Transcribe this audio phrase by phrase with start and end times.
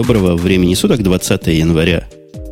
[0.00, 2.08] Доброго времени суток, 20 января.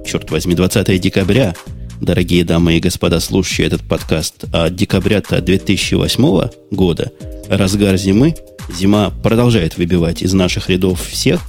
[0.06, 1.54] Черт возьми, 20 декабря.
[1.98, 4.44] Дорогие дамы и господа, слушающие этот подкаст.
[4.52, 7.10] А декабря-то 2008 года,
[7.48, 8.34] разгар зимы,
[8.78, 11.40] зима продолжает выбивать из наших рядов всех.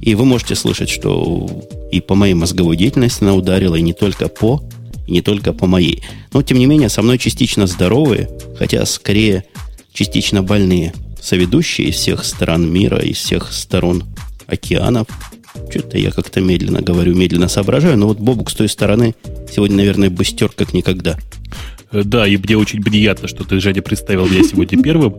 [0.00, 1.46] И вы можете слышать, что
[1.92, 4.62] и по моей мозговой деятельности она ударила, и не только по,
[5.06, 6.02] и не только по моей.
[6.32, 9.44] Но, тем не менее, со мной частично здоровые, хотя скорее
[9.92, 14.04] частично больные соведущие из всех стран мира, из всех сторон
[14.46, 15.06] океанов.
[15.70, 19.14] Что-то я как-то медленно говорю, медленно соображаю, но вот Бобук с той стороны
[19.50, 21.18] сегодня, наверное, быстер как никогда.
[21.92, 25.16] Э, да, и мне очень приятно, что ты, Женя, представил меня сегодня первым.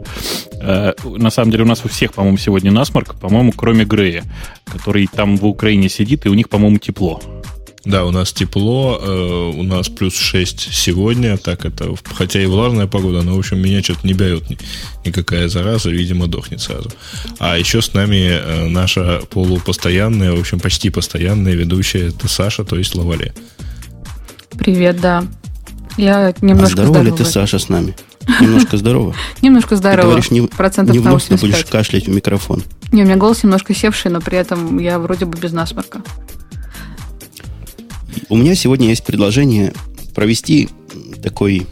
[0.62, 4.24] Э, на самом деле у нас у всех, по-моему, сегодня насморк, по-моему, кроме Грея,
[4.66, 7.22] который там в Украине сидит, и у них, по-моему, тепло.
[7.86, 12.88] Да, у нас тепло, э, у нас плюс 6 сегодня, так это, хотя и влажная
[12.88, 14.58] погода, но, в общем, меня что-то не берет ни,
[15.06, 16.90] никакая зараза, видимо, дохнет сразу.
[17.40, 22.78] А еще с нами э, наша полупостоянная, в общем, почти постоянная ведущая, это Саша, то
[22.78, 23.34] есть Лавале.
[24.52, 25.26] Привет, да.
[25.98, 27.96] Я немножко а здорова ли ты, Саша, с нами?
[28.40, 29.14] Немножко здорова?
[29.42, 30.02] Немножко здорова.
[30.02, 32.64] Ты говоришь, не, процентов не вновь будешь кашлять в микрофон.
[32.94, 36.02] Не, у меня голос немножко севший, но при этом я вроде бы без насморка.
[38.30, 39.74] У меня сегодня есть предложение
[40.14, 40.70] провести
[41.22, 41.68] такой,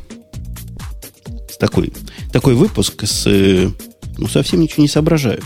[1.60, 1.94] такой,
[2.32, 3.72] такой выпуск с...
[4.18, 5.42] Ну, совсем ничего не соображаю.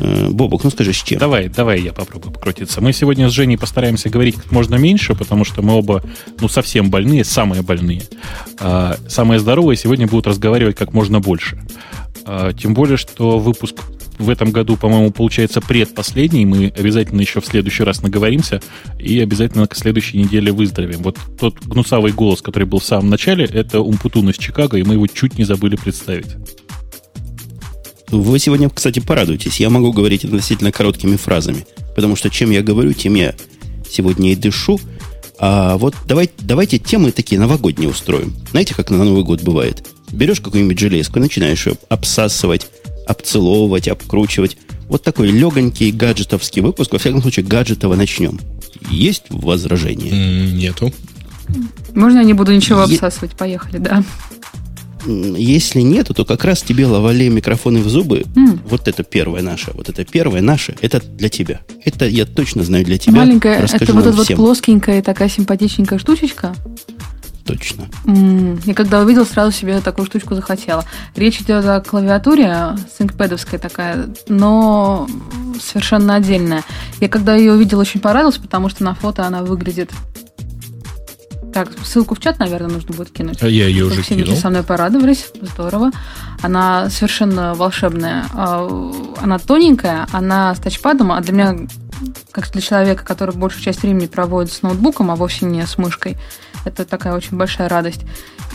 [0.00, 1.18] Э, Бобок, ну скажи, с чем?
[1.18, 2.80] Давай, давай я попробую покрутиться.
[2.80, 6.02] Мы сегодня с Женей постараемся говорить как можно меньше, потому что мы оба,
[6.40, 8.02] ну, совсем больные, самые больные.
[8.58, 11.62] А, самые здоровые сегодня будут разговаривать как можно больше.
[12.24, 13.76] А, тем более, что выпуск
[14.20, 16.44] в этом году, по-моему, получается предпоследний.
[16.44, 18.60] Мы обязательно еще в следующий раз наговоримся
[18.98, 21.02] и обязательно к следующей неделе выздоровеем.
[21.02, 24.94] Вот тот гнусавый голос, который был в самом начале, это Умпутун из Чикаго, и мы
[24.94, 26.36] его чуть не забыли представить.
[28.10, 29.60] Вы сегодня, кстати, порадуйтесь.
[29.60, 31.64] Я могу говорить относительно короткими фразами.
[31.94, 33.34] Потому что чем я говорю, тем я
[33.88, 34.80] сегодня и дышу.
[35.38, 38.34] А вот давайте, давайте темы такие новогодние устроим.
[38.50, 39.86] Знаете, как на Новый год бывает?
[40.12, 42.66] Берешь какую-нибудь железку, начинаешь ее обсасывать,
[43.10, 44.56] обцеловывать, обкручивать.
[44.88, 46.92] Вот такой легонький гаджетовский выпуск.
[46.92, 48.38] Во всяком случае, гаджетово начнем.
[48.88, 50.52] Есть возражения?
[50.52, 50.92] Нету.
[51.94, 53.32] Можно я не буду ничего е- обсасывать?
[53.32, 54.04] Поехали, да.
[55.06, 58.24] Если нету, то как раз тебе лавале микрофоны в зубы.
[58.34, 58.58] Mm.
[58.68, 59.70] Вот это первое наше.
[59.72, 60.76] Вот это первое наше.
[60.82, 61.60] Это для тебя.
[61.84, 63.16] Это я точно знаю для тебя.
[63.16, 66.54] Маленькая, Расскажи это вот эта вот плоскенькая такая симпатичненькая штучечка
[67.44, 67.86] точно.
[68.04, 70.84] Mm, я когда увидел, сразу себе такую штучку захотела.
[71.16, 75.08] Речь идет о клавиатуре, синкпэдовская такая, но
[75.60, 76.64] совершенно отдельная.
[77.00, 79.90] Я когда ее увидел, очень порадовался, потому что на фото она выглядит
[81.52, 83.42] так, ссылку в чат, наверное, нужно будет кинуть.
[83.42, 84.36] А я ее уже все кинул.
[84.36, 85.26] со мной порадовались.
[85.40, 85.90] Здорово.
[86.42, 88.26] Она совершенно волшебная.
[88.34, 91.56] А, она тоненькая, она с тачпадом, а для меня,
[92.30, 96.16] как для человека, который большую часть времени проводит с ноутбуком, а вовсе не с мышкой,
[96.64, 98.02] это такая очень большая радость.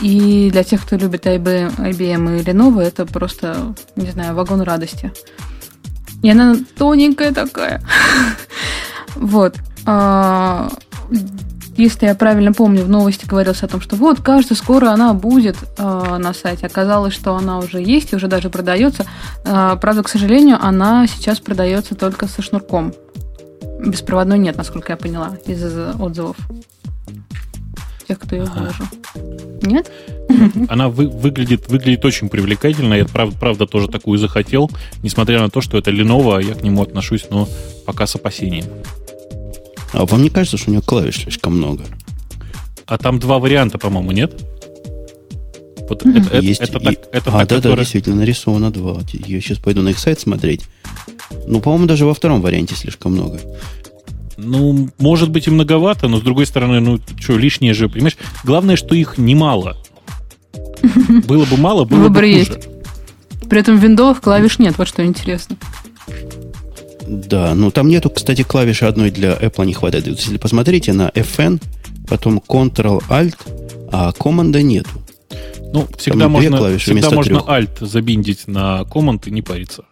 [0.00, 5.12] И для тех, кто любит IBM, IBM и Lenovo, это просто, не знаю, вагон радости.
[6.22, 7.82] И она тоненькая такая.
[9.18, 9.56] Вот.
[9.86, 10.68] А,
[11.76, 15.56] если я правильно помню, в новости говорилось о том, что вот, кажется, скоро она будет
[15.78, 16.66] э, на сайте.
[16.66, 19.06] Оказалось, что она уже есть и уже даже продается.
[19.44, 22.94] Э, правда, к сожалению, она сейчас продается только со шнурком.
[23.80, 25.62] Беспроводной нет, насколько я поняла, из
[25.98, 26.36] отзывов
[28.06, 28.84] тех, кто ее выложил.
[29.62, 29.90] Нет?
[30.68, 32.94] Она вы, выглядит, выглядит очень привлекательно.
[32.94, 34.70] Я, правда, правда, тоже такую захотел,
[35.02, 37.48] несмотря на то, что это Lenovo, я к нему отношусь, но
[37.84, 38.66] пока с опасением.
[39.92, 41.84] А вам не кажется, что у нее клавиш слишком много?
[42.86, 44.40] А там два варианта, по-моему, нет?
[45.88, 46.26] Вот mm-hmm.
[46.26, 46.84] это, Есть это, и...
[46.84, 47.76] так, это а, так, да, который...
[47.76, 49.00] да, действительно, нарисовано два.
[49.12, 50.62] Я сейчас пойду на их сайт смотреть.
[51.46, 53.40] Ну, по-моему, даже во втором варианте слишком много.
[54.36, 58.16] Ну, может быть и многовато, но с другой стороны, ну, что, лишнее же, понимаешь?
[58.44, 59.76] Главное, что их немало.
[61.26, 62.38] Было бы мало, было Выбор бы хуже.
[62.38, 62.68] есть.
[63.48, 65.56] При этом в виндовых клавиш нет, вот что интересно.
[67.06, 70.06] Да, ну там нету, кстати, клавиши одной для Apple не хватает.
[70.06, 71.62] Если посмотрите на FN,
[72.08, 73.36] потом Ctrl-Alt,
[73.92, 74.90] а команда нету.
[75.72, 79.84] Ну, всегда можно, всегда можно Alt забиндить на команд и не париться.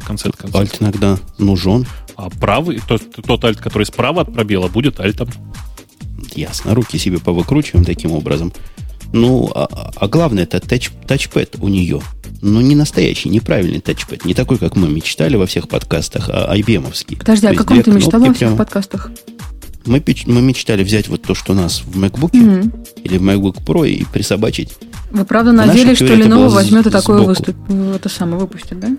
[0.00, 0.62] В конце концов.
[0.62, 1.86] Alt иногда нужен.
[2.16, 5.28] А правый, тот, тот альт, который справа от пробела, будет альтом.
[6.34, 6.74] Ясно.
[6.74, 8.52] Руки себе повыкручиваем таким образом.
[9.12, 12.00] Ну, а, а главное, это тач, тачпэд у нее.
[12.42, 14.24] Ну, не настоящий, неправильный тачпэд.
[14.24, 17.18] Не такой, как мы мечтали во всех подкастах, а IBM-овский.
[17.18, 18.56] Подожди, а о каком ты мечтал во всех прямо...
[18.56, 19.10] подкастах?
[19.84, 23.02] Мы, мы мечтали взять вот то, что у нас в MacBook mm-hmm.
[23.04, 24.76] или в MacBook Pro и присобачить.
[25.12, 27.56] Вы правда надеялись, что Lenovo возьмет и такое выступ...
[27.94, 28.96] это самое выпустит, да?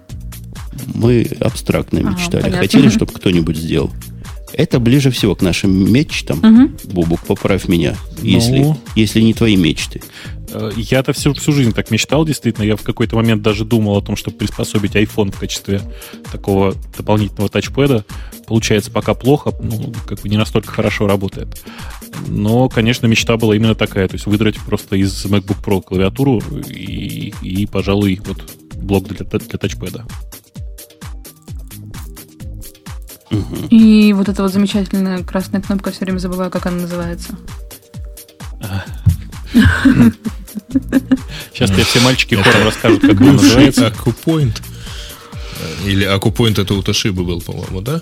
[0.93, 2.41] Мы абстрактно Ага, мечтали.
[2.41, 2.61] понятно.
[2.61, 3.91] Хотели, чтобы кто-нибудь сделал.
[4.53, 6.39] Это ближе всего к нашим мечтам.
[6.41, 6.77] Мгм.
[6.85, 8.27] Бубук, поправь меня, Ну.
[8.27, 10.01] если, если не твои мечты.
[10.51, 12.63] Э, Я-то всю, всю жизнь так мечтал, действительно.
[12.63, 15.81] Я в какой-то момент даже думал о том, чтобы приспособить iPhone в качестве
[16.31, 18.05] такого дополнительного тачпэда.
[18.47, 21.61] Получается пока плохо, ну, как бы не настолько хорошо работает.
[22.27, 24.07] Но, конечно, мечта была именно такая.
[24.07, 29.39] То есть выдрать просто из MacBook Pro клавиатуру и, и пожалуй, вот блок для, для
[29.59, 30.05] тачпэда.
[33.69, 37.35] И вот эта вот замечательная красная кнопка, все время забываю, как она называется.
[41.53, 43.87] Сейчас тебе все мальчики хором расскажут, как она называется.
[43.87, 44.61] Акупоинт.
[45.85, 48.01] Или Акупоинт это у Тошибы был, по-моему, да?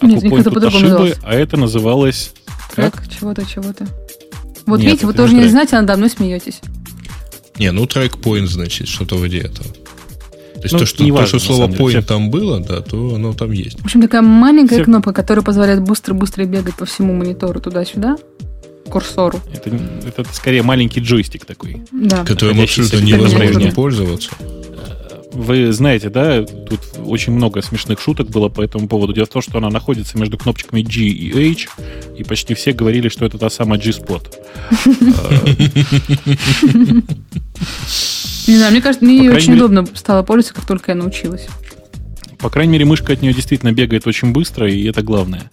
[0.00, 1.18] Нет, Акупоинт у называлось.
[1.22, 2.32] а это называлось...
[2.74, 3.06] Как?
[3.08, 3.86] Чего-то, чего-то.
[4.66, 6.60] Вот видите, вы тоже не знаете, а надо мной смеетесь.
[7.58, 9.68] Не, ну трекпоинт, значит, что-то вроде этого.
[10.62, 11.98] То есть Ну, то, что, то, что слово самом деле.
[11.98, 13.80] point там было, да, то оно там есть.
[13.80, 14.84] В общем, такая маленькая Всё.
[14.84, 18.16] кнопка, которая позволяет быстро-быстро бегать по всему монитору туда-сюда,
[18.88, 19.40] курсору.
[19.52, 19.76] Это,
[20.06, 21.82] это скорее маленький джойстик такой.
[21.90, 22.24] Да.
[22.24, 24.30] Которым абсолютно в невозможно пользоваться.
[25.32, 29.12] Вы знаете, да, тут очень много смешных шуток было по этому поводу.
[29.12, 31.68] Дело в том, что она находится между кнопочками G и H,
[32.18, 34.34] и почти все говорили, что это та самая G-Spot.
[38.46, 41.46] Не знаю, мне кажется, мне очень удобно стало пользоваться, как только я научилась.
[42.38, 45.50] По крайней мере, мышка от нее действительно бегает очень быстро, и это главное.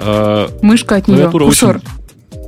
[0.00, 1.76] А, Мышка от нее, курсор.
[1.76, 1.86] очень...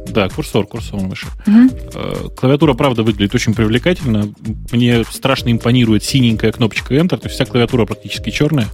[0.08, 1.26] Да, курсор, курсор мыши.
[1.46, 1.70] Мгм.
[1.94, 4.32] Э, Клавиатура, правда, выглядит очень привлекательно.
[4.72, 7.16] Мне страшно импонирует синенькая кнопочка Enter.
[7.18, 8.68] То есть вся клавиатура практически черная,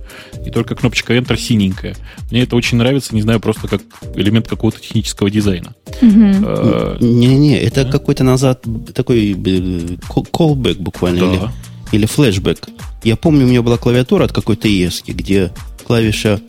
[0.47, 1.97] и только кнопочка Enter синенькая.
[2.31, 3.83] Мне это очень нравится, не знаю, просто как
[4.15, 5.75] элемент какого-то технического дизайна.
[6.01, 8.65] Э, Не-не, это какой-то назад
[8.95, 11.53] такой э, кол- callback буквально, или, Да.
[11.93, 12.69] или флешбэк.
[13.05, 15.51] Я помню, у меня была клавиатура от какой-то ES, где
[15.87, 16.41] клавиша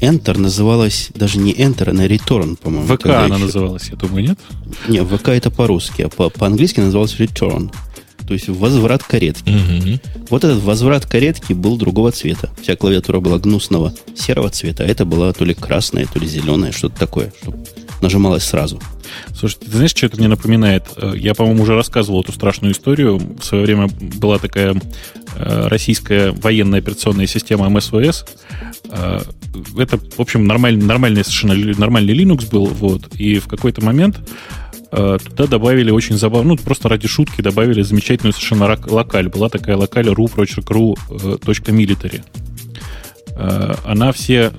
[0.00, 2.86] Enter называлась даже не Enter, а на Return, по-моему.
[2.86, 3.44] ВК она еще.
[3.46, 4.38] называлась, я думаю, нет?
[4.88, 7.72] Не, ВК это по-русски, а по- по-английски называлась Return.
[8.26, 9.50] То есть возврат каретки.
[9.50, 10.00] Мгм.
[10.30, 12.50] Вот этот возврат каретки был другого цвета.
[12.60, 16.72] Вся клавиатура была гнусного серого цвета, а это была то ли красная, то ли зеленая,
[16.72, 17.64] что-то такое, чтобы
[18.02, 18.80] нажималось сразу.
[19.38, 20.84] Слушай, ты знаешь, что это мне напоминает?
[20.96, 23.16] Э, Я, по-моему, уже рассказывал эту страшную историю.
[23.40, 24.74] В свое время была такая
[25.38, 28.24] российская военная операционная система МСВС.
[28.90, 29.20] Э,
[29.78, 32.66] Это, в общем, нормальный, нормальный совершенно нормальный Linux был.
[32.66, 34.16] Вот, и в какой-то момент
[34.92, 39.28] э, туда добавили очень забавно, ну, просто ради шутки добавили замечательную совершенно локаль.
[39.28, 42.22] Была такая локаль ru.ru э, точка military.
[43.36, 44.52] Э, Она все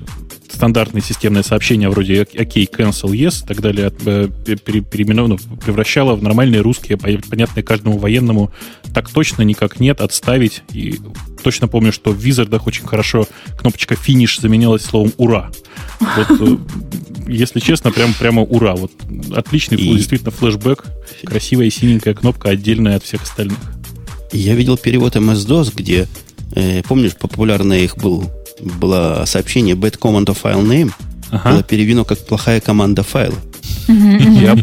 [0.50, 6.14] стандартные системные сообщения вроде OK, cancel, yes и так далее э, пере- переименов- ну, превращала
[6.14, 8.50] в нормальные русские, по- понятные каждому военному.
[8.94, 10.62] Так точно никак нет, отставить.
[10.72, 10.98] И
[11.42, 13.26] точно помню, что в Визардах очень хорошо
[13.58, 15.50] кнопочка финиш заменялась словом ура.
[16.00, 16.56] Вот, э,
[17.28, 18.74] если честно, прям, прямо ура.
[18.74, 18.92] Вот
[19.34, 20.84] отличный, И- действительно, флешбэк.
[21.24, 23.58] Красивая синенькая кнопка, отдельная от всех остальных.
[24.32, 26.06] Я видел перевод MS-DOS, где,
[26.54, 28.30] э, помнишь, популярное их был,
[28.60, 30.92] было сообщение bad command of file name,
[31.30, 31.50] Ага.
[31.52, 33.34] было переведено как плохая команда файла.
[33.88, 34.56] Я,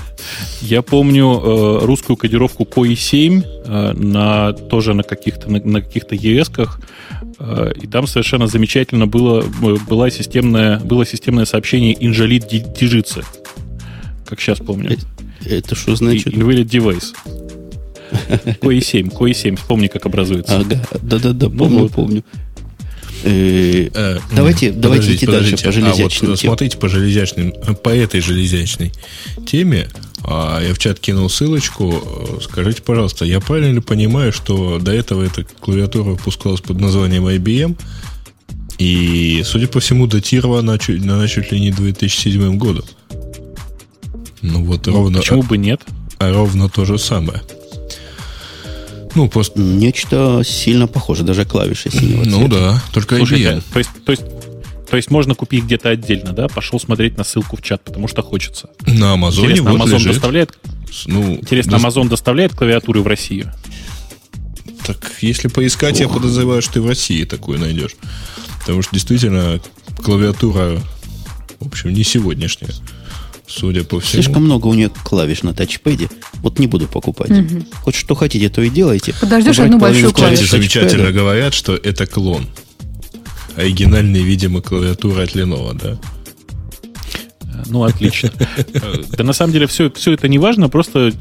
[0.60, 6.80] я помню э, русскую кодировку COI7 э, на, тоже на каких-то, на, на каких-то ES-ках,
[7.38, 13.24] э, и там совершенно замечательно было, э, была системное, было системное сообщение Invalid Digits,
[14.26, 14.96] как сейчас помню.
[15.44, 16.34] Это что И- значит?
[16.34, 17.14] Invalid Device.
[18.60, 20.58] COI7, COI7, вспомни, как образуется.
[20.60, 21.92] Ага, да-да-да, Ну помню, вот.
[21.92, 22.24] помню.
[23.24, 26.52] Э, Э, Давайте- м, давайте идти дальше по А железячным вот темам.
[26.56, 28.92] смотрите по железячным, по этой железячной
[29.46, 29.88] теме,
[30.24, 31.92] а, я в чат кинул ссылочку.
[31.92, 37.26] Э, Скажите, пожалуйста, я правильно ли понимаю, что до этого эта клавиатура выпускалась под названием
[37.26, 37.76] IBM,
[38.78, 42.84] и, судя по всему, датирована чуть, на чуть ли не 2007 году?
[44.42, 45.80] Ну вот ровно, Почему бы нет?
[46.18, 47.42] а ровно то же самое.
[49.14, 52.60] Ну, просто, Нечто сильно похоже, даже клавиши синего ну цвета.
[52.60, 53.62] да, только Слушай, IBM.
[53.72, 54.22] то есть, то есть,
[54.90, 56.48] то есть можно купить где-то отдельно, да?
[56.48, 58.70] Пошел смотреть на ссылку в чат, потому что хочется.
[58.86, 60.12] На Амазоне Интересно, вот Amazon лежит.
[60.12, 60.58] доставляет,
[61.06, 63.52] Ну, интересно, дос- Amazon доставляет клавиатуры в Россию?
[64.86, 67.96] Так, если поискать, я подозреваю, что ты в России такую найдешь.
[68.60, 69.60] Потому что действительно
[70.02, 70.80] клавиатура,
[71.60, 72.70] в общем, не сегодняшняя.
[73.48, 74.22] Судя по всему.
[74.22, 76.08] Слишком много у нее клавиш на тачпэде.
[76.34, 77.30] Вот не буду покупать.
[77.82, 79.14] Хоть что хотите, то и делайте.
[79.20, 80.46] Подождешь Убрать одну большую клавишу.
[80.46, 81.12] замечательно тачпэда.
[81.18, 82.46] говорят, что это клон.
[83.56, 85.98] Оригинальный, видимо, клавиатура от Lenovo, да?
[87.66, 88.30] Ну, отлично.
[89.16, 91.12] Да на самом деле все, все это не важно, просто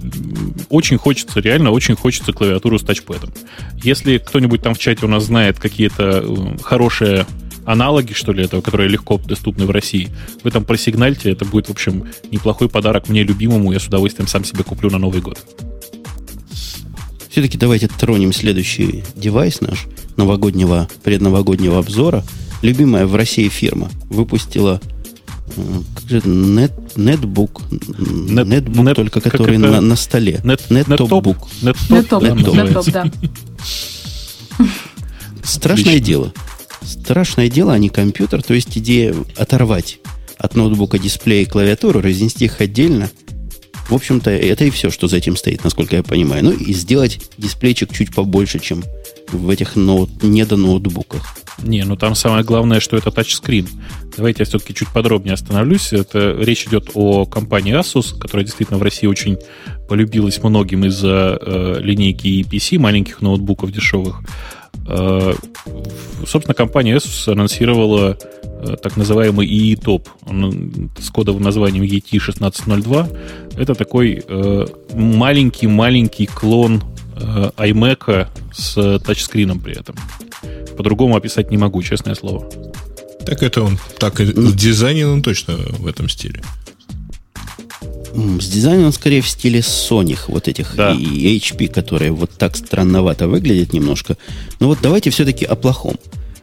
[0.69, 3.34] очень хочется, реально очень хочется клавиатуру с тачпэдом.
[3.84, 7.25] Если кто-нибудь там в чате у нас знает какие-то э, хорошие
[7.67, 10.09] аналоги, что ли, этого, которые легко доступны в России,
[10.43, 14.45] вы там просигнальте, это будет, в общем, неплохой подарок мне любимому, я с удовольствием сам
[14.45, 15.38] себе куплю на Новый год.
[17.29, 22.24] Все-таки давайте тронем следующий девайс наш новогоднего, предновогоднего обзора.
[22.63, 24.81] Любимая в России фирма выпустила
[25.95, 27.62] как же, нет, нетбук.
[27.71, 30.39] Нет, нетбук, нет, только который на, на столе.
[30.43, 31.47] Нет, нетбук.
[31.62, 33.12] Нетоп, нетоп, да.
[35.43, 36.05] Страшное Отлично.
[36.05, 36.33] дело.
[36.81, 38.41] Страшное дело, а не компьютер.
[38.41, 40.00] То есть идея оторвать
[40.38, 43.10] от ноутбука дисплей и клавиатуру, разнести их отдельно.
[43.89, 46.43] В общем-то, это и все, что за этим стоит, насколько я понимаю.
[46.43, 48.84] Ну и сделать дисплейчик чуть побольше, чем
[49.31, 51.38] в этих ноут, недоноутбуках.
[51.63, 53.67] Не, ну там самое главное, что это тачскрин.
[54.15, 55.93] Давайте я все-таки чуть подробнее остановлюсь.
[55.93, 59.38] Это речь идет о компании Asus, которая действительно в России очень
[59.88, 64.22] полюбилась многим из-за э, линейки EPC, маленьких ноутбуков дешевых.
[64.88, 65.34] Э,
[66.25, 73.58] собственно, компания Asus анонсировала э, так называемый EE-топ Он с кодовым названием ET1602.
[73.58, 74.24] Это такой
[74.94, 76.84] маленький-маленький э, клон
[77.15, 79.96] э, iMac с тачскрином при этом.
[80.77, 82.50] По-другому описать не могу, честное слово.
[83.25, 86.41] Так это он, так и в дизайне он точно в этом стиле.
[88.17, 90.93] С дизайном он скорее в стиле Sony, вот этих да.
[90.93, 94.17] и HP, которые вот так странновато выглядят немножко.
[94.59, 95.97] Но вот давайте все-таки о плохом.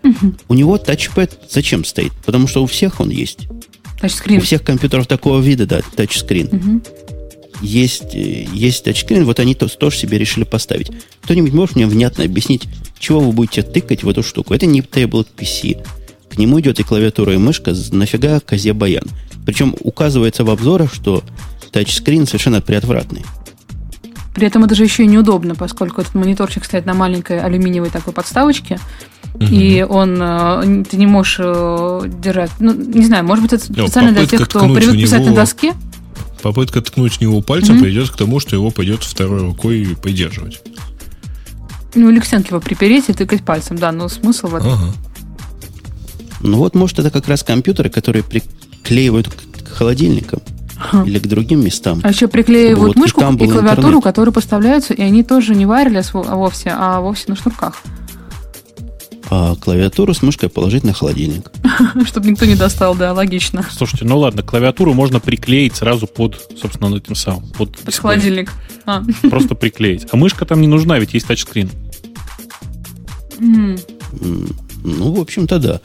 [0.05, 0.35] Угу.
[0.49, 2.13] У него тачпэд зачем стоит?
[2.25, 3.49] Потому что у всех он есть.
[4.01, 4.39] Тачскрин.
[4.39, 6.47] У всех компьютеров такого вида, да, тачскрин.
[6.47, 6.83] Угу.
[7.63, 10.93] Есть, э, есть тачскрин, вот они тоже себе решили поставить.
[11.23, 12.69] Кто-нибудь может мне внятно объяснить,
[13.01, 14.55] чего вы будете тыкать в эту штуку?
[14.55, 15.85] Это не Tablet PC.
[16.31, 17.75] К нему идет и клавиатура, и мышка.
[17.91, 19.05] Нафига козе баян?
[19.45, 21.23] Причем указывается в обзорах, что
[21.75, 23.25] тачскрин совершенно приотвратный.
[24.33, 28.13] При этом это же еще и неудобно, поскольку этот мониторчик стоит на маленькой алюминиевой такой
[28.13, 28.79] подставочке,
[29.35, 29.45] угу.
[29.45, 32.51] и он э, ты не можешь э, держать.
[32.61, 35.75] Ну, не знаю, может быть, это специально для тех, кто привык писать него, на доске.
[36.43, 37.85] Попытка ткнуть в него пальцем угу.
[37.85, 40.63] приведет к тому, что его пойдет второй рукой поддерживать.
[41.97, 44.73] Ну, или к стенке его припереть и тыкать пальцем, да, но смысл в этом.
[44.73, 44.95] Ага.
[46.41, 50.41] Ну вот, может, это как раз компьютеры, которые приклеивают к холодильникам.
[50.77, 51.05] Ха.
[51.05, 52.01] Или к другим местам.
[52.03, 54.05] А еще приклеивают вот мышку и, и клавиатуру, интернет.
[54.05, 57.83] которые поставляются, и они тоже не wireless вовсе, а вовсе на шнурках.
[59.31, 61.51] А клавиатуру с мышкой положить на холодильник.
[62.07, 63.65] Чтобы никто не достал, да, логично.
[63.71, 67.49] Слушайте, ну ладно, клавиатуру можно приклеить сразу под, собственно, этим самым.
[67.51, 68.53] Под, под холодильник.
[68.85, 69.03] А.
[69.31, 70.07] Просто приклеить.
[70.11, 71.71] А мышка там не нужна, ведь есть тачскрин.
[73.39, 73.81] Mm.
[74.85, 75.81] Ну, в общем-то, да.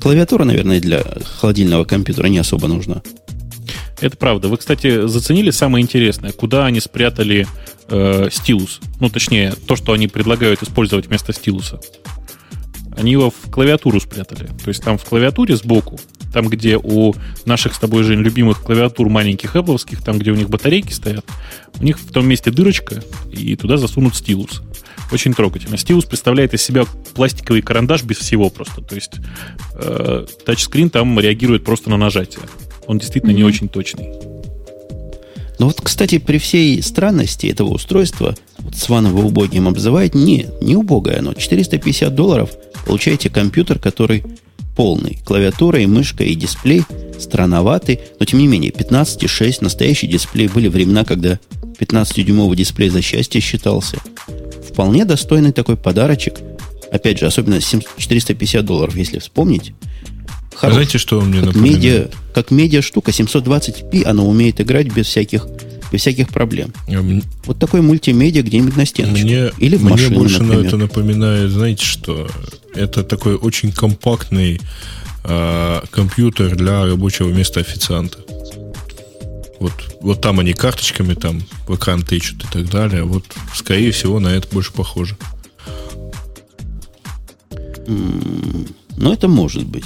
[0.00, 1.02] Клавиатура, наверное, для
[1.40, 3.02] холодильного компьютера не особо нужна.
[4.02, 4.48] Это правда.
[4.48, 7.46] Вы, кстати, заценили самое интересное, куда они спрятали
[7.88, 8.80] э, стилус.
[8.98, 11.78] Ну, точнее, то, что они предлагают использовать вместо стилуса.
[12.96, 14.46] Они его в клавиатуру спрятали.
[14.46, 16.00] То есть там в клавиатуре сбоку,
[16.32, 20.50] там, где у наших с тобой, Жень, любимых клавиатур маленьких Apple, там, где у них
[20.50, 21.24] батарейки стоят,
[21.78, 24.62] у них в том месте дырочка, и туда засунут стилус.
[25.12, 25.76] Очень трогательно.
[25.76, 28.80] Стилус представляет из себя пластиковый карандаш без всего просто.
[28.80, 29.12] То есть
[29.74, 32.42] э, тачскрин там реагирует просто на нажатие.
[32.86, 33.34] Он действительно mm-hmm.
[33.34, 34.10] не очень точный.
[35.58, 40.74] Но вот, кстати, при всей странности этого устройства, вот Сван его убогим обзывает, не, не
[40.74, 41.34] убогое оно.
[41.34, 42.50] 450 долларов
[42.84, 44.24] получаете компьютер, который
[44.74, 45.20] полный.
[45.24, 46.82] Клавиатура и мышка и дисплей
[47.18, 50.48] странноватый, но тем не менее 15,6 настоящий дисплей.
[50.48, 51.38] Были времена, когда
[51.78, 53.98] 15-дюймовый дисплей за счастье считался.
[54.68, 56.40] Вполне достойный такой подарочек.
[56.90, 59.72] Опять же, особенно 450 долларов, если вспомнить.
[60.54, 60.74] Хорош.
[60.74, 61.76] Знаете, что мне как напоминает?
[61.76, 65.46] медиа, как медиа штука 720p, она умеет играть без всяких,
[65.90, 66.72] без всяких проблем.
[66.88, 67.02] А
[67.44, 69.24] вот такой мультимедиа где-нибудь на стеночке.
[69.24, 70.66] Мне, Или в мне машину, больше например.
[70.66, 72.28] это напоминает, знаете что?
[72.74, 74.60] Это такой очень компактный
[75.24, 78.18] э, компьютер для рабочего места официанта.
[79.58, 83.04] Вот, вот там они карточками там в экран тычут и так далее.
[83.04, 85.16] Вот, скорее всего, на это больше похоже.
[87.86, 89.84] Ну, это может быть.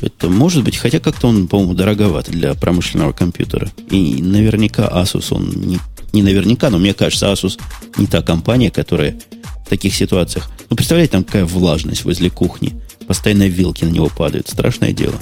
[0.00, 3.70] Это может быть, хотя как-то он, по-моему, дороговат для промышленного компьютера.
[3.90, 5.78] И наверняка Asus, он не,
[6.12, 7.58] не наверняка, но мне кажется, Asus
[7.96, 9.18] не та компания, которая
[9.64, 10.48] в таких ситуациях...
[10.70, 12.80] Ну, представляете, там какая влажность возле кухни.
[13.06, 14.48] Постоянно вилки на него падают.
[14.48, 15.14] Страшное дело.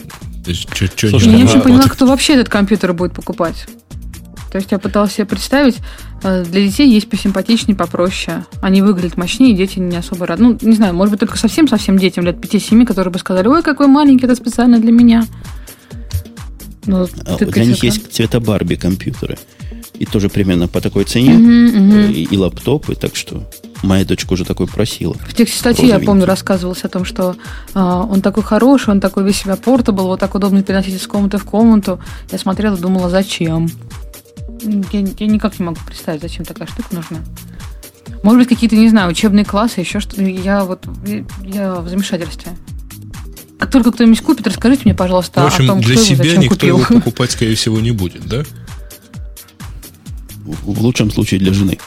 [0.45, 3.67] Слушай, я не очень поняла, кто вообще этот компьютер будет покупать.
[4.51, 5.77] То есть я пыталась себе представить,
[6.23, 8.45] э, для детей есть посимпатичнее, попроще.
[8.63, 10.43] Они выглядят мощнее, дети не особо рады.
[10.43, 13.87] Ну, не знаю, может быть, только совсем-совсем детям лет 5-7, которые бы сказали, ой, какой
[13.87, 15.27] маленький, это специально для меня.
[16.87, 17.07] Ну,
[17.41, 19.37] Для них есть цвета Барби компьютеры.
[19.99, 21.35] И тоже примерно по такой цене.
[21.35, 22.13] Угу, угу.
[22.13, 23.49] И, и лаптопы, так что
[23.83, 25.15] моя дочка уже такой просила.
[25.15, 27.37] В тексте статьи, я помню, рассказывалось о том, что
[27.75, 31.39] э, он такой хороший, он такой весь себя портабл, вот так удобно переносить из комнаты
[31.39, 32.01] в комнату.
[32.31, 33.71] Я смотрела, думала, зачем?
[34.93, 37.19] Я, я никак не могу представить, зачем такая штука нужна.
[38.23, 40.23] Может быть, какие-то, не знаю, учебные классы, еще что-то.
[40.23, 40.85] Я вот
[41.45, 42.53] я в замешательстве.
[43.59, 46.43] Как только кто-нибудь купит, расскажите мне, пожалуйста, в общем, о том, для кто себя его,
[46.43, 46.79] никто купил.
[46.79, 48.45] его покупать, скорее всего, не будет, да?
[50.47, 51.79] В лучшем случае для жены.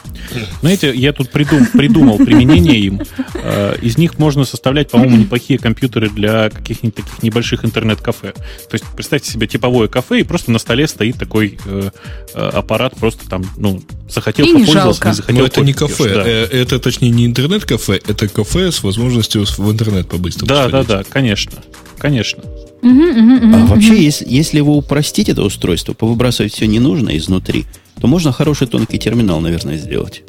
[0.60, 3.00] Знаете, я тут придум, придумал применение им.
[3.34, 8.32] Э, из них можно составлять, по-моему, неплохие компьютеры для каких-нибудь таких небольших интернет-кафе.
[8.32, 11.90] То есть представьте себе типовое кафе, и просто на столе стоит такой э,
[12.34, 15.40] э аппарат, просто там, ну, захотел и попользоваться, не, не захотел.
[15.40, 16.56] Но это не кафе, пьешь, да.
[16.58, 20.88] Это точнее не интернет-кафе, это кафе с возможностью в интернет по-быстрому Да, сходить.
[20.88, 21.52] да, да, конечно,
[21.98, 22.42] конечно.
[22.82, 27.66] а вообще, если, если вы упростите это устройство, повыбрасывать все ненужное изнутри,
[28.00, 30.22] то можно хороший тонкий терминал, наверное, сделать.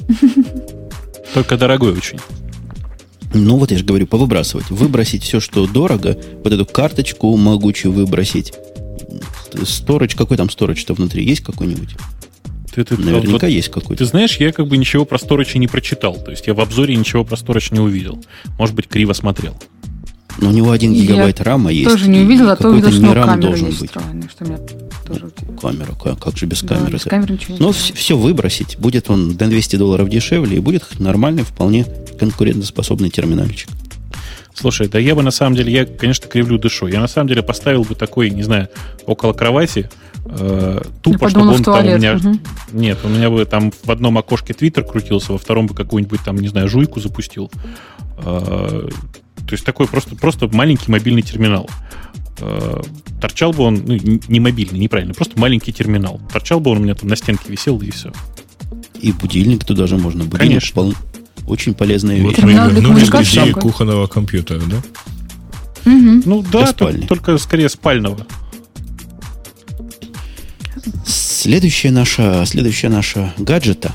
[1.34, 2.20] Только дорогой очень.
[3.34, 4.70] Ну, вот я же говорю, повыбрасывать.
[4.70, 8.54] Выбросить все, что дорого, вот эту карточку могучую выбросить.
[9.64, 11.24] Сторож, какой там сторож-то внутри?
[11.24, 11.96] Есть какой-нибудь?
[12.74, 14.04] Ты, ты, Наверняка вот, есть какой-то.
[14.04, 16.16] Ты знаешь, я как бы ничего про сторож не прочитал.
[16.16, 18.24] То есть я в обзоре ничего про сторож не увидел.
[18.58, 19.56] Может быть, криво смотрел.
[20.38, 21.90] Но у него один гигабайт я рама есть.
[21.90, 23.92] тоже не увидела, а то увидела, что рам камера должен есть быть.
[23.92, 24.60] встроенная, что меня
[25.14, 25.32] тоже...
[25.60, 26.86] Камера, как, же без камеры?
[26.86, 28.78] Да, без камеры ничего не Но все, все выбросить.
[28.78, 31.86] Будет он на 200 долларов дешевле, и будет нормальный, вполне
[32.20, 33.70] конкурентоспособный терминальчик.
[34.54, 36.88] Слушай, да я бы на самом деле, я, конечно, кривлю дышу.
[36.88, 38.68] Я на самом деле поставил бы такой, не знаю,
[39.06, 39.90] около кровати,
[40.26, 42.16] э, тупо, чтобы он там у меня...
[42.16, 42.40] Угу.
[42.74, 46.38] Нет, у меня бы там в одном окошке Твиттер крутился, во втором бы какую-нибудь там,
[46.38, 47.50] не знаю, жуйку запустил.
[48.18, 48.90] Э,
[49.52, 51.70] то есть такой просто, просто маленький мобильный терминал.
[52.40, 52.82] Э,
[53.20, 56.20] торчал бы он, ну, не мобильный, неправильно, просто маленький терминал.
[56.32, 58.12] Торчал бы он у меня там на стенке висел, и все.
[59.00, 60.24] И будильник туда же можно.
[60.24, 60.74] Будильник Конечно.
[60.76, 60.94] Пол...
[61.48, 62.44] Очень полезная Вот вещь.
[62.44, 64.82] мы Терминал для вернулись к идее кухонного компьютера, да?
[65.86, 66.24] Мгм.
[66.26, 68.26] Ну да, только, только скорее спального.
[71.06, 73.92] Следующая наша, следующая наша гаджета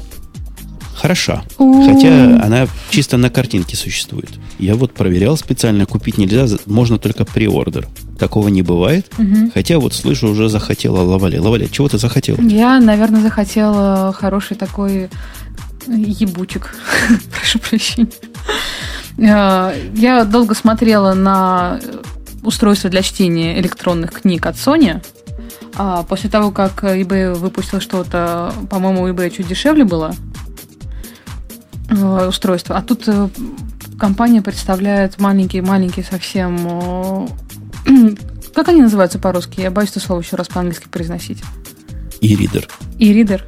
[0.97, 1.45] хороша.
[1.59, 1.87] У.
[1.87, 4.31] Хотя она чисто на картинке существует.
[4.59, 7.87] Я вот проверял специально, купить нельзя, можно только преордер.
[8.19, 9.07] Такого не бывает.
[9.19, 9.51] Мгм.
[9.53, 11.41] Хотя вот слышу, уже захотела Лавале.
[11.41, 12.41] Лавале, чего ты захотела?
[12.41, 15.09] Я, наверное, захотела хороший такой
[15.87, 16.75] ебучек.
[17.31, 18.09] Прошу прощения.
[19.19, 21.81] Э, Я долго смотрела на
[22.43, 25.05] устройство для чтения электронных книг от Sony.
[25.77, 30.15] А После того, как eBay выпустил что-то, по-моему, eBay чуть дешевле было
[31.91, 32.77] э, устройство.
[32.77, 33.29] А тут э,
[33.99, 37.29] компания представляет маленькие-маленькие совсем...
[38.55, 39.61] Как они называются по-русски?
[39.61, 41.43] Я боюсь это слово еще раз по-английски произносить.
[42.99, 43.45] И ридер.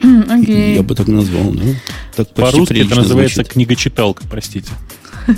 [0.28, 0.74] Окей.
[0.76, 1.52] Я бы так назвал.
[1.52, 1.74] Ну,
[2.16, 3.52] так По-русски это называется звучит.
[3.52, 4.70] книгочиталка, простите.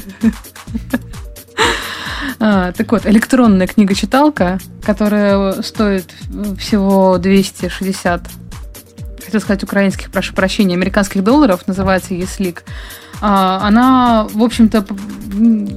[2.41, 6.13] А, так вот, электронная книга-читалка, которая стоит
[6.59, 8.29] всего 260,
[9.35, 12.61] хотел сказать украинских, прошу прощения, американских долларов, называется ESLIC.
[13.21, 14.85] А, Она, в общем-то,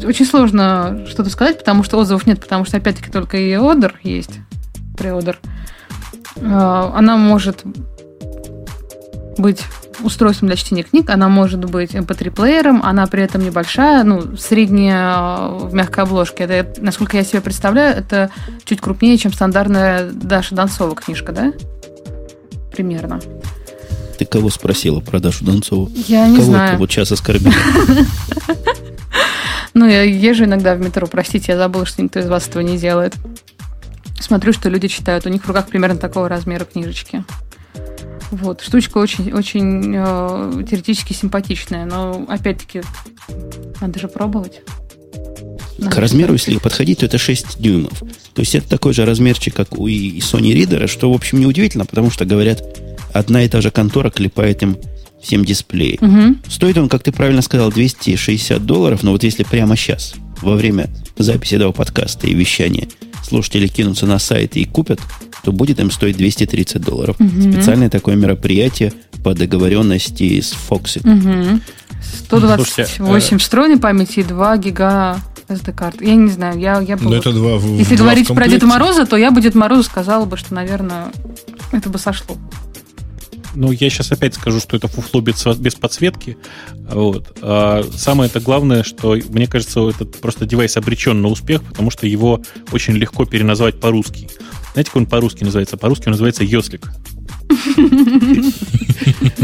[0.05, 4.39] очень сложно что-то сказать, потому что отзывов нет, потому что, опять-таки, только и ордер есть,
[4.97, 5.39] преодер.
[6.41, 7.63] А, Она может
[9.37, 9.63] быть
[10.03, 15.57] устройством для чтения книг, она может быть MP3-плеером, она при этом небольшая, ну, средняя э,
[15.63, 16.43] в мягкой обложке.
[16.43, 18.29] Это, насколько я себе представляю, это
[18.63, 21.53] чуть крупнее, чем стандартная Даша Донцова книжка, да?
[22.77, 23.19] Примерно.
[24.19, 25.89] Ты кого спросила про Дашу Донцову?
[26.07, 26.71] Я не кого знаю.
[26.73, 27.51] ты вот сейчас оскорбил?
[29.73, 32.79] Ну, я езжу иногда в метро, простите, я забыла, что никто из вас этого не
[32.79, 33.13] делает.
[34.19, 35.27] Смотрю, что люди читают.
[35.27, 37.23] У них в руках примерно такого размера книжечки.
[38.31, 38.61] Вот.
[38.61, 42.81] Штучка очень, очень э, теоретически симпатичная, но опять-таки
[43.79, 44.61] надо же пробовать.
[45.77, 47.99] К размеру, если подходить, то это 6 дюймов.
[48.33, 51.85] То есть это такой же размерчик, как у и Sony Reader, что, в общем, неудивительно,
[51.85, 52.63] потому что, говорят,
[53.13, 54.77] одна и та же контора клепает им
[55.21, 55.97] всем дисплеи.
[56.01, 56.41] Мгм.
[56.49, 60.89] Стоит он, как ты правильно сказал, 260 долларов, но вот если прямо сейчас, во время
[61.17, 62.87] записи этого подкаста и вещания,
[63.23, 64.99] слушатели кинутся на сайт и купят,
[65.43, 67.15] то будет им стоить 230 долларов.
[67.19, 67.53] Мгм.
[67.53, 71.07] Специальное такое мероприятие по договоренности с Foxit.
[71.07, 71.61] Мгм.
[72.25, 76.01] 128 Слушайте, встроенной памяти и 2 гига SD-карт.
[76.01, 77.03] Я не знаю, я, я бы...
[77.03, 78.47] Но вот- это два Если два в говорить про.
[78.47, 81.11] Деда Мороза, то я бы Деду Морозу сказала бы, что, наверное,
[81.71, 82.37] это бы сошло.
[83.55, 86.37] Ну, я сейчас опять скажу, что это фуфло без, без подсветки.
[86.75, 87.37] Вот.
[87.41, 92.05] А самое это главное, что, мне кажется, этот просто девайс обречен на успех, потому что
[92.05, 94.29] его очень легко переназвать по-русски.
[94.73, 95.75] Знаете, как он по-русски называется?
[95.75, 96.91] По-русски он называется «Йослик».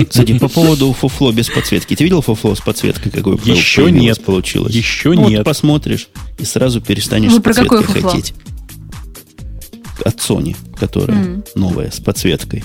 [0.10, 1.96] Кстати, по поводу фуфло без подсветки.
[1.96, 4.24] Ты видел фуфло с подсветкой, какое Еще нет.
[4.24, 4.74] получилось?
[4.74, 5.40] Еще ну, нет.
[5.40, 8.20] Вот посмотришь и сразу перестанешь Вы с про какое подсветкой фуфло?
[8.22, 8.34] хотеть.
[10.04, 11.44] От Sony, которая М.
[11.56, 12.64] новая, с подсветкой.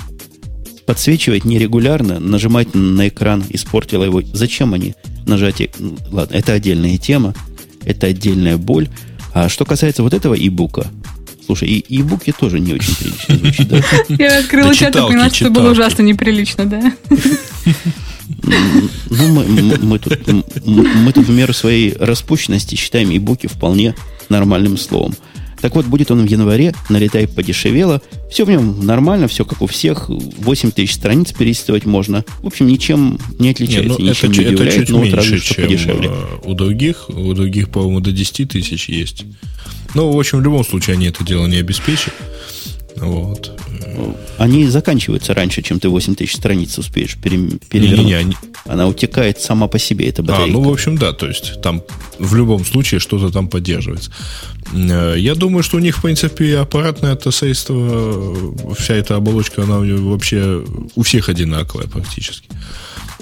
[0.87, 4.22] Подсвечивать нерегулярно, нажимать на экран испортило его.
[4.33, 4.94] Зачем они
[5.27, 5.70] нажатие?
[5.79, 7.35] ну, Ладно, это отдельная тема,
[7.85, 8.88] это отдельная боль.
[9.35, 10.87] А что касается вот этого и-бука,
[11.49, 13.83] слушай, и и-буки тоже не очень прилично звучит, да?
[14.19, 16.93] Я открыла чат и поняла, что было ужасно неприлично, да.
[19.11, 20.19] Ну, мы, мы- мы тут,
[20.67, 23.95] мы тут в меру своей распущенности считаем и-буки вполне
[24.29, 25.15] нормальным словом.
[25.61, 28.01] Так вот, будет он в январе, налетай подешевело.
[28.31, 30.09] Все в нем нормально, все как у всех.
[30.09, 32.25] 8 тысяч страниц перелистывать можно.
[32.43, 34.99] В общем, ничем не Не, отличается, ну, ничем это, не чуть- это удивляет, чуть но
[35.01, 36.11] вот разве меньше, что чем подешевле.
[36.13, 37.09] э, у других.
[37.09, 39.25] У других, по-моему, до 10 тысяч есть.
[39.94, 42.12] Ну, в общем, в любом случае они это дело не обеспечат.
[42.96, 43.53] Вот.
[44.38, 47.98] Они заканчиваются раньше, чем ты 8 тысяч страниц успеешь пере- перевернуть.
[48.07, 50.53] Не-не-не, они- Она утекает сама по себе, эта А, батарейка.
[50.53, 51.83] ну, в общем, да, то есть там
[52.18, 54.11] в любом случае что-то там поддерживается.
[54.74, 59.79] Э, Я думаю, что у них, в принципе, аппаратное тесейство, э, вся эта оболочка, она
[59.79, 60.62] вообще
[60.94, 62.48] у всех одинаковая практически.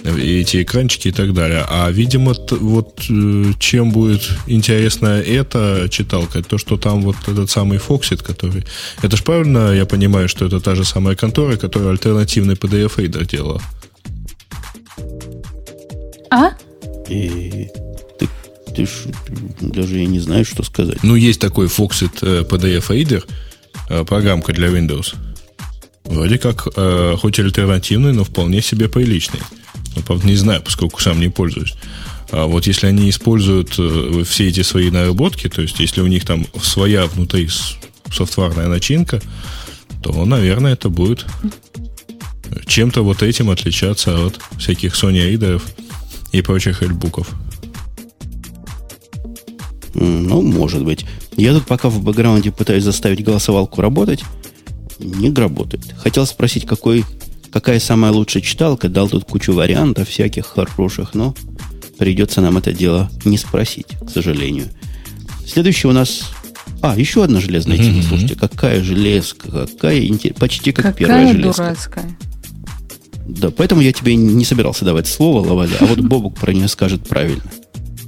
[0.04, 1.64] Эти экранчики и так далее.
[1.68, 7.78] А, видимо, вот э, чем будет интересна эта читалка, то, что там вот этот самый
[7.78, 8.64] Foxit, который...
[9.02, 13.62] Это же правильно я понимаю, что это та же самая контора, которая альтернативный PDF-рейдер делала?
[16.30, 16.50] А?
[17.08, 17.68] И
[18.18, 18.28] ты,
[18.74, 18.90] ты ж,
[19.60, 21.02] даже я не знаю, что сказать.
[21.02, 23.24] Ну, есть такой Foxit э, PDF Reader,
[23.88, 25.14] э, программка для Windows.
[26.04, 29.40] Вроде как, э, хоть и альтернативный, но вполне себе приличный.
[30.08, 31.74] Ну, не знаю, поскольку сам не пользуюсь.
[32.30, 36.24] А вот если они используют э, все эти свои наработки, то есть если у них
[36.24, 37.48] там своя внутри
[38.12, 39.20] софтварная начинка,
[40.02, 41.26] то, наверное, это будет
[42.66, 45.64] чем-то вот этим отличаться от всяких Sony ридеров
[46.32, 47.28] и прочих эльбуков.
[49.94, 51.06] Ну, может быть.
[51.36, 54.22] Я тут пока в бэкграунде пытаюсь заставить голосовалку работать.
[54.98, 55.84] Не работает.
[55.98, 57.04] Хотел спросить, какой,
[57.52, 58.88] какая самая лучшая читалка.
[58.88, 61.34] Дал тут кучу вариантов всяких хороших, но
[61.98, 64.66] придется нам это дело не спросить, к сожалению.
[65.46, 66.22] Следующий у нас...
[66.82, 67.98] А, еще одна железная тема.
[67.98, 68.02] Мгм.
[68.02, 71.62] Слушайте, какая железка, какая инте- почти как Какая первая железка.
[71.62, 72.18] дурацкая.
[73.28, 77.08] Да, поэтому я тебе не собирался давать слово, Лаваля, а вот Бобук про нее скажет
[77.08, 77.42] правильно.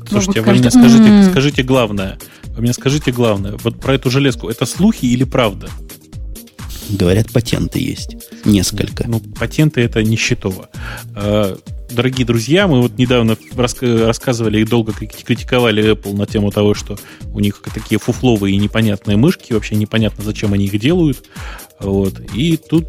[0.09, 1.31] Слушайте, а вы мне скажите, «М».
[1.31, 2.19] скажите главное.
[2.57, 3.57] Вы мне скажите главное.
[3.63, 4.49] Вот про эту железку.
[4.49, 5.69] Это слухи или правда?
[6.89, 8.17] Говорят, патенты есть.
[8.45, 9.09] Несколько.
[9.09, 10.69] Ну, патенты это нищетово.
[11.15, 11.57] Э,
[11.91, 16.99] Дорогие друзья, мы вот недавно рассказывали и долго крити- критиковали Apple на тему того, что
[17.33, 21.25] у них такие фуфловые и непонятные мышки, вообще непонятно, зачем они их делают.
[21.81, 22.21] Вот.
[22.35, 22.87] И тут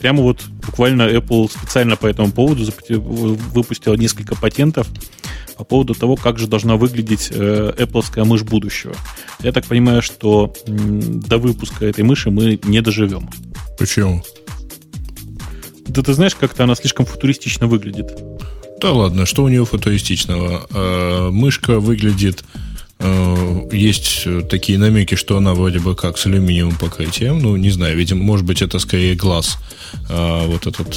[0.00, 4.86] прямо вот буквально Apple специально по этому поводу выпустила несколько патентов
[5.56, 8.94] по поводу того, как же должна выглядеть э, Apple мышь будущего.
[9.40, 13.28] Я так понимаю, что до выпуска этой мыши мы не доживем.
[13.78, 14.22] Почему?
[15.88, 18.16] Да ты знаешь, как-то она слишком футуристично выглядит.
[18.80, 20.66] Да ладно, что у нее футуристичного?
[20.70, 22.44] Э, мышка выглядит...
[22.98, 27.38] э, есть э, такие намеки, что она вроде бы как с алюминиевым покрытием.
[27.38, 29.58] Ну, не знаю, видимо, может быть, это скорее глаз.
[30.08, 30.96] э, вот этот,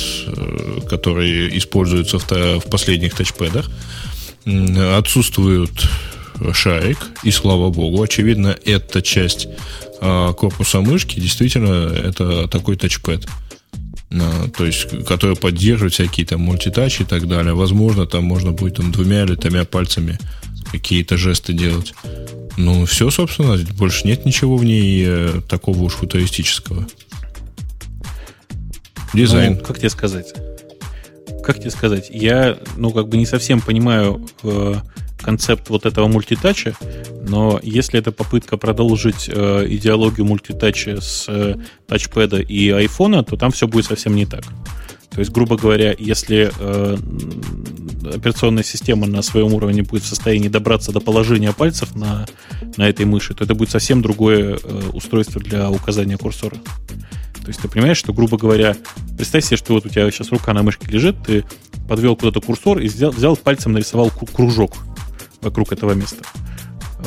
[0.89, 3.69] который используется в, последних тачпэдах.
[4.97, 5.71] Отсутствует
[6.53, 8.01] шарик, и слава богу.
[8.01, 9.47] Очевидно, эта часть
[9.99, 13.27] корпуса мышки действительно это такой тачпэд.
[14.09, 17.53] То есть, который поддерживает всякие там мультитач и так далее.
[17.53, 20.17] Возможно, там можно будет там двумя или тремя пальцами
[20.71, 21.93] какие-то жесты делать.
[22.57, 26.87] Ну, все, собственно, больше нет ничего в ней э, такого уж футуристического.
[29.13, 29.55] Дизайн.
[29.55, 30.33] Ну, как тебе сказать?
[31.43, 32.09] Как тебе сказать?
[32.11, 34.75] Я, ну, как бы не совсем понимаю э,
[35.21, 36.75] концепт вот этого мультитача,
[37.27, 41.55] но если это попытка продолжить э, идеологию мультитача с э,
[41.87, 44.43] тачпэда и айфона, то там все будет совсем не так.
[45.11, 46.97] То есть, грубо говоря, если э,
[48.15, 52.25] операционная система на своем уровне будет в состоянии добраться до положения пальцев на,
[52.77, 56.55] на этой мыши, то это будет совсем другое э, устройство для указания курсора.
[57.41, 58.77] То есть ты понимаешь, что, грубо говоря,
[59.17, 61.43] представь себе, что вот у тебя сейчас рука на мышке лежит, ты
[61.89, 64.77] подвел куда-то курсор и взял, взял пальцем нарисовал кру- кружок
[65.41, 66.23] вокруг этого места.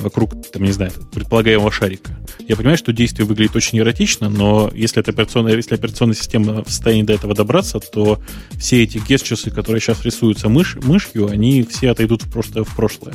[0.00, 2.11] Вокруг, там, не знаю, предполагаемого шарика.
[2.46, 6.68] Я понимаю, что действие выглядит очень эротично, но если, это операционная, если операционная система в
[6.68, 8.20] состоянии до этого добраться, то
[8.59, 13.14] все эти гестчусы, которые сейчас рисуются мышь, мышью, они все отойдут в, просто в прошлое.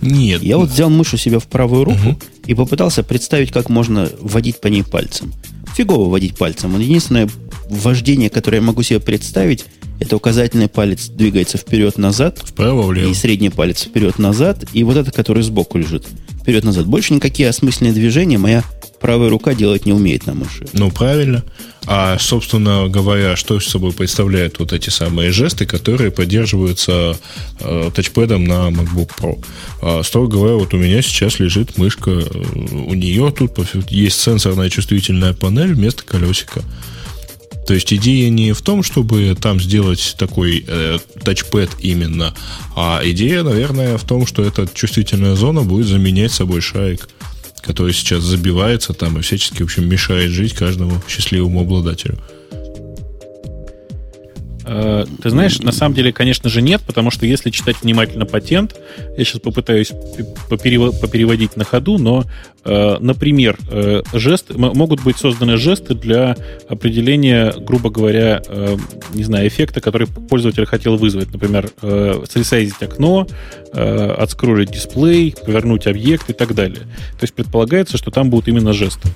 [0.00, 0.42] Нет.
[0.42, 2.18] Я вот взял мышь у себя в правую руку Мгм.
[2.46, 5.32] и попытался представить, как можно вводить по ней пальцем.
[5.74, 6.78] Фигово водить пальцем.
[6.78, 7.28] Единственное
[7.68, 9.64] вождение, которое я могу себе представить,
[9.98, 12.40] это указательный палец двигается вперед-назад.
[12.44, 13.10] Вправо-влево.
[13.10, 14.64] И средний палец вперед-назад.
[14.72, 16.06] И вот этот, который сбоку лежит.
[16.42, 16.86] Вперед-назад.
[16.86, 18.62] Больше никакие осмысленные движения моя
[19.00, 20.66] правая рука делать не умеет на мыши.
[20.72, 21.44] Ну, правильно.
[21.86, 27.16] А, собственно говоря, что собой представляют вот эти самые жесты, которые поддерживаются
[27.60, 29.44] э, тачпэдом на MacBook Pro?
[29.80, 32.24] А, строго говоря, вот у меня сейчас лежит мышка, э,
[32.72, 33.52] у нее тут
[33.90, 36.62] есть сенсорная чувствительная панель вместо колесика.
[37.66, 42.34] То есть идея не в том, чтобы там сделать такой э, тачпэд именно,
[42.76, 47.08] а идея, наверное, в том, что эта чувствительная зона будет заменять собой шарик,
[47.62, 52.18] который сейчас забивается там и всячески, в общем, мешает жить каждому счастливому обладателю.
[54.66, 58.74] Э, ты знаешь, на самом деле, конечно же, нет, потому что если читать внимательно патент,
[59.16, 59.92] я сейчас попытаюсь
[60.48, 62.24] попереводить на ходу, но,
[62.64, 66.36] э, например, э, жест, могут быть созданы жесты для
[66.68, 68.42] определения, грубо говоря,
[69.14, 71.32] не знаю, эффекта, который пользователь хотел вызвать.
[71.32, 73.26] Например, сресайзить окно,
[73.72, 76.80] отскролить дисплей, повернуть объект и так далее.
[76.80, 79.08] То есть предполагается, что там будут именно жесты.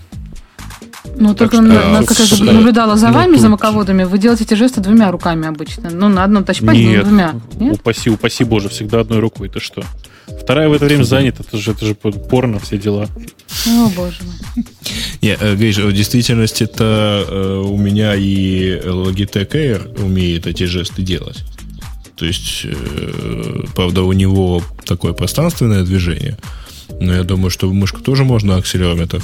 [1.16, 3.40] Ну, только, что, на, на, как я с, наблюдала за вами, тут...
[3.40, 5.90] за маководами, вы делаете эти жесты двумя руками обычно.
[5.90, 7.34] Ну, на одном тачпаде, Нет, но двумя.
[7.58, 7.74] Нет?
[7.76, 9.48] Упаси, упаси боже, всегда одной рукой.
[9.48, 9.82] Ты что?
[10.40, 13.08] Вторая в это время занята, это же, это же порно, все дела.
[13.66, 14.64] О, боже мой.
[15.22, 21.02] Не, э, Гриш, в действительности это э, у меня и Logitech Air умеет эти жесты
[21.02, 21.44] делать.
[22.16, 26.36] То есть, э, правда, у него такое пространственное движение.
[27.00, 29.22] Но я думаю, что в мышку тоже можно акселерометр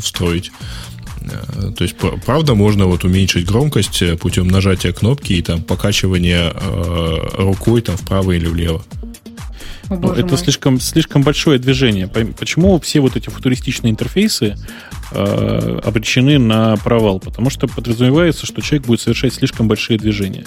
[0.00, 0.52] встроить.
[1.30, 6.52] Э, то есть, правда, можно вот уменьшить громкость э, путем нажатия кнопки и там покачивания
[6.54, 8.82] э, рукой там вправо или влево.
[9.88, 12.08] О, ну, это слишком, слишком большое движение.
[12.08, 14.56] Почему все вот эти футуристичные интерфейсы
[15.12, 17.20] э, обречены на провал?
[17.20, 20.44] Потому что подразумевается, что человек будет совершать слишком большие движения.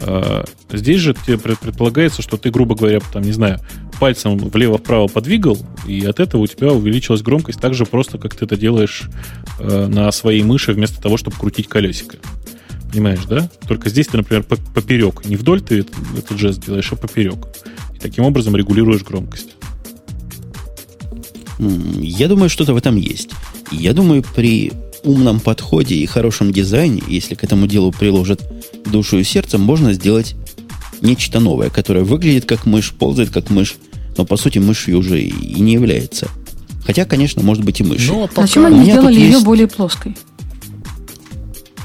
[0.00, 3.60] Э, здесь же предполагается, что ты, грубо говоря, там, не знаю,
[3.98, 8.44] пальцем влево-вправо подвигал, и от этого у тебя увеличилась громкость так же просто, как ты
[8.44, 9.08] это делаешь
[9.58, 12.18] э, на своей мыши вместо того, чтобы крутить колесико.
[12.90, 13.50] Понимаешь, да?
[13.66, 15.26] Только здесь ты, например, поперек.
[15.26, 15.84] Не вдоль ты
[16.16, 17.48] этот жест делаешь, а поперек.
[17.94, 19.56] И таким образом регулируешь громкость.
[21.58, 23.30] Я думаю, что-то в этом есть.
[23.70, 24.72] Я думаю, при
[25.04, 28.42] умном подходе и хорошем дизайне, если к этому делу приложат
[28.86, 30.34] душу и сердце, можно сделать
[31.00, 33.76] нечто новое, которое выглядит как мышь, ползает как мышь,
[34.16, 36.28] но по сути мышью уже и не является.
[36.84, 38.08] Хотя, конечно, может быть и мышь.
[38.08, 38.42] Но пока...
[38.42, 39.44] Зачем они сделали ее есть...
[39.44, 40.16] более плоской?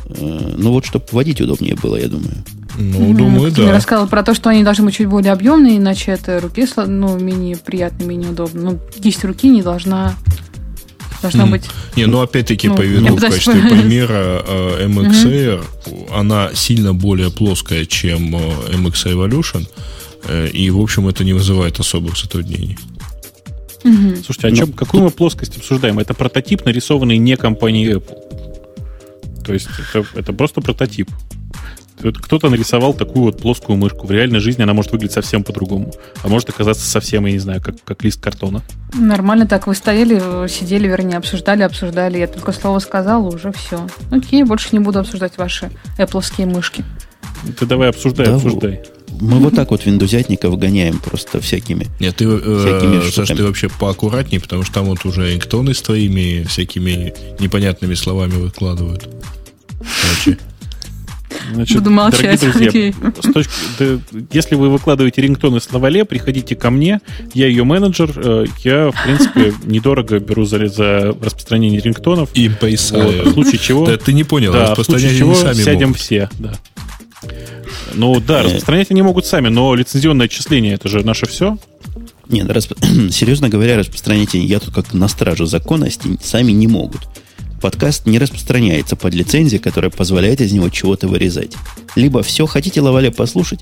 [0.08, 2.44] Э, ну вот, чтобы водить удобнее было, я думаю.
[2.78, 3.66] Ну, mm думаю, да.
[3.66, 7.20] Ты рассказывал про то, что они должны быть чуть более объемные, иначе это руке ну,
[7.20, 8.72] менее приятно, менее удобно.
[8.72, 10.16] Ну, кисть руки не должна
[11.24, 11.52] должна mm.
[11.52, 11.64] быть.
[11.96, 15.64] Не, ну опять-таки ну, приведу в качестве примера э, MX Air.
[15.86, 16.20] Mm-hmm.
[16.20, 18.40] Она сильно более плоская, чем э,
[18.76, 19.68] MX Evolution.
[20.28, 22.78] Э, и, в общем, это не вызывает особых затруднений.
[23.84, 24.56] Слушайте, а Но...
[24.56, 26.00] чем, какую мы плоскость обсуждаем?
[26.00, 29.44] Это прототип, нарисованный не компанией Apple.
[29.44, 31.10] То есть это, это просто прототип.
[32.12, 34.06] Кто-то нарисовал такую вот плоскую мышку.
[34.08, 35.94] В реальной жизни она может выглядеть совсем по-другому.
[36.24, 38.62] А может оказаться совсем, я не знаю, как, как лист картона.
[38.94, 39.68] Нормально так.
[39.68, 42.18] Вы стояли, сидели, вернее, обсуждали, обсуждали.
[42.18, 43.88] Я только слово сказала, уже все.
[44.12, 46.84] Окей, больше не буду обсуждать ваши Apple мышки.
[47.60, 48.82] Ты давай обсуждай, да, обсуждай.
[49.20, 51.88] Мы вот так вот виндузятников гоняем просто всякими.
[52.00, 56.44] Нет, ты, э, Саша, ты вообще поаккуратнее, потому что там вот уже рингтоны с твоими
[56.44, 59.08] всякими непонятными словами выкладывают.
[60.02, 60.40] Короче.
[61.52, 62.42] Значит, Буду молчать.
[62.42, 67.02] Дорогие друзья, точки, да, если вы выкладываете рингтоны с Лавале, приходите ко мне.
[67.34, 68.12] Я ее менеджер.
[68.16, 72.30] Э, я, в принципе, недорого беру за, за распространение рингтонов.
[72.34, 73.24] И поясаю.
[73.24, 73.86] Вот, в случае чего...
[73.86, 76.02] Да, ты не понял, да, в случае чего сами сядем могут.
[76.02, 76.30] все.
[76.40, 76.54] Да.
[77.94, 78.46] Ну да, э.
[78.46, 81.58] распространять они могут сами, но лицензионное отчисление это же наше все.
[82.30, 82.74] Нет, расп...
[83.12, 87.02] серьезно говоря, распространять я тут как на страже законности сами не могут
[87.64, 91.56] подкаст не распространяется под лицензией, которая позволяет из него чего-то вырезать.
[91.96, 93.62] Либо все хотите Лаваля послушать,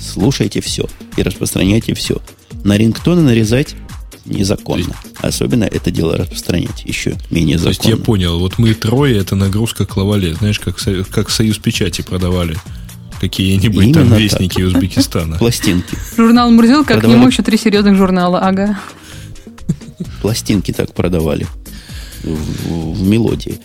[0.00, 0.86] слушайте все
[1.18, 2.22] и распространяйте все.
[2.64, 3.74] На рингтоны нарезать
[4.24, 4.96] незаконно.
[5.20, 7.76] Особенно это дело распространять еще менее законно.
[7.76, 10.34] То есть я понял, вот мы трое, это нагрузка к лавале.
[10.34, 10.78] Знаешь, как,
[11.10, 12.56] как Союз Печати продавали
[13.20, 14.64] какие-нибудь Именно там вестники так.
[14.64, 15.36] Узбекистана.
[15.36, 15.94] Пластинки.
[16.16, 17.12] Журнал Мурзил, как продавали...
[17.12, 18.78] к нему еще три серьезных журнала, ага.
[20.22, 21.46] Пластинки так продавали
[22.24, 23.58] в, в мелодии.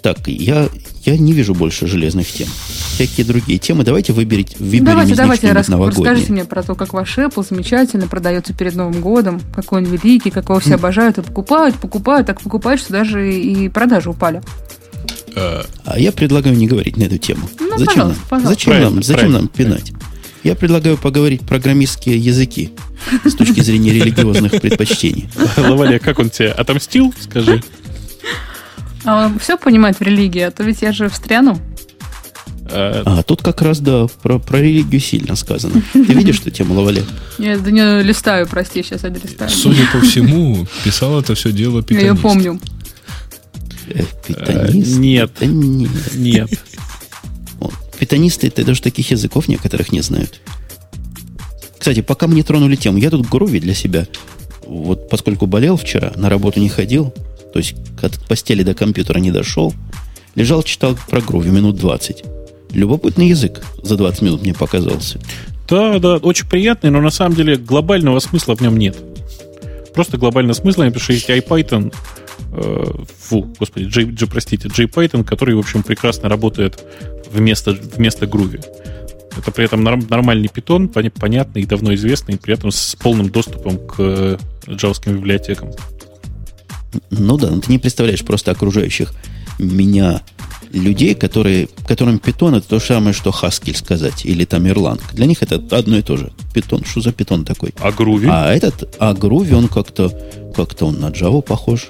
[0.00, 0.68] Так, я,
[1.04, 2.48] я не вижу больше железных тем.
[2.94, 3.84] Всякие другие темы.
[3.84, 6.04] Давайте выберите, выберем давайте, из давайте, них рас, новогодние.
[6.10, 10.30] расскажите мне про то, как ваш Apple замечательно продается перед Новым годом, какой он великий,
[10.30, 14.42] как его все обожают и покупают, покупают, так покупают, что даже и продажи упали.
[15.36, 17.48] А, А я предлагаю не говорить на эту тему.
[17.60, 18.16] Ну, зачем пожалуйста, нам?
[18.28, 18.48] пожалуйста.
[18.48, 19.02] Зачем Правильно, нам?
[19.02, 19.92] Зачем правильно, нам пинать?
[20.42, 22.70] Я предлагаю поговорить программистские языки
[23.24, 25.28] с точки зрения религиозных предпочтений.
[25.56, 27.62] Лаваля, как он тебе отомстил, скажи?
[29.04, 31.58] А он все понимает в религии, а то ведь я же встряну.
[32.70, 35.82] Э, А тут как раз, да, про, про религию сильно сказано.
[35.92, 37.04] Ты видишь эту тему, Лавале?
[37.38, 39.50] Я да не листаю, прости, сейчас я долистаю.
[39.50, 42.14] судя по всему, писал это все дело Я питанист.
[42.14, 42.60] ее помню.
[43.88, 44.96] Э, Питанист?
[44.96, 45.30] Э, нет.
[46.14, 46.50] Нет.
[48.02, 50.40] Питанисты это даже таких языков некоторых не знают.
[51.78, 54.08] Кстати, пока мы не тронули тему, я тут Груви для себя,
[54.66, 57.14] вот поскольку болел вчера, на работу не ходил,
[57.52, 59.72] то есть от постели до компьютера не дошел,
[60.34, 62.24] лежал, читал про Груви минут 20.
[62.72, 65.20] Любопытный язык за 20 минут мне показался.
[65.68, 68.96] Да, да, очень приятный, но на самом деле глобального смысла в нем нет.
[69.94, 71.94] Просто глобального смысла, потому что есть IPython,
[72.52, 72.84] э,
[73.20, 76.84] фу, господи, J, J, простите, JPython, который, в общем, прекрасно работает
[77.32, 78.64] вместо, вместо Groovy.
[79.36, 82.94] Это при этом норм- нормальный питон, поня- понятный и давно известный, и при этом с
[82.96, 84.36] полным доступом к э,
[84.68, 85.70] джавским библиотекам.
[87.10, 89.12] Ну да, но ты не представляешь просто окружающих
[89.58, 90.20] меня
[90.72, 95.00] людей, которые, которым питон это то же самое, что Haskell сказать, или там Erlang.
[95.12, 96.32] Для них это одно и то же.
[96.54, 97.74] Питон, что за питон такой?
[97.80, 98.28] А Groovy?
[98.30, 100.10] А этот, а Groovy, он как-то,
[100.54, 101.88] как-то он на Java похож.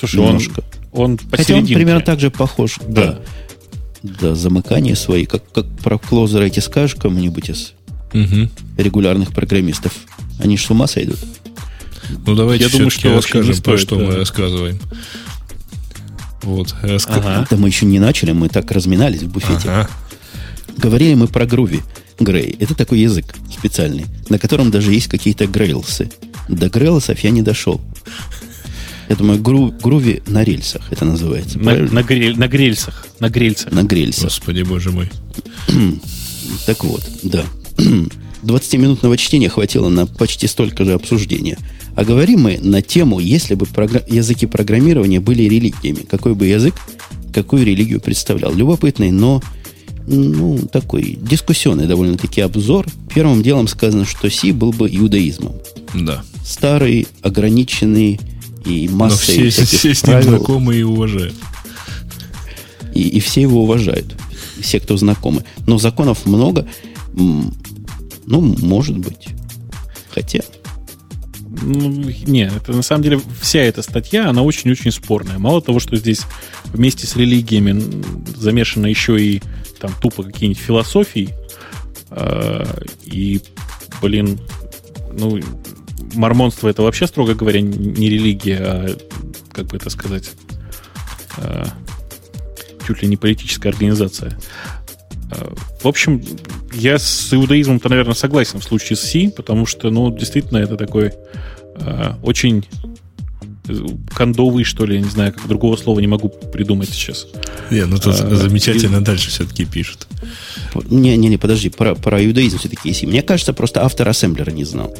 [0.00, 0.64] Слушай, он, немножко.
[0.92, 2.78] он Хотя он примерно так же похож.
[2.88, 3.20] Да.
[4.02, 5.26] Да, замыкания свои.
[5.26, 7.72] Как, как про клозера эти скажешь кому-нибудь из
[8.12, 8.50] Мгм.
[8.78, 9.92] регулярных программистов.
[10.42, 11.18] Они ж с ума сойдут.
[12.26, 14.04] Ну, давайте Я думаю, что расскажем, про стоит, что да.
[14.06, 14.80] мы рассказываем.
[16.42, 17.46] Вот, раска- Ага.
[17.50, 19.68] Да мы еще не начали, мы так разминались в буфете.
[19.68, 19.90] Ага.
[20.78, 21.80] Говорили мы про Груви.
[22.18, 22.56] Грей.
[22.58, 26.10] Это такой язык специальный, на котором даже есть какие-то грейлсы.
[26.48, 27.80] До грейлсов я не дошел.
[29.10, 31.58] Я думаю, гру, груви на рельсах это называется.
[31.58, 31.92] На, правильно?
[31.92, 33.08] на, грель- на грельсах.
[33.18, 33.72] На грельцах.
[33.72, 34.24] на грельсах.
[34.26, 35.10] Господи, боже мой.
[36.66, 37.44] Так вот, да.
[38.44, 41.58] 20-минутного чтения хватило на почти столько же обсуждения.
[41.96, 46.74] А говорим мы на тему, если бы програ- языки программирования были религиями, какой бы язык,
[47.34, 48.54] какую религию представлял.
[48.54, 49.42] Любопытный, но
[50.06, 52.86] ну, такой дискуссионный довольно-таки обзор.
[53.12, 55.54] Первым делом сказано, что Си был бы иудаизмом.
[55.94, 56.22] Да.
[56.44, 58.20] Старый, ограниченный
[58.64, 60.28] и Но массой все, всяких все с ним правил.
[60.36, 61.34] знакомы и уважают.
[62.94, 64.16] И, и все его уважают.
[64.60, 65.44] Все, кто знакомы.
[65.66, 66.66] Но законов много.
[67.14, 67.52] Ну,
[68.26, 69.28] может быть.
[70.12, 70.40] Хотя,
[71.62, 71.88] Ну,
[72.26, 75.38] не, это на самом деле вся эта статья, она очень-очень спорная.
[75.38, 76.22] Мало того, что здесь
[76.72, 77.82] вместе с религиями
[78.36, 79.42] замешано еще и
[79.80, 81.30] там тупо какие-нибудь философии,
[82.10, 82.64] э,
[83.04, 83.40] и,
[84.02, 84.38] блин,
[85.18, 85.38] ну,
[86.14, 88.96] мормонство это вообще, строго говоря, не религия, а,
[89.52, 90.30] как бы это сказать,
[91.38, 91.64] э,
[92.86, 94.38] чуть ли не политическая организация.
[95.32, 96.22] Э, В общем,
[96.72, 101.12] я с иудаизмом-то, наверное, согласен в случае с Си, потому что, ну, действительно, это такой
[101.76, 102.64] э, очень
[104.14, 107.26] кондовый, что ли, я не знаю, как другого слова не могу придумать сейчас.
[107.70, 110.08] Не, ну тут А, замечательно дальше все-таки пишут.
[110.74, 113.04] Не-не-не, подожди, про, про иудаизм все-таки есть.
[113.04, 114.96] Мне кажется, просто автор ассемблера не знал.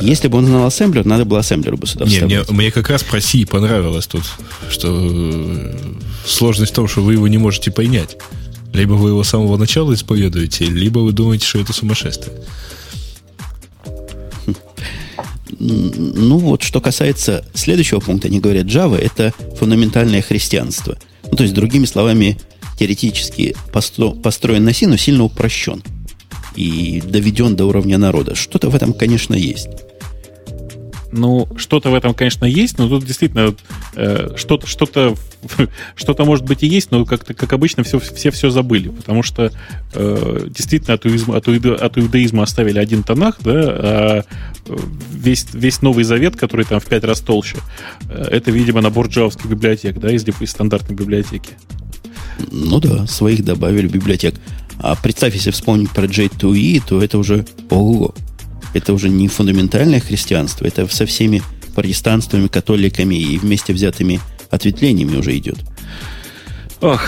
[0.00, 3.02] Если бы он знал ассемблер, надо было ассемблеру бы сюда Не, мне, мне как раз
[3.02, 4.22] про Си понравилось тут,
[4.70, 5.74] что э,
[6.26, 8.16] сложность в том, что вы его не можете понять.
[8.72, 12.36] Либо вы его с самого начала исповедуете, либо вы думаете, что это сумасшествие.
[15.58, 20.98] Ну вот, что касается следующего пункта, они говорят, Java это фундаментальное христианство.
[21.30, 22.38] Ну, то есть, другими словами,
[22.78, 25.82] теоретически постро- построен на C, но сильно упрощен.
[26.54, 28.34] И доведен до уровня народа.
[28.34, 29.68] Что-то в этом, конечно, есть.
[31.12, 33.54] Ну, что-то в этом, конечно, есть, но тут действительно
[33.94, 35.14] э, что-то, что-то,
[35.96, 39.52] что-то может быть и есть, но как-то, как обычно, все, все все забыли, потому что
[39.94, 44.24] э, действительно от, иуизма, от, иуда- от иудаизма оставили один тонах, да, а
[44.66, 44.76] э,
[45.12, 47.58] весь, весь Новый Завет, который там в пять раз толще,
[48.08, 51.50] э, это, видимо, набор джавских библиотек, да, из, из стандартной библиотеки.
[52.50, 54.34] Ну да, своих добавили библиотек.
[54.78, 58.14] А представь, если вспомнить про J2E, то это уже ого
[58.76, 61.42] Это уже не фундаментальное христианство, это со всеми
[61.74, 64.20] протестанствами, католиками и вместе взятыми
[64.50, 65.58] ответвлениями уже идет.
[66.80, 67.02] Ох.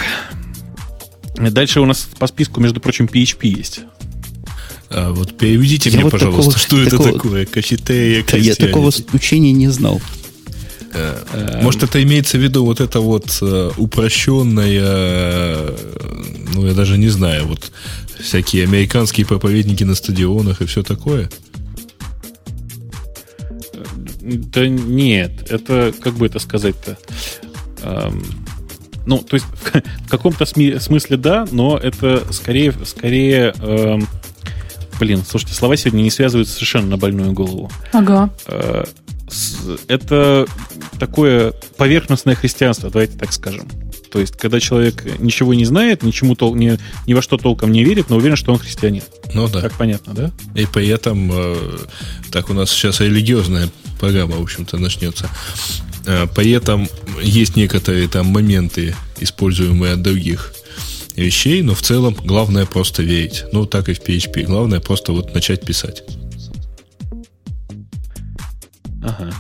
[1.37, 3.81] Дальше у нас по списку, между прочим, PHP есть.
[4.91, 7.45] А вот переведите Я мне, вот пожалуйста, такого- что это такого- такое?
[7.47, 10.01] Кафетерия Да, я такого учения не знал.
[10.95, 15.75] Э, может, это имеется в виду вот это вот э, упрощенное,
[16.55, 17.71] ну, я даже не знаю, вот
[18.19, 21.29] всякие американские проповедники на стадионах и все такое?
[24.29, 26.99] Да нет, это, как бы это сказать-то,
[27.83, 28.24] эм,
[29.07, 29.47] ну, то есть
[30.07, 34.07] в каком-то смысле да, но это скорее, скорее эм,
[34.99, 37.70] блин, слушайте, слова сегодня не связываются совершенно на больную голову.
[37.93, 38.31] Ага.
[38.47, 38.85] Э,
[39.89, 40.47] это
[40.99, 43.68] такое поверхностное христианство, давайте так скажем.
[44.11, 47.85] То есть, когда человек ничего не знает, ничему тол- ни, ни во что толком не
[47.85, 49.03] верит, но уверен, что он христианин.
[49.35, 49.61] Ну да.
[49.61, 50.31] Так понятно, да?
[50.55, 51.79] И при этом, э,
[52.31, 53.68] так у нас сейчас религиозная
[54.01, 55.29] программа, в общем-то, начнется.
[56.07, 56.89] Э, при этом
[57.22, 60.55] есть некоторые там моменты, используемые от других
[61.14, 63.45] вещей, но в целом главное просто верить.
[63.53, 64.45] Ну, так и в PHP.
[64.45, 66.03] Главное просто вот начать писать.
[69.03, 69.30] Ага.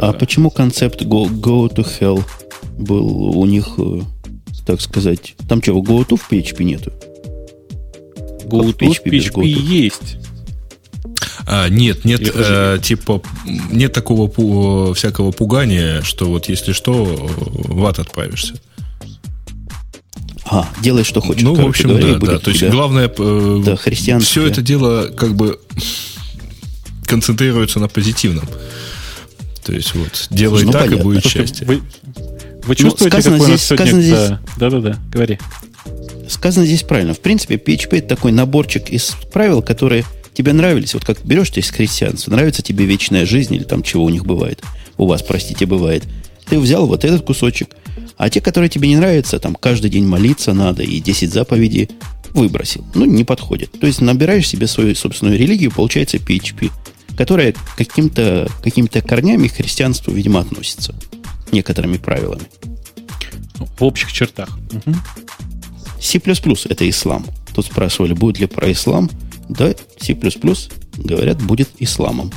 [0.00, 2.22] А почему концепт go, go to hell
[2.78, 4.00] был у них, э,
[4.66, 6.92] так сказать, там что, go to в PHP нету?
[8.46, 10.18] Go to в PHP, PHP есть.
[11.46, 13.22] А, нет, нет, э, типа,
[13.70, 18.54] нет такого пу- всякого пугания, что вот если что, в ад отправишься.
[20.46, 21.42] А, делай, что хочешь.
[21.42, 22.38] Ну, в общем, говоря, да, да.
[22.38, 23.76] То есть, главное, э, да,
[24.20, 25.58] все это дело как бы
[27.06, 28.48] концентрируется на позитивном.
[29.64, 31.00] То есть, вот, делай ну, так, понятно.
[31.00, 31.66] и будет счастье.
[31.66, 31.82] Вы,
[32.64, 35.38] вы чувствуете, ну, сказано какой здесь, сказано здесь, Да-да-да, говори.
[36.28, 37.14] Сказано здесь правильно.
[37.14, 40.94] В принципе, PHP это такой наборчик из правил, которые тебе нравились.
[40.94, 44.26] Вот как берешь ты из христианства, нравится тебе вечная жизнь или там чего у них
[44.26, 44.62] бывает.
[44.96, 46.04] У вас, простите, бывает.
[46.46, 47.70] Ты взял вот этот кусочек,
[48.16, 51.88] а те, которые тебе не нравятся, там каждый день молиться надо и 10 заповедей,
[52.34, 52.84] выбросил.
[52.94, 53.70] Ну, не подходит.
[53.80, 56.70] То есть набираешь себе свою собственную религию, получается PHP,
[57.16, 60.94] которая каким-то каким корнями к христианству, видимо, относится.
[61.52, 62.44] Некоторыми правилами.
[63.78, 64.58] В общих чертах.
[64.72, 64.94] Угу.
[66.00, 67.26] C++ это ислам.
[67.54, 69.10] Тут спрашивали, будет ли про ислам.
[69.48, 70.16] Да, C++,
[70.96, 72.32] говорят, будет исламом.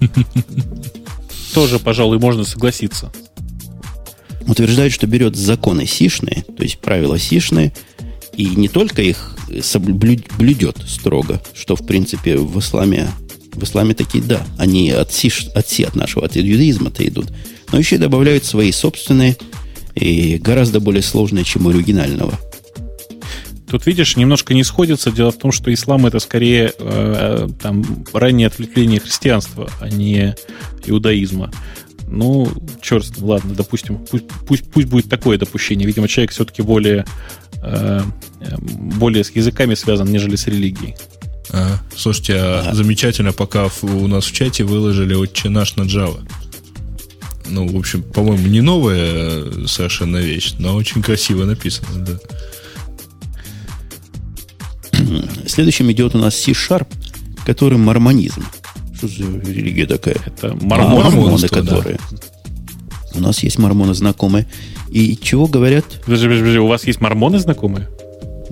[1.54, 3.12] Тоже, пожалуй, можно согласиться
[4.46, 7.72] утверждают, что берет законы сишные, то есть правила сишные,
[8.36, 9.36] и не только их
[9.78, 13.08] блюдет строго, что, в принципе, в исламе,
[13.54, 17.32] в исламе такие, да, они от сиш, от си, от нашего, от иудаизма-то идут,
[17.72, 19.36] но еще и добавляют свои собственные
[19.94, 22.38] и гораздо более сложные, чем у оригинального.
[23.74, 25.10] Тут, видишь, немножко не сходится.
[25.10, 30.36] Дело в том, что ислам это скорее э, там, раннее ответвление христианства, а не
[30.86, 31.50] иудаизма.
[32.06, 32.48] Ну,
[32.80, 35.86] черт, ладно, допустим, пусть, пусть, пусть будет такое допущение.
[35.86, 37.04] Видимо, человек все-таки более,
[37.62, 38.02] э,
[38.98, 40.94] более с языками связан, нежели с религией.
[41.56, 42.74] А, слушайте, а ага.
[42.74, 46.20] замечательно, пока у нас в чате выложили отче наш на Java.
[47.48, 52.18] Ну, в общем, по-моему, не новая э, совершенно вещь, но очень красиво написано, да.
[55.46, 56.88] Следующим идет у нас C-Sharp,
[57.46, 58.44] который мормонизм.
[58.96, 60.16] Что за религия такая?
[60.26, 62.00] Это мормоны, а, мормоны которые.
[62.10, 62.18] Да.
[63.14, 64.48] У нас есть мормоны знакомые.
[64.90, 65.84] И чего говорят?
[66.04, 67.88] Подожди, подожди, подожди, у вас есть мормоны знакомые?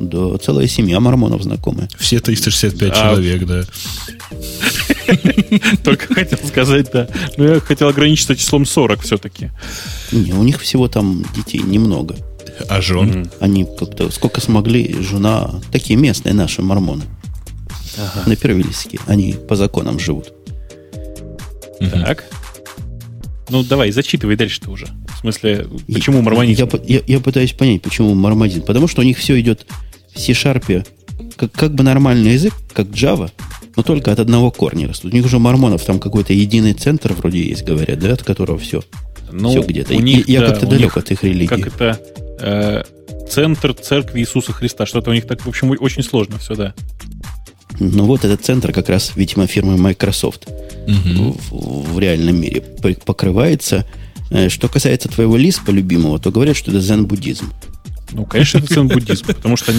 [0.03, 1.88] Да, целая семья мормонов знакомые.
[1.96, 2.94] Все 365 а...
[2.94, 3.62] человек, да.
[5.84, 7.07] Только хотел сказать, да.
[7.36, 9.50] Но я хотел ограничиться числом 40 все-таки.
[10.11, 12.16] Не, у них всего там детей немного.
[12.68, 13.30] А жен?
[13.38, 17.05] Они как-то, сколько смогли, жена, такие местные наши мормоны.
[17.96, 18.28] Ага.
[18.28, 18.98] На Первильске.
[19.07, 20.32] Они по законам живут.
[21.78, 22.24] Так.
[23.50, 24.86] Ну, давай, зачитывай дальше-то уже.
[25.14, 26.68] В смысле, почему мормонизм?
[26.84, 28.62] Я, я, я пытаюсь понять, почему мормонизм.
[28.62, 29.66] Потому что у них все идет
[30.15, 30.87] в C-Sharp
[31.37, 33.31] как, как бы нормальный язык, как Java,
[33.77, 35.13] но только от одного корня растут.
[35.13, 38.83] У них уже мормонов там какой-то единый центр вроде есть, говорят, да, от которого все.
[39.31, 39.95] Ну, все где-то.
[39.95, 41.47] У них, я да, как-то далек от их религии.
[41.47, 41.99] Как это
[42.41, 42.83] э,
[43.31, 44.85] центр церкви Иисуса Христа.
[44.85, 46.75] Что-то у них так, в общем, очень сложно все, да.
[47.81, 51.37] Ну вот этот центр как раз, видимо, фирмы Microsoft угу.
[51.51, 53.87] в, в реальном мире покрывается.
[54.31, 57.53] Э, что касается твоего лиспа любимого, то говорят, что это зен-буддизм.
[58.13, 59.73] Ну, конечно, это зен-буддизм, потому что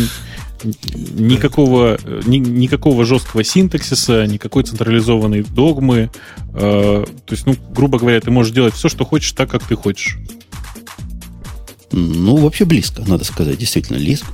[1.14, 6.10] никакого, ни, никакого жесткого синтаксиса, никакой централизованной догмы.
[6.54, 9.76] Э, то есть, ну, грубо говоря, ты можешь делать все, что хочешь, так, как ты
[9.76, 10.18] хочешь.
[11.92, 13.58] Ну, вообще близко, надо сказать.
[13.58, 14.26] Действительно, Lisp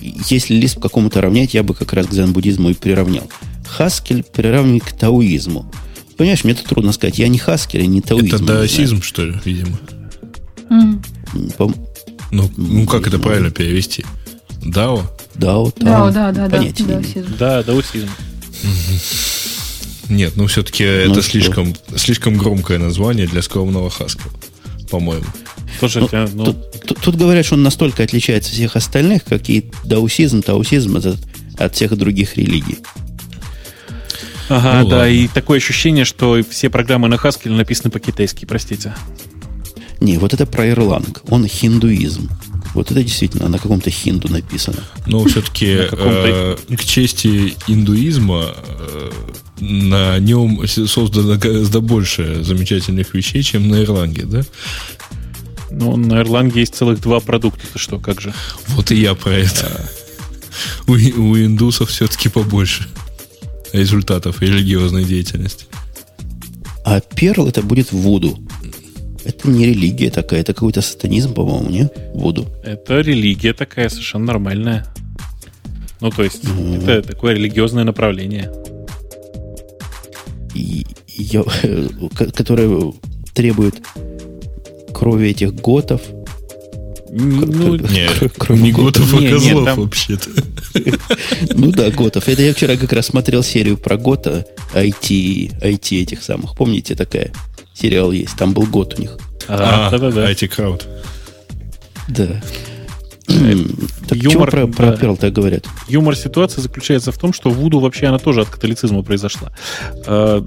[0.00, 3.28] если лист к какому-то равнять, я бы как раз к зен-буддизму и приравнял.
[3.66, 5.70] Хаскель приравнивает к таоизму.
[6.16, 7.18] Понимаешь, мне это трудно сказать.
[7.18, 8.36] Я не хаскель, и не таоизм.
[8.36, 9.78] Это даосизм, что ли, видимо?
[10.70, 11.02] Mm.
[12.30, 14.04] Ну, ну, как это правильно перевести?
[14.62, 15.02] Дао?
[15.34, 16.62] Дао, Дао, да, да, да.
[17.38, 18.08] Да, даосизм.
[20.08, 21.30] Нет, ну все-таки Ну это что?
[21.30, 24.30] слишком, слишком громкое название для скромного Haskell,
[24.90, 25.26] по-моему.
[25.78, 29.70] Слушайте, ну, Тут, тут- тут говорят, что он настолько отличается от всех остальных, как и
[29.84, 31.18] даусизм, таусизм от,
[31.58, 32.78] от всех других религий.
[34.48, 35.10] ага, ну да, ладно.
[35.10, 38.94] и такое ощущение, что все программы на Haskell написаны по-китайски, простите.
[40.00, 41.22] Не, вот это про Ирланг.
[41.28, 42.28] Он хиндуизм.
[42.74, 44.84] Вот это действительно на каком-то хинду написано.
[45.06, 49.10] Но все-таки каком-то- к чести индуизма э,
[49.60, 54.42] на нем создано гораздо больше замечательных вещей, чем на Ирланге, да?
[55.70, 57.60] Ну, на Erlang есть целых два продукта.
[57.72, 58.32] Ты что, как же?
[58.68, 59.90] Вот и я про это.
[60.86, 62.86] У, у индусов все-таки побольше
[63.72, 65.66] результатов религиозной деятельности.
[66.84, 68.38] А перл это будет вуду.
[69.28, 71.90] Это не религия такая, это какой-то сатанизм, по-моему, не?
[72.14, 72.46] Вуду.
[72.64, 74.86] Это религия такая совершенно нормальная.
[76.00, 76.42] Ну, то есть,
[76.86, 78.50] это такое религиозное направление.
[80.54, 81.42] И, и я-
[82.16, 82.92] ко- которое
[83.34, 83.74] требует
[84.94, 86.00] крови этих готов.
[87.10, 89.12] Ну, Не, Кроме не готов.
[89.14, 90.30] а козлов там- вообще-то.
[91.54, 92.28] Ну да, готов.
[92.28, 96.54] Это я вчера как раз смотрел серию про гота, IT, IT этих самых.
[96.56, 97.30] Помните, такая
[97.78, 98.36] сериал есть?
[98.36, 99.16] Там был год у них.
[99.48, 100.30] а, да-да-да.
[100.30, 100.86] IT крауд.
[102.08, 102.40] Да.
[104.08, 104.96] Так юмор, про, про да.
[104.96, 105.66] перл так говорят?
[105.88, 109.52] Юмор ситуации заключается в том, что Вуду вообще она тоже от католицизма произошла.
[110.06, 110.42] Э,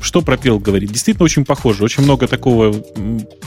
[0.00, 0.92] Что про Перл говорит?
[0.92, 1.82] Действительно очень похоже.
[1.82, 2.72] Очень много такого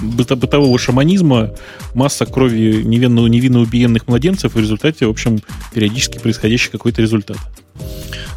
[0.01, 1.51] быто- бытового шаманизма,
[1.93, 5.39] масса крови невинно, невинно убиенных младенцев, и в результате, в общем,
[5.73, 7.37] периодически происходящий какой-то результат.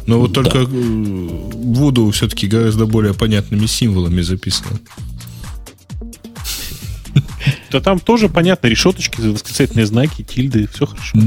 [0.05, 0.41] Но вот Да.
[0.43, 4.79] только э, Вуду все-таки гораздо более понятными символами записано.
[7.71, 11.17] Да там тоже, понятно, решеточки, восклицательные знаки, тильды, все хорошо.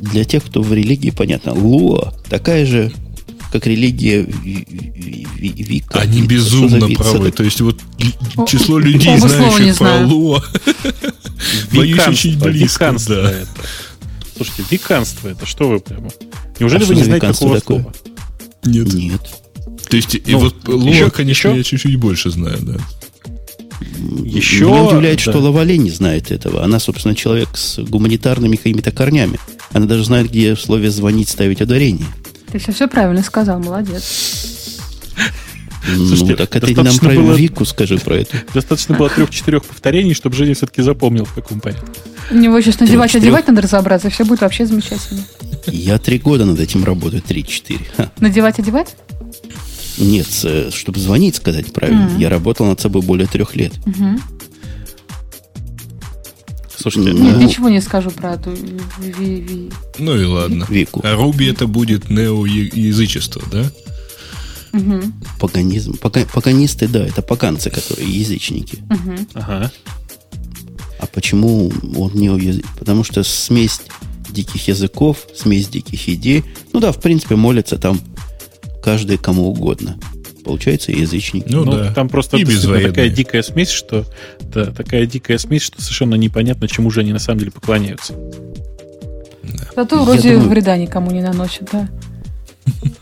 [0.00, 2.92] Для тех, кто в религии, понятно, Луа такая же,
[3.52, 5.98] как религия Ви- Ви- Ви- Вика.
[6.00, 7.32] Они безумно правы.
[7.32, 7.80] То есть вот
[8.48, 10.06] число людей, знающих про.
[10.06, 10.42] Луа,
[11.74, 12.84] боюсь очень близко.
[12.86, 13.34] виканство да.
[14.42, 16.08] Слушайте, виканство это что вы прямо?
[16.58, 17.80] Неужели А вы не знаете такого такое?
[17.82, 17.94] слова?
[18.64, 18.92] Нет.
[18.94, 19.20] Нет.
[19.90, 22.76] То есть, и Ну, вот Луа, еще- конечно, еще- я чуть-чуть больше знаю, да.
[24.24, 25.30] Еще, Меня удивляет, да.
[25.32, 26.64] что Лавале не знает этого.
[26.64, 29.38] Она, собственно, человек с гуманитарными какими-то корнями.
[29.72, 32.06] Она даже знает, где в слове «звонить» ставить ударение.
[32.50, 34.78] Ты все, все правильно сказал, молодец.
[35.84, 38.36] Слушайте, ну, так это ты нам достаточно про было- Вику скажи про это.
[38.54, 41.86] Достаточно было трех-четырех повторений, чтобы Женя все-таки запомнил, в каком порядке.
[42.30, 45.22] У него сейчас надевать, одевать надо разобраться, все будет вообще замечательно.
[45.66, 47.86] Я три года над этим работаю, три-четыре.
[48.20, 48.94] Надевать, одевать?
[49.98, 52.06] Нет, э, чтобы звонить, сказать правильно.
[52.06, 52.18] Мгм.
[52.18, 53.72] Я работал над собой более трех лет.
[53.86, 54.20] Мгм.
[56.76, 58.52] Слушайте, Ну, Нет, ничего не скажу про эту
[58.98, 60.66] ви- ви- Ну и ладно.
[60.70, 61.00] Вику.
[61.04, 63.70] А Руби это будет неоязычество, да?
[64.72, 65.14] Мгм.
[65.38, 65.96] Паганизм.
[66.00, 68.78] Пага- Паганисты, да, это поганцы, которые язычники.
[68.88, 69.26] Мгм.
[69.34, 69.70] ага.
[70.98, 72.66] А почему он не язык?
[72.78, 73.80] Потому что смесь
[74.28, 76.44] диких языков, смесь диких идей.
[76.72, 77.98] Ну да, в принципе, молятся там
[78.82, 79.98] каждый кому угодно.
[80.44, 81.44] Получается язычник.
[81.48, 81.92] Ну, Ну, да.
[81.92, 84.06] там просто И такая дикая смесь, что
[84.40, 88.14] да, такая дикая смесь, что совершенно непонятно, чему же они на самом деле поклоняются.
[89.76, 91.88] Зато Я вроде думаю- вреда никому не наносит, да?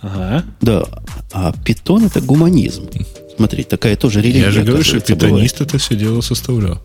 [0.01, 0.45] Ага.
[0.61, 0.85] Да,
[1.33, 2.89] а питон это гуманизм.
[3.37, 4.47] Смотри, такая тоже религия.
[4.47, 5.35] Я же говорю, что оказывается, бывает.
[5.35, 6.83] питонист это все дело составлял.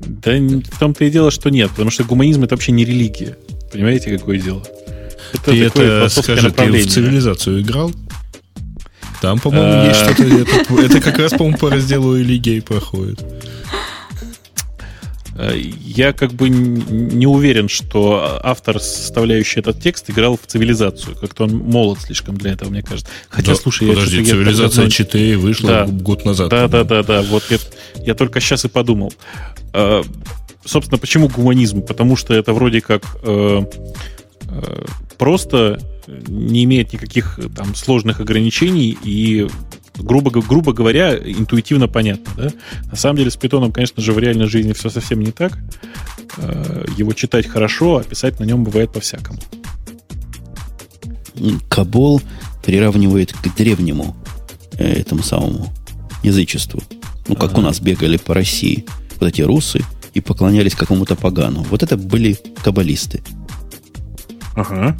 [0.00, 3.36] Да в том-то и дело, что нет, потому что гуманизм это вообще не религия.
[3.72, 4.62] Понимаете, какое дело?
[5.32, 7.92] Это Ты это, скажи, ты в цивилизацию играл?
[9.20, 9.88] Там, по-моему, А.
[9.88, 10.22] есть что-то.
[10.22, 13.24] Это, это как раз, по-моему, по разделу Элигей проходит.
[15.36, 21.16] Э, Я как бы не уверен, что автор, составляющий этот текст, играл в цивилизацию.
[21.16, 23.10] Как-то он молод слишком для этого, мне кажется.
[23.28, 25.86] Хотя, Да, слушай, я подожди, я цивилизация давно- 4 вышла Да.
[25.86, 26.50] год назад.
[26.50, 27.22] Да, да, да, да.
[27.22, 27.58] Вот я,
[28.04, 29.12] я только сейчас и подумал.
[29.72, 30.02] Э,
[30.64, 31.82] собственно, почему гуманизм?
[31.82, 33.62] Потому что это вроде как э,
[35.18, 35.80] просто
[36.28, 39.48] не имеет никаких э, там сложных ограничений и
[39.96, 42.32] грубо, грубо говоря, интуитивно понятно.
[42.36, 42.50] Да?
[42.90, 45.58] На самом деле с питоном, конечно же, в реальной жизни все совсем не так.
[46.36, 49.38] Э, Его читать хорошо, а писать на нем бывает по-всякому.
[51.68, 52.20] Кабол
[52.64, 54.16] приравнивает к древнему
[54.78, 55.72] э, этому самому
[56.22, 56.82] язычеству.
[57.28, 57.60] Ну, как Ага.
[57.60, 58.84] у нас бегали по России
[59.20, 59.82] вот эти русы
[60.12, 61.62] и поклонялись какому-то погану.
[61.70, 63.22] Вот это были каббалисты.
[64.54, 64.96] Ага.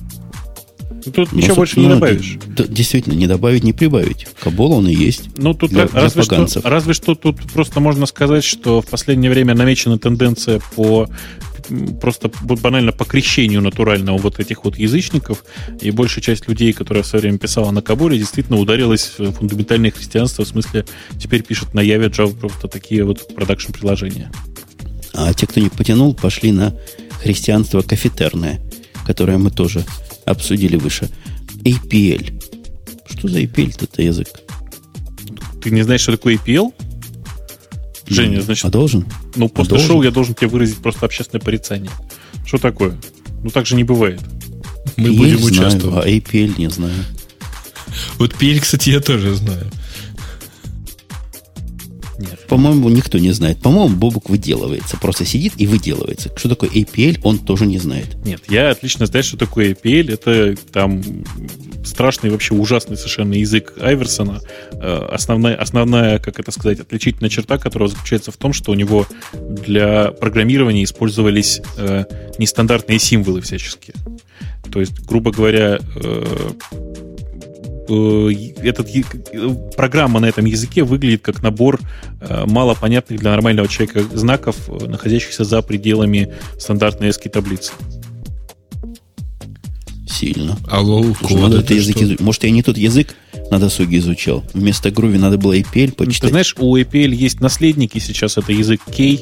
[1.04, 2.38] Тут Ну, ничего больше не добавишь.
[2.46, 4.26] д- д- действительно, не добавить, не прибавить.
[4.40, 5.28] Кабол он и есть.
[5.36, 6.64] Ну, тут Для- ра- для разве, что, поганцев.
[6.64, 11.06] разве что тут просто можно сказать, что в последнее время намечена тенденция по
[12.00, 15.44] просто банально по крещению натурального вот этих вот язычников,
[15.80, 19.90] и большая часть людей, которая в свое время писала на Кабуле, действительно ударилась в фундаментальное
[19.90, 20.84] христианство, в смысле
[21.18, 24.30] теперь пишут на Яве Java просто такие вот продакшн-приложения.
[25.14, 26.74] А те, кто не потянул, пошли на
[27.22, 28.60] христианство кафетерное,
[29.04, 29.84] которое мы тоже
[30.24, 31.10] обсудили выше.
[31.64, 32.42] APL.
[33.08, 34.28] Что за APL это язык?
[35.62, 36.72] Ты не знаешь, что такое APL?
[38.06, 38.64] Женя, значит...
[38.64, 39.06] А должен?
[39.34, 41.90] Ну, после а шоу я должен тебе выразить просто общественное порицание.
[42.44, 42.98] Что такое?
[43.42, 44.20] Ну, так же не бывает.
[44.96, 46.06] Мы PL будем знаю, участвовать.
[46.06, 47.04] А APL не знаю.
[48.18, 49.70] Вот PL, кстати, я тоже знаю.
[52.30, 52.46] Нет.
[52.48, 53.58] По-моему, никто не знает.
[53.60, 54.96] По-моему, Бобук выделывается.
[54.96, 56.30] Просто сидит и выделывается.
[56.36, 58.16] Что такое APL, он тоже не знает.
[58.24, 60.12] Нет, я отлично знаю, что такое APL.
[60.12, 61.02] Это там
[61.84, 64.40] страшный, вообще ужасный совершенно язык Айверсона.
[64.72, 69.06] Э, Основная, основная, как это сказать, отличительная черта, которая заключается в том, что у него
[69.32, 72.04] для программирования использовались э,
[72.38, 73.94] нестандартные символы всяческие.
[74.72, 76.24] То есть, грубо говоря, э,
[77.88, 81.80] этот, я- э, программа на этом языке выглядит как набор
[82.20, 87.72] э, малопонятных для нормального человека знаков, э, находящихся за пределами стандартной ASCII таблицы.
[90.06, 90.56] Сильно.
[90.68, 93.14] А лоу Слушай, надо это язык изу- Может, я не тот язык
[93.50, 94.44] на досуге изучал.
[94.54, 96.30] Вместо Groovy надо было APL Ну, Ты почитать.
[96.30, 99.18] знаешь, у APL есть наследники сейчас, это язык K.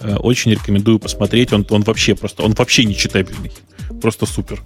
[0.00, 1.52] Э, Очень рекомендую посмотреть.
[1.52, 3.52] Он, он вообще просто, он вообще не читабельный.
[4.02, 4.60] Просто супер.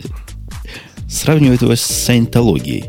[1.09, 2.84] Сравнивает его с саентологией.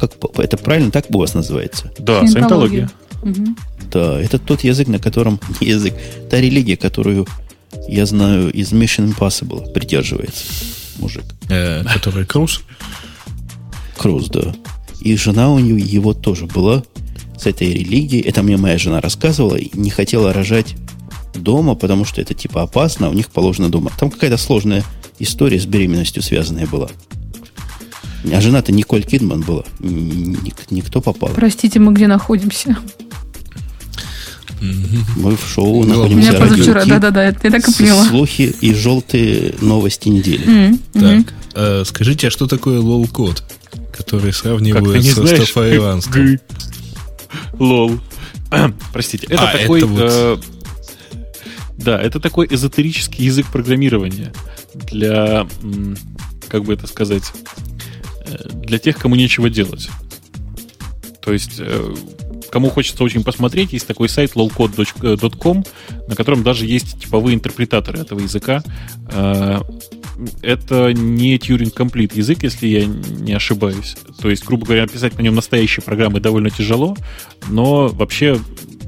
[0.00, 1.92] Как, это правильно так у вас называется?
[1.98, 2.90] Да, Саентология.
[3.22, 3.56] Мгм.
[3.90, 5.94] Да, это тот язык, на котором не язык,
[6.30, 7.26] та религия, которую
[7.88, 10.44] я знаю из Mission Impossible придерживается
[10.98, 11.24] мужик.
[11.48, 12.62] Э, который Круз.
[13.96, 14.54] Круз, да.
[15.00, 16.82] И жена у него его тоже была
[17.38, 18.22] с этой религией.
[18.22, 20.76] Это мне моя жена рассказывала и не хотела рожать
[21.34, 23.90] дома, потому что это типа опасно, а у них положено дома.
[23.98, 24.84] Там какая-то сложная
[25.18, 26.88] история с беременностью связанная была.
[28.32, 29.64] А жена-то Николь Кидман была.
[29.78, 31.30] Ник- Никто попал.
[31.30, 32.76] Простите, мы где находимся?
[34.60, 38.04] Мы в шоу Ну, У находимся меня позавчера, да-да-да, я так и поняла.
[38.06, 40.76] Слухи и желтые новости недели.
[40.92, 43.44] Так, э, скажите, а что такое LOLCODE,
[43.96, 45.38] который сравнивают не с знаешь?
[45.40, 46.12] растафарианством?
[46.34, 46.40] Г.
[47.58, 48.00] Лол.
[48.92, 49.78] Простите, это А, такой...
[49.78, 50.36] это вот- э,
[51.76, 54.32] Да, это такой эзотерический язык программирования
[54.74, 55.46] для,
[56.48, 57.24] как бы это сказать,
[58.54, 59.88] для тех, кому нечего делать.
[61.22, 61.94] То есть, э,
[62.50, 65.64] кому хочется очень посмотреть, есть такой сайт lolcode.com,
[66.08, 68.62] на котором даже есть типовые интерпретаторы этого языка.
[69.10, 69.60] Э,
[70.42, 73.96] Это не Turing Complete язык, если я не ошибаюсь.
[74.20, 76.96] То есть, грубо говоря, написать на нем настоящие программы довольно тяжело,
[77.48, 78.36] но вообще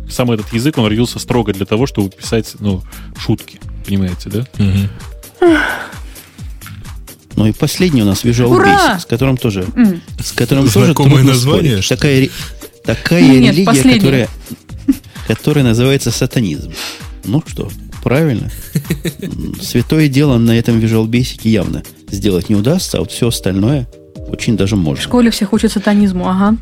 [0.09, 2.82] сам этот язык, он родился строго для того, чтобы писать, ну,
[3.16, 3.61] шутки.
[3.86, 4.47] Понимаете, да?
[4.59, 4.88] Мгм.
[7.37, 8.97] Ну и последний у нас Visual Ура!
[8.97, 10.01] Basic, с которым тоже, М.
[10.22, 11.85] с которым тоже Знакомое трудно название, спорить.
[11.85, 12.28] что Такая,
[12.85, 13.99] такая Нет, религия, последний.
[14.01, 14.28] которая,
[15.28, 16.72] которая называется сатанизм.
[17.24, 17.70] Ну что,
[18.03, 18.51] правильно.
[19.62, 23.89] Святое дело на этом Visual Basic явно сделать не удастся, а вот все остальное
[24.28, 25.03] очень даже В можно.
[25.03, 26.57] школе всех учат сатанизму, ага.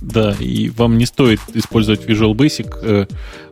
[0.00, 3.06] Да, и вам не стоит использовать Visual Basic э,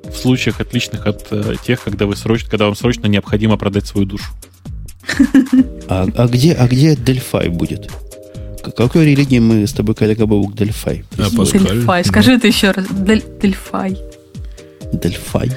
[0.04, 4.06] в случаях отличных от э, тех, когда, вы срочно, когда вам срочно необходимо продать свою
[4.06, 4.24] душу.
[5.88, 7.90] А, а где, а где Дельфай будет?
[8.76, 11.04] Какой религии мы с тобой, коллега Бабук, Дельфай?
[11.18, 11.28] А.
[11.30, 12.04] Дельфай.
[12.04, 12.86] Скажи это еще раз.
[12.90, 13.96] Дель- Дельфай.
[14.92, 15.50] Дельфай.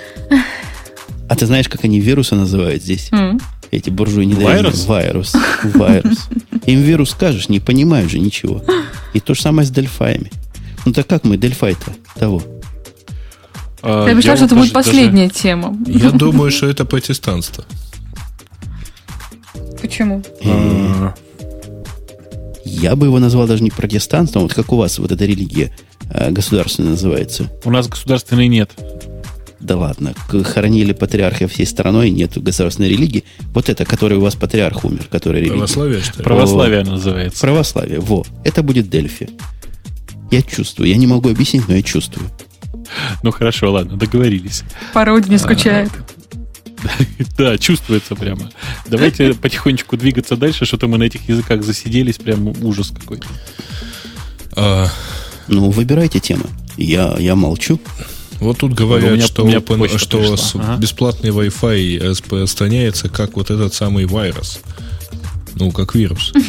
[1.30, 3.10] А ты знаешь, как они вирусы называют здесь?
[3.12, 3.40] М.
[3.72, 4.88] Эти буржуи не Вирус?
[4.88, 5.34] Вирус.
[5.64, 6.28] Вирус.
[6.68, 8.64] Им вирус скажешь, не понимают же ничего.
[9.14, 10.32] И то же самое с дельфаями.
[10.86, 12.44] Ну так как мы дельфай-то того?
[13.82, 15.76] А, Я обещала, что вот это будет даже- последняя тема.
[15.88, 17.66] Я думаю, что это протестанство.
[19.84, 20.24] Почему?
[20.42, 21.14] даже,
[22.64, 25.76] Я бы его назвал даже не протестантством, вот как у вас вот эта религия
[26.10, 27.50] э, государственная называется.
[27.66, 28.72] а, у нас государственной нет.
[29.60, 33.26] Да ладно, к- хоронили патриарха всей страной, нет государственной религии.
[33.54, 35.56] Вот это, который у вас патриарх умер, который религия.
[35.56, 36.24] Православие, что ли?
[36.24, 37.42] Православие называется.
[37.42, 38.26] Православие, во.
[38.46, 39.30] Это будет Дельфи.
[40.32, 40.90] Я чувствую.
[40.90, 42.30] Я не могу объяснить, но я чувствую.
[43.22, 44.64] Ну хорошо, ладно, договорились.
[44.94, 45.90] По родине скучает.
[47.38, 48.52] Да, чувствуется прямо.
[48.88, 53.28] Давайте потихонечку двигаться дальше, что-то мы на этих языках засиделись, прям ужас какой-то.
[54.56, 54.88] А,
[55.48, 56.46] Ну, выбирайте темы.
[56.78, 57.80] Я, я молчу.
[58.40, 60.62] вот тут У говорят, меня- что, у меня open- что пришла.
[60.64, 60.78] Ага.
[60.82, 64.60] бесплатный Wi-Fi распространяется как вот этот самый вирус.
[65.56, 66.32] Ну, как вирус.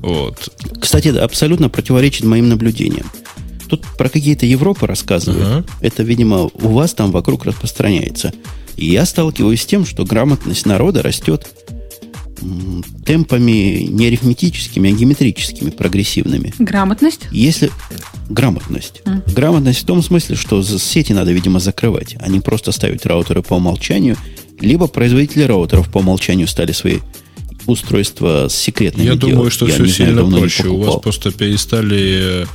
[0.00, 0.50] Вот.
[0.80, 3.10] Кстати, это абсолютно противоречит моим наблюдениям.
[3.68, 5.42] Тут про какие-то Европы рассказывают.
[5.44, 5.64] Ага.
[5.80, 8.32] Это, видимо, у вас там вокруг распространяется.
[8.76, 11.48] И я сталкиваюсь с тем, что грамотность народа растет
[13.04, 16.52] темпами не арифметическими, а геометрическими, прогрессивными.
[16.58, 17.22] Грамотность?
[17.30, 17.70] Если
[18.28, 19.00] грамотность.
[19.04, 19.34] Mm.
[19.34, 23.54] Грамотность в том смысле, что сети надо, видимо, закрывать, а не просто ставить раутеры по
[23.54, 24.16] умолчанию,
[24.60, 26.98] либо производители раутеров по умолчанию стали свои
[27.66, 29.34] устройства с секретными Я делать.
[29.34, 30.68] думаю, что Я все сильно знаю, проще.
[30.68, 32.46] У вас просто перестали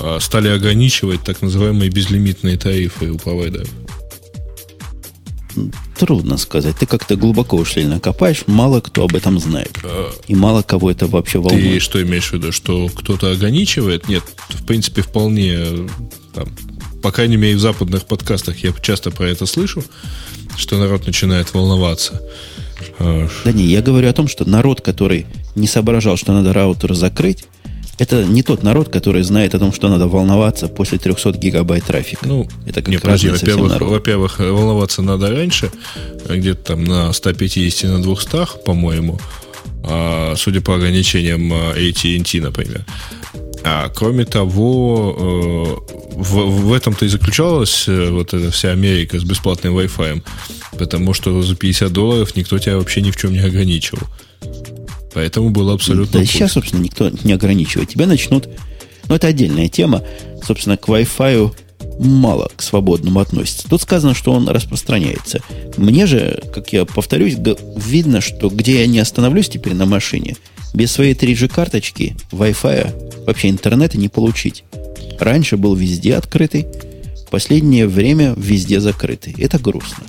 [0.00, 3.68] э, стали ограничивать так называемые безлимитные тарифы у провайдеров.
[5.98, 6.76] Трудно сказать.
[6.78, 9.76] Ты как-то глубоко ушли накопаешь, мало кто об этом знает.
[10.26, 11.74] И мало кого это вообще волнует.
[11.74, 14.08] Ты что имеешь в виду, что кто-то ограничивает?
[14.08, 15.88] Нет, в принципе, вполне
[16.34, 16.48] там,
[17.02, 19.84] по крайней мере, в западных подкастах я часто про это слышу,
[20.56, 22.20] что народ начинает волноваться.
[22.98, 27.44] Да не, я говорю о том, что народ, который не соображал, что надо раутер закрыть,
[27.98, 32.26] это не тот народ, который знает о том, что надо волноваться после 300 гигабайт трафика.
[32.26, 35.70] Ну, это как не, подожди, во-первых, во-первых, волноваться надо раньше,
[36.28, 39.18] где-то там на 150, на 200, по-моему,
[39.84, 42.84] а, судя по ограничениям а, AT&T, например.
[43.64, 49.24] А кроме того, э, в, в этом-то и заключалась э, вот эта вся Америка с
[49.24, 50.22] бесплатным Wi-Fi,
[50.78, 54.06] потому что за 50 долларов никто тебя вообще ни в чем не ограничивал.
[55.18, 56.20] Поэтому было абсолютно...
[56.20, 57.88] Да сейчас, собственно, никто не ограничивает.
[57.88, 58.48] Тебя начнут...
[59.08, 60.04] Ну, это отдельная тема.
[60.46, 61.52] Собственно, к Wi-Fi
[61.98, 63.68] мало к свободному относится.
[63.68, 65.40] Тут сказано, что он распространяется.
[65.76, 67.34] Мне же, как я повторюсь,
[67.74, 70.36] видно, что где я не остановлюсь теперь на машине,
[70.72, 74.62] без своей 3G-карточки Wi-Fi вообще интернета не получить.
[75.18, 76.68] Раньше был везде открытый,
[77.28, 79.34] последнее время везде закрытый.
[79.36, 80.04] Это грустно.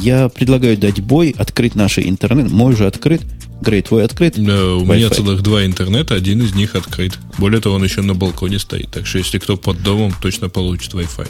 [0.00, 2.50] Я предлагаю дать бой, открыть наш интернет.
[2.50, 3.20] Мой уже открыт,
[3.60, 4.34] Грей, твой открыт?
[4.36, 4.96] Да, у Wi-Fi.
[4.96, 7.18] меня целых два интернета, один из них открыт.
[7.38, 8.90] Более того, он еще на балконе стоит.
[8.90, 11.28] Так что если кто под домом, точно получит Wi-Fi.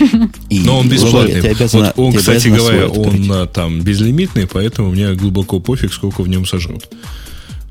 [0.50, 1.54] И, Но он бесплатный.
[1.72, 6.88] Вот он, кстати говоря, он там безлимитный, поэтому мне глубоко пофиг, сколько в нем сожрут.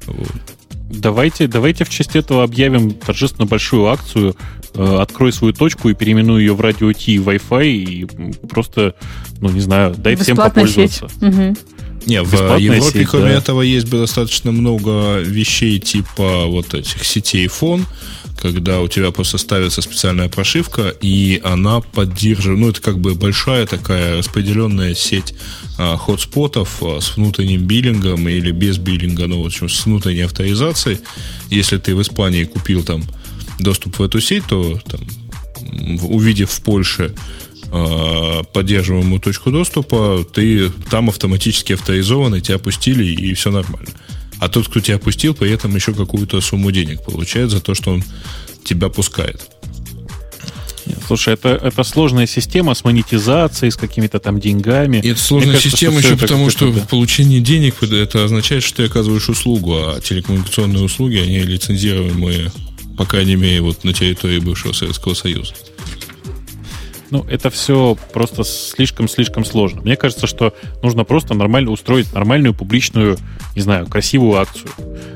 [0.05, 0.27] Вот.
[0.91, 4.35] Давайте, давайте в честь этого объявим торжественно большую акцию.
[4.75, 8.05] Э, открой свою точку и переименуй ее в радио T Wi-Fi и
[8.47, 8.95] просто,
[9.41, 11.05] ну не знаю, дай всем попользоваться.
[11.21, 11.55] Угу.
[12.05, 13.37] Не, в Европе, сеть, кроме да.
[13.37, 17.85] этого, есть достаточно много вещей типа вот этих сетей фон,
[18.41, 23.65] когда у тебя просто ставится специальная прошивка, и она поддерживает, ну, это как бы большая
[23.65, 25.33] такая распределенная сеть
[25.77, 30.99] а, хотспотов а, с внутренним биллингом или без биллинга, ну, в общем, с внутренней авторизацией.
[31.49, 33.03] Если ты в Испании купил там
[33.59, 35.01] доступ в эту сеть, то там,
[36.03, 37.13] увидев в Польше
[38.53, 43.89] поддерживаемую точку доступа, ты там автоматически авторизован, тебя пустили, и все нормально.
[44.39, 47.91] А тот, кто тебя пустил, при этом еще какую-то сумму денег получает за то, что
[47.91, 48.03] он
[48.63, 49.49] тебя пускает.
[51.05, 54.97] Слушай, это, это сложная система с монетизацией, с какими-то там деньгами.
[54.97, 56.81] И это сложная кажется, система еще потому, что да.
[56.81, 62.51] получение денег это означает, что ты оказываешь услугу, а телекоммуникационные услуги, они лицензируемые,
[62.97, 65.53] по крайней мере, вот на территории бывшего Советского Союза.
[67.11, 69.81] Ну, это все просто слишком-слишком сложно.
[69.81, 70.53] Мне кажется, что
[70.83, 73.17] нужно просто нормально устроить нормальную публичную,
[73.55, 74.69] не знаю, красивую акцию.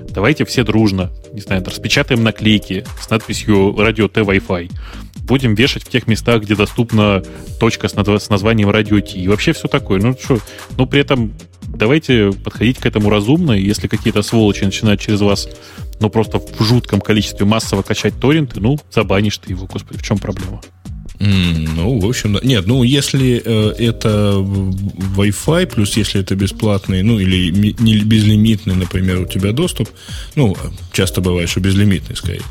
[0.10, 4.72] Давайте все дружно, не знаю, распечатаем наклейки с надписью «Радио Т Wi-Fi».
[5.22, 7.24] Будем вешать в тех местах, где доступна
[7.60, 9.18] точка с, с названием «Радио Т».
[9.18, 10.00] И вообще все такое.
[10.02, 10.40] Ну, что,
[10.78, 11.34] ну, при этом
[11.64, 13.52] давайте подходить к этому разумно.
[13.52, 15.48] Если какие-то сволочи начинают через вас,
[16.00, 20.18] ну, просто в жутком количестве массово качать торренты, ну, забанишь ты его, господи, в чем
[20.18, 20.62] проблема?
[21.20, 24.36] Ну, в общем, нет, ну, если э, это
[25.16, 29.90] Wi-Fi, плюс если это бесплатный, ну, или не безлимитный, например, у тебя доступ,
[30.36, 30.56] ну,
[30.92, 32.42] часто бывает, что безлимитный, скорее,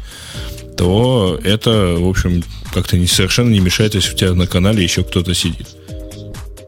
[0.76, 2.42] то это, в общем,
[2.72, 5.68] как-то не, совершенно не мешает, если у тебя на канале еще кто-то сидит.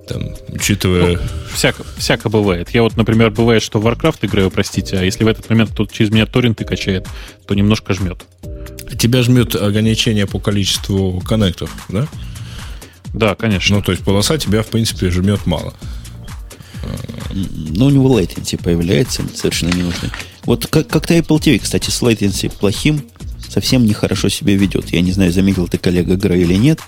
[0.08, 1.16] Там, учитывая...
[1.16, 1.18] Ну,
[1.54, 2.68] всяко, всяко бывает.
[2.70, 5.94] Я вот, например, бывает, что в Warcraft играю, простите, а если в этот момент кто-то
[5.94, 7.06] через меня торренты качает,
[7.46, 8.24] то немножко жмет.
[8.98, 12.06] Тебя жмет ограничение по количеству коннектов, да?
[13.12, 13.76] Да, конечно.
[13.76, 15.74] Ну, то есть полоса тебя, в принципе, жмет мало.
[17.32, 20.10] Ну, у него latency появляется совершенно ненужный.
[20.44, 23.04] Вот как- как-то Apple TV, кстати, с latency плохим
[23.48, 24.90] совсем нехорошо себя ведет.
[24.90, 26.80] Я не знаю, заметил ты коллега Грей или нет,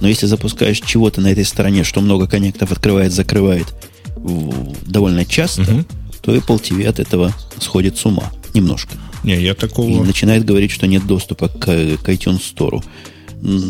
[0.00, 3.66] но если запускаешь чего-то на этой стороне, что много коннектов открывает, закрывает
[4.86, 5.84] довольно часто, угу.
[6.22, 8.94] то Apple TV от этого сходит с ума немножко.
[9.24, 9.88] Не, я такого...
[9.88, 12.84] И начинает говорить, что нет доступа к, к iTunes Store.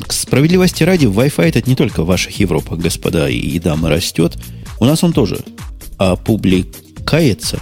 [0.06, 4.36] К справедливости ради, Wi-Fi это не только в ваших Европах, господа и дамы, растет.
[4.80, 5.40] У нас он тоже
[5.98, 7.60] а публикается,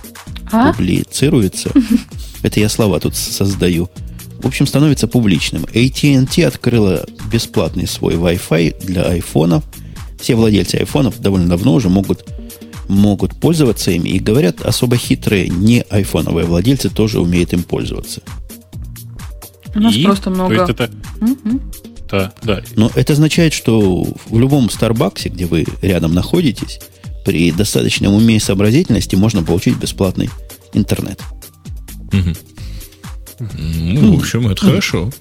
[0.53, 0.73] а?
[0.73, 1.71] публицируется.
[2.43, 3.89] Это я слова тут создаю.
[4.43, 5.65] В общем, становится публичным.
[5.65, 9.65] AT&T открыла бесплатный свой Wi-Fi для айфонов.
[10.21, 12.29] все владельцы айфонов довольно давно уже могут,
[12.89, 14.09] могут пользоваться ими.
[14.11, 18.23] И говорят, особо хитрые не айфоновые владельцы тоже умеют им пользоваться.
[19.75, 20.05] У нас И?
[20.05, 20.55] просто много...
[20.55, 20.91] То есть это...
[21.21, 21.61] Мгм.
[22.11, 22.63] Да, да.
[22.77, 26.79] Но это означает, что в любом Старбаксе, где вы рядом находитесь,
[27.25, 30.31] при достаточном уме и сообразительности можно получить бесплатный
[30.73, 31.21] интернет.
[33.41, 35.13] Ну, в общем, это хорошо.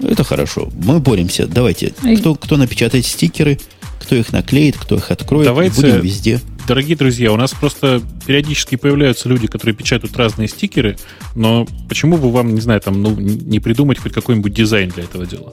[0.00, 0.68] Это хорошо.
[0.74, 1.46] Мы боремся.
[1.46, 1.94] Давайте.
[2.18, 3.58] Кто, кто напечатает стикеры,
[4.06, 5.46] кто их наклеит, кто их откроет.
[5.46, 6.40] Давайте- Будем везде.
[6.68, 10.96] Дорогие друзья, у нас просто периодически появляются люди, которые печатают разные стикеры,
[11.34, 15.26] но почему бы вам, не знаю, там, ну, не придумать хоть какой-нибудь дизайн для этого
[15.26, 15.52] дела?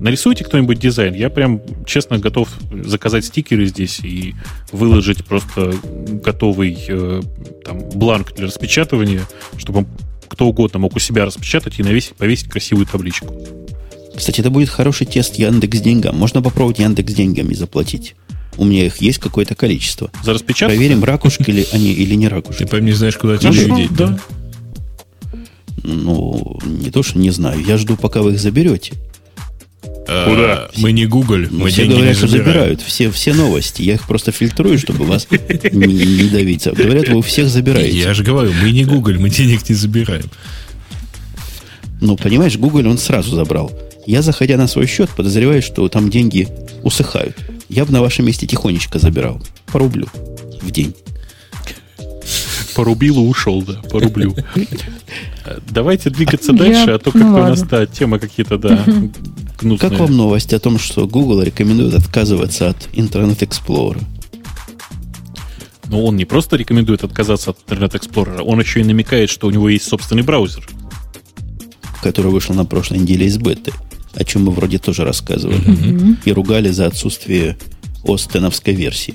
[0.00, 1.14] Нарисуйте кто-нибудь дизайн.
[1.14, 2.48] Я прям, честно, готов
[2.84, 4.34] заказать стикеры здесь и
[4.72, 5.74] выложить просто
[6.24, 7.20] готовый э,
[7.64, 9.22] там, бланк для распечатывания,
[9.56, 9.86] чтобы
[10.28, 13.34] кто угодно мог у себя распечатать и навесить, повесить красивую табличку.
[14.16, 16.16] Кстати, это будет хороший тест Яндекс деньгам.
[16.16, 18.14] Можно попробовать Яндекс деньгами заплатить.
[18.56, 20.10] У меня их есть какое-то количество.
[20.22, 20.74] За распечатку?
[20.76, 22.64] Проверим, ракушки ли они или не Ты, ракушки.
[22.64, 24.18] по не знаешь, куда тебе деть, да.
[25.82, 27.62] Ну, не то, что не знаю.
[27.64, 28.92] Я жду, пока вы их заберете.
[30.06, 30.70] А, Куда?
[30.82, 32.80] Мы не Google, Ну, мы все деньги говорят, не что забирают.
[32.82, 33.82] Все, все новости.
[33.82, 36.66] Я их просто фильтрую, чтобы вас не, не давить.
[36.66, 37.98] Говорят, вы у всех забираете.
[37.98, 40.24] Я же говорю, мы не Google, мы денег не забираем.
[42.00, 43.72] Ну, понимаешь, Google он сразу забрал.
[44.06, 46.48] Я, заходя на свой счет, подозреваю, что там деньги
[46.82, 47.36] усыхают.
[47.68, 49.40] Я бы на вашем месте тихонечко забирал.
[49.66, 50.06] По рублю
[50.60, 50.94] в день.
[52.74, 54.34] Порубил и ушел, да, по рублю.
[55.70, 58.84] Давайте двигаться дальше, а то ну как-то у нас, да, темы какие-то, да,
[59.60, 59.90] гнусные.
[59.90, 64.02] Как вам новость о том, что Google рекомендует отказываться от Internet Explorer?
[65.86, 69.50] Но он не просто рекомендует отказаться от Internet Explorer, он еще и намекает, что у
[69.50, 70.66] него есть собственный браузер.
[72.04, 73.72] который вышел на прошлой неделе из беты,
[74.16, 76.16] о чем мы вроде тоже рассказывали.
[76.24, 77.56] И ругали за отсутствие
[78.04, 79.14] остеновской версии.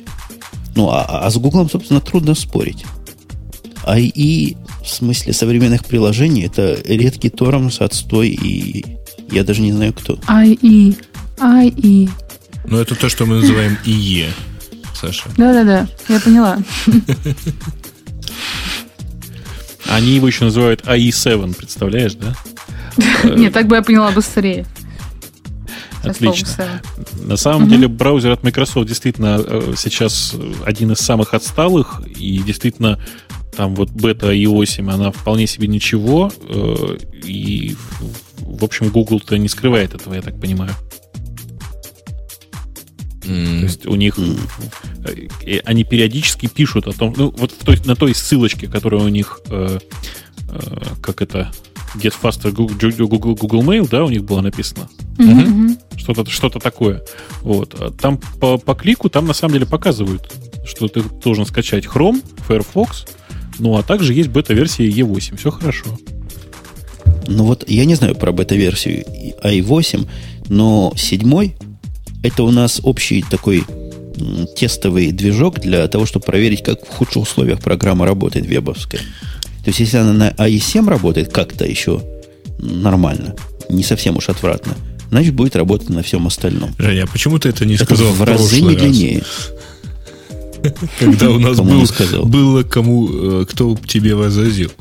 [0.76, 2.86] Ну, а, а с Гуглом, собственно, трудно спорить.
[3.86, 8.86] IE в смысле современных приложений это редкий тормоз, отстой и
[9.32, 10.14] я даже не знаю кто.
[10.28, 10.98] IE.
[11.38, 12.10] IE.
[12.66, 14.30] Но это то, что мы называем ИЕ,
[14.94, 15.30] Саша.
[15.38, 16.58] Да-да-да, я поняла.
[19.90, 22.36] Они его еще называют IE7, представляешь, да?
[23.24, 24.66] Нет, так бы я поняла быстрее.
[26.04, 26.82] Отлично.
[27.26, 30.36] На самом деле браузер от Microsoft действительно э, сейчас
[30.66, 33.00] один из самых отсталых, и действительно
[33.56, 37.76] там вот бета i8, она вполне себе ничего, э, и
[38.40, 40.72] в общем Google-то не скрывает этого, я так понимаю.
[43.22, 43.30] То
[43.66, 44.18] есть у них
[45.46, 49.10] э, они периодически пишут о том, ну вот в той- на той ссылочке, которая у
[49.10, 49.78] них, э,
[50.50, 50.60] э,
[51.02, 51.52] как это,
[51.96, 52.76] Get Faster Google,
[53.08, 54.88] Google, Google Mail, да, у них было написано.
[55.18, 55.78] Мгм, мгм.
[56.00, 57.04] Что-то что такое.
[57.42, 57.76] Вот.
[57.80, 60.32] А Там по, по клику там на самом деле показывают,
[60.66, 63.06] что ты должен скачать Chrome, Firefox,
[63.60, 65.38] ну а также есть бета-версия E8.
[65.38, 65.98] Все хорошо.
[67.28, 69.06] Ну вот я не знаю про бета-версию
[69.44, 70.08] i8,
[70.48, 71.56] но седьмой
[72.24, 73.64] это у нас общий такой
[74.56, 79.02] тестовый движок для того, чтобы проверить, как в худших условиях программа работает вебовская.
[79.64, 82.02] То есть, если она на i7 работает как-то еще
[82.58, 83.36] нормально,
[83.70, 84.76] не совсем уж отвратно,
[85.10, 86.74] значит, будет работать на всем остальном.
[86.78, 88.70] Женя, а почему ты это не Это сказал в разы раз?
[88.70, 89.24] медленнее.
[91.00, 92.26] Когда у нас был, сказал.
[92.26, 93.10] было кому,
[93.42, 94.72] э, кто тебе возразил.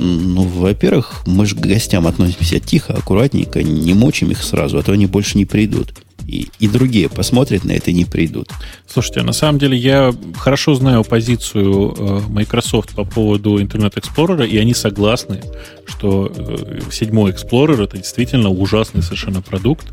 [0.00, 4.92] Ну, во-первых, мы же к гостям относимся тихо, аккуратненько, не мочим их сразу, а то
[4.92, 5.92] они больше не придут.
[6.28, 8.50] И, и другие посмотрят на это и не придут.
[8.86, 14.58] Слушайте, на самом деле я хорошо знаю позицию э, Microsoft по поводу Internet Explorer, и
[14.58, 15.40] они согласны,
[15.86, 19.86] что э, седьмой Explorer это действительно ужасный совершенно продукт,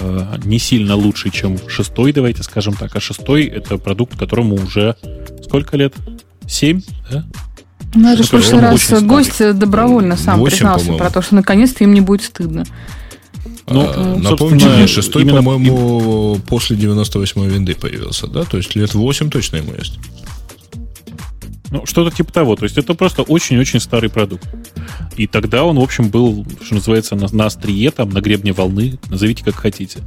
[0.00, 4.94] э, не сильно лучший, чем шестой, давайте скажем так, а шестой это продукт, которому уже
[5.42, 5.92] сколько лет?
[6.46, 7.24] Семь, да?
[7.96, 11.04] Ну, это в прошлый раз гость добровольно сам Восемь, признался по-моему.
[11.04, 12.64] про то, что наконец-то им не будет стыдно.
[13.66, 18.44] Ну, А, собственно, Напомните мне, шестой, именно- по-моему, после 98-й винды появился, да?
[18.44, 19.98] То есть лет 8 точно ему есть.
[21.70, 22.56] Ну, что-то типа того.
[22.56, 24.46] То есть это просто очень-очень старый продукт.
[25.16, 28.98] И тогда он, в общем, был, что называется, на, на острие, там, на гребне волны,
[29.08, 30.00] назовите как хотите.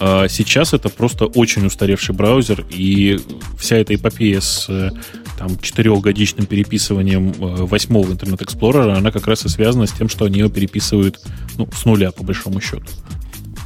[0.00, 3.18] А сейчас это просто очень устаревший браузер, и
[3.58, 4.90] вся эта эпопея с э,
[5.36, 10.40] там, четырехгодичным переписыванием э, восьмого Explorer, она как раз и связана с тем, что они
[10.40, 11.20] его переписывают
[11.56, 12.84] ну, с нуля, по большому счету.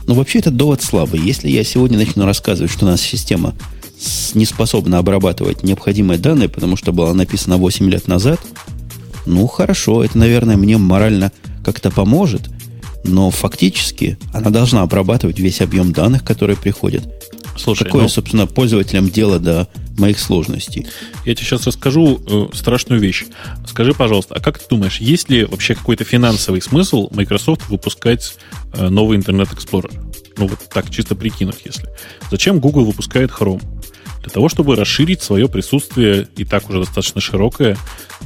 [0.06, 1.20] Но вообще этот довод слабый.
[1.20, 3.54] Если я сегодня начну рассказывать, что у нас система
[4.34, 8.40] не способна обрабатывать необходимые данные, потому что была написана 8 лет назад,
[9.26, 11.32] ну хорошо, это, наверное, мне морально
[11.64, 12.48] как-то поможет.
[13.04, 17.06] Но фактически она должна обрабатывать весь объем данных, которые приходят.
[17.56, 19.68] Слушай, Какое, ну, собственно, пользователям дело до
[19.98, 20.86] моих сложностей?
[21.24, 23.24] Я тебе сейчас расскажу э, страшную вещь.
[23.66, 28.36] Скажи, пожалуйста, а как ты думаешь, есть ли вообще какой-то финансовый смысл Microsoft выпускать
[28.74, 29.92] э, новый Internet Explorer?
[30.36, 31.88] Ну, вот так, чисто прикинуть, если.
[32.30, 33.62] Зачем Google выпускает Chrome?
[34.22, 37.76] Для того, чтобы расширить свое присутствие, и так уже достаточно широкое,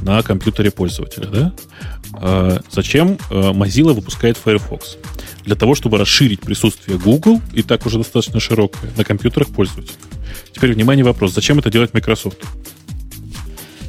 [0.01, 1.27] на компьютере пользователя.
[1.27, 1.53] Да?
[2.15, 4.97] А зачем э, Mozilla выпускает Firefox?
[5.45, 9.97] Для того, чтобы расширить присутствие Google, и так уже достаточно широкое, на компьютерах пользователей.
[10.53, 11.33] Теперь, внимание, вопрос.
[11.33, 12.37] Зачем это делать Microsoft?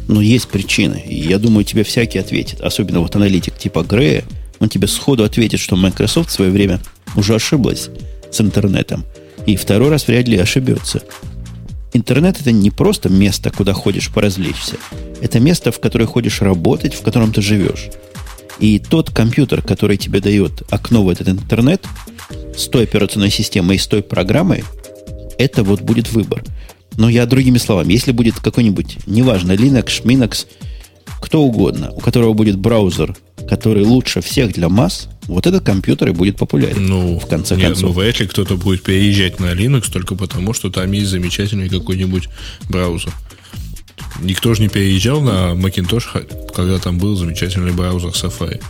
[0.09, 1.03] Ну, есть причины.
[1.07, 2.61] Я думаю, тебе всякий ответит.
[2.61, 4.25] Особенно вот аналитик типа Грея.
[4.61, 6.81] Он тебе сходу ответит, что Microsoft в свое время
[7.17, 7.91] уже ошиблась
[8.31, 9.05] с интернетом.
[9.47, 11.03] И второй раз вряд ли ошибется.
[11.93, 14.77] Интернет это не просто место, куда ходишь поразвлечься.
[15.21, 17.89] Это место, в которое ходишь работать, в котором ты живешь.
[18.59, 21.85] И тот компьютер, который тебе дает окно в этот интернет,
[22.57, 24.65] с той операционной системой и с той программой,
[25.39, 26.45] это вот будет выбор.
[26.97, 30.47] Но я другими словами, если будет какой-нибудь, неважно, Linux, Minux,
[31.21, 33.17] кто угодно, у которого будет браузер,
[33.49, 36.87] который лучше всех для масс, вот этот компьютер и будет популярен.
[36.87, 37.95] Ну, в конце нет, концов.
[37.95, 42.29] Ну, вряд ли кто-то будет переезжать на Linux только потому, что там есть замечательный какой-нибудь
[42.69, 43.13] браузер.
[44.21, 48.63] Никто же не переезжал на Macintosh, когда там был замечательный браузер Safari.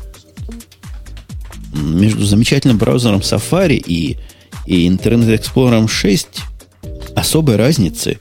[1.74, 4.16] Между замечательным браузером Safari и,
[4.66, 6.28] и Internet Explorer 6
[7.14, 8.18] особой разницы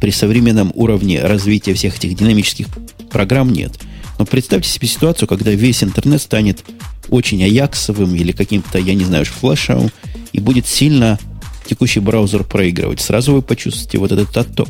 [0.00, 2.66] при современном уровне развития всех этих динамических
[3.10, 3.72] программ нет.
[4.18, 6.64] Но представьте себе ситуацию, когда весь интернет станет
[7.08, 9.90] очень аяксовым или каким-то, я не знаю, флешевым,
[10.32, 11.18] и будет сильно
[11.66, 13.00] текущий браузер проигрывать.
[13.00, 14.68] Сразу вы почувствуете вот этот отток.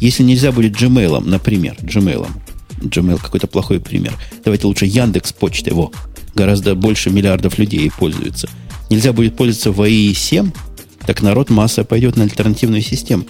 [0.00, 2.26] Если нельзя будет Gmail, например, Gmail,
[2.80, 4.14] Gmail какой-то плохой пример.
[4.44, 5.92] Давайте лучше Яндекс почты его.
[6.34, 8.48] Гораздо больше миллиардов людей пользуются.
[8.88, 10.50] Нельзя будет пользоваться ВАИ 7,
[11.10, 13.24] так народ масса пойдет на альтернативную систему.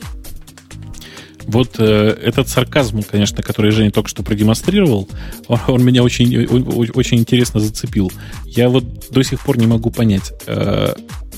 [1.46, 5.08] Вот э, этот сарказм, конечно, который Женя только что продемонстрировал,
[5.48, 8.12] он, он меня очень, очень интересно зацепил.
[8.44, 10.30] Я вот до сих пор не могу понять.
[10.46, 10.92] Э,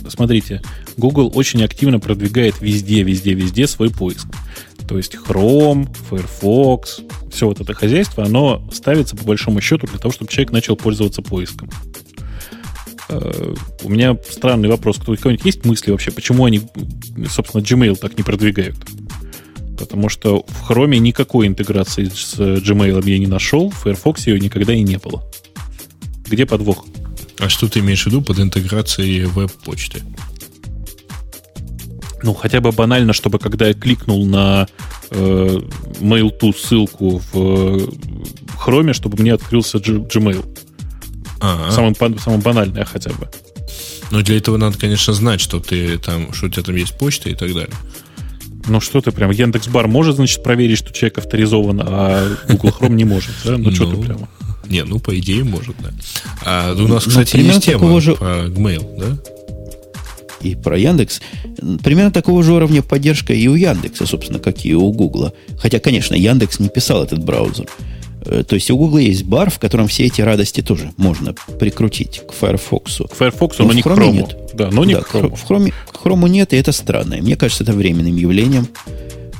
[0.09, 0.63] смотрите,
[0.97, 4.27] Google очень активно продвигает везде, везде, везде свой поиск.
[4.89, 10.11] То есть Chrome, Firefox, все вот это хозяйство, оно ставится по большому счету для того,
[10.11, 11.71] чтобы человек начал пользоваться поиском.
[13.09, 14.99] Э, у меня странный вопрос.
[14.99, 16.63] У кого-нибудь есть мысли вообще, почему они,
[17.29, 18.77] собственно, Gmail так не продвигают?
[19.79, 24.73] потому что в Chrome никакой интеграции с Gmail я не нашел, в Firefox ее никогда
[24.73, 25.25] и не было.
[26.29, 26.87] Где подвох?
[27.39, 30.03] А что ты имеешь в виду под интеграцией веб-почты?
[32.23, 34.69] Ну, хотя бы банально, чтобы когда я кликнул на
[35.11, 35.59] э,
[36.01, 37.87] mail-to ссылку в э,
[38.65, 40.45] Chrome, чтобы мне открылся Gmail.
[41.43, 41.71] А-а.
[41.73, 43.29] Самый, самый банальный хотя бы.
[44.11, 47.31] Но для этого надо, конечно, знать, что ты там, что у тебя там есть почта
[47.31, 47.75] и так далее.
[48.69, 53.05] Ну что ты прям, Яндекс.Бар может, значит, проверить, что человек авторизован, а Google Chrome не
[53.05, 53.59] может, да?
[53.59, 54.29] Ну, что ты ну, прямо?
[54.69, 55.91] Не, ну, по идее, может, да.
[56.45, 58.15] А у нас, ну, кстати, ну, есть тема же...
[58.15, 59.19] про Gmail, да?
[60.43, 61.21] И про Яндекс.
[61.83, 65.33] Примерно такого же уровня поддержка и у Яндекса, собственно, как и у Гугла.
[65.59, 67.67] Хотя, конечно, Яндекс не писал этот браузер.
[68.33, 72.23] Э, то есть у Google есть бар, в котором все эти радости тоже можно прикрутить
[72.27, 73.03] к Firefox.
[73.11, 74.13] К Firefox, но, но не к Chrome.
[74.13, 74.37] Нет.
[74.55, 75.37] Да, но не да, к Chrome.
[75.37, 77.17] В Chrome, к Chrome нет, и это странно.
[77.17, 78.69] Мне кажется, это временным явлением,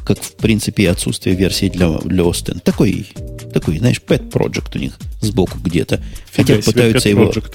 [0.05, 2.61] как, в принципе, и отсутствие версии для, для Austin.
[2.61, 3.07] Такой,
[3.55, 6.03] такой, знаешь, pet project у них сбоку где-то.
[6.35, 7.31] Хотя пытаются его...
[7.31, 7.55] Project.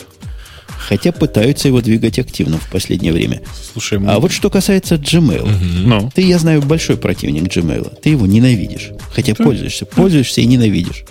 [0.68, 3.42] Хотя пытаются его двигать активно в последнее время.
[3.74, 4.12] Слушай, мы...
[4.12, 5.42] А вот что касается Gmail.
[5.42, 5.90] Угу.
[5.90, 6.12] No.
[6.14, 8.00] Ты, я знаю, большой противник Gmail.
[8.02, 8.92] Ты его ненавидишь.
[9.12, 9.44] Хотя Ты?
[9.44, 9.86] пользуешься.
[9.86, 11.04] Пользуешься и ненавидишь.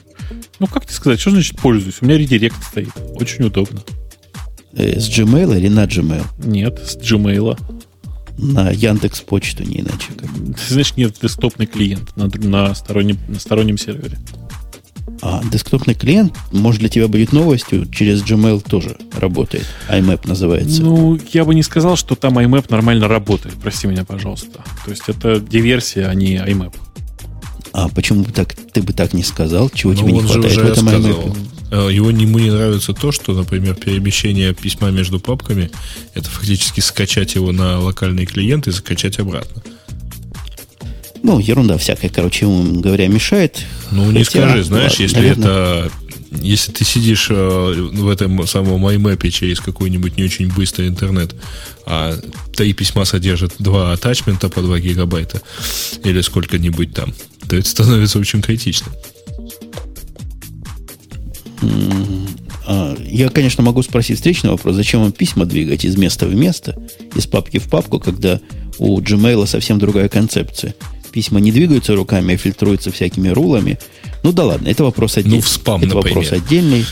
[0.59, 1.99] Ну, как тебе сказать, что значит пользуюсь?
[2.01, 2.91] У меня редирект стоит.
[3.15, 3.83] Очень удобно.
[4.73, 6.25] Э, с Gmail или на Gmail?
[6.45, 7.59] Нет, с Gmail.
[8.39, 10.13] На Яндекс Почту, не иначе.
[10.17, 10.31] Как.
[10.69, 14.19] Значит, нет десктопный клиент на, на, стороннем, на стороннем сервере.
[15.23, 19.67] А десктопный клиент, может, для тебя будет новостью, через Gmail тоже работает.
[19.89, 20.83] IMAP называется.
[20.83, 23.55] Ну, я бы не сказал, что там IMAP нормально работает.
[23.55, 24.63] Прости меня, пожалуйста.
[24.85, 26.75] То есть это диверсия, а не IMAP.
[27.77, 29.68] А почему бы так, ты бы так не сказал?
[29.68, 31.37] Чего ну, тебе не хватает в этом.
[31.70, 35.70] Э, его ему не нравится то, что, например, перемещение письма между папками
[36.14, 39.62] это фактически скачать его на локальный клиент и закачать обратно.
[41.22, 43.62] Ну, ерунда всякая, короче, ему, говоря, мешает.
[43.91, 45.47] Ну, не Хотя, скажи, знаешь, ладно, если наверное...
[45.47, 45.93] это
[46.31, 51.35] если ты сидишь э, в этом самом iMap через какой-нибудь не очень быстрый интернет,
[51.85, 52.14] а
[52.55, 55.43] три письма содержат два атачмента по 2 гигабайта
[56.05, 57.12] или сколько-нибудь там,
[57.49, 58.87] то это становится очень критично.
[62.67, 66.77] А, я, конечно, могу спросить встречный вопрос, зачем вам письма двигать из места в место,
[67.15, 68.41] из папки в папку, когда
[68.79, 70.75] у Gmail совсем другая концепция.
[71.13, 73.79] Письма не двигаются руками, а фильтруются всякими рулами.
[74.23, 75.37] Ну да ладно, это вопрос отдельный.
[75.37, 76.17] Ну, в спам, это например.
[76.17, 76.85] вопрос отдельный,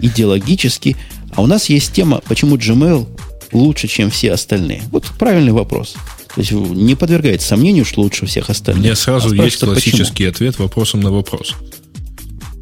[0.00, 0.96] идеологический.
[1.34, 3.06] А у нас есть тема, почему Gmail
[3.52, 4.82] лучше, чем все остальные.
[4.90, 5.94] Вот правильный вопрос.
[6.38, 8.82] То есть не подвергается сомнению, что лучше всех остальных.
[8.82, 10.30] У меня сразу а есть классический почему?
[10.30, 11.56] ответ вопросом на вопрос.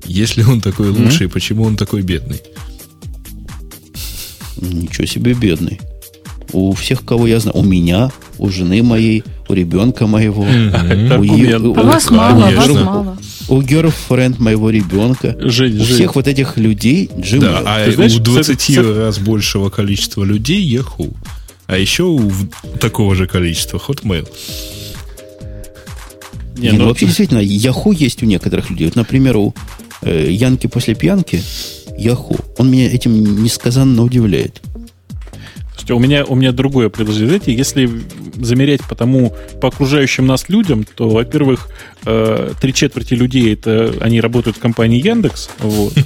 [0.07, 1.31] Если он такой лучший, mm-hmm.
[1.31, 2.41] почему он такой бедный?
[4.57, 5.79] Ничего себе бедный.
[6.53, 11.59] У всех, кого я знаю, у меня, у жены моей, у ребенка моего, у, ее,
[11.59, 13.18] у, вас мало, вас мало.
[13.51, 15.97] У girlfriend моего ребенка, Жень, у Жень.
[15.97, 17.41] всех вот этих людей Gmail.
[17.41, 21.14] Да, а знаешь, у 20 кстати, раз большего количества людей Yahoo.
[21.67, 22.31] А еще у
[22.81, 24.29] такого же количества Hotmail.
[26.57, 28.87] Не, ну, ну вообще действительно, Yahoo есть у некоторых людей.
[28.87, 29.55] Вот, например, у
[30.03, 31.43] э, Янки после пьянки
[31.99, 32.43] Yahoo.
[32.59, 34.62] Он меня этим несказанно удивляет.
[35.73, 37.29] Слушайте, у меня, у меня другое предложение.
[37.29, 37.91] Знаете, если
[38.37, 41.69] замерять по тому, по окружающим нас людям, то, во-первых,
[42.07, 45.51] э, три четверти людей, это они работают в компании Яндекс.
[45.59, 45.93] Вот.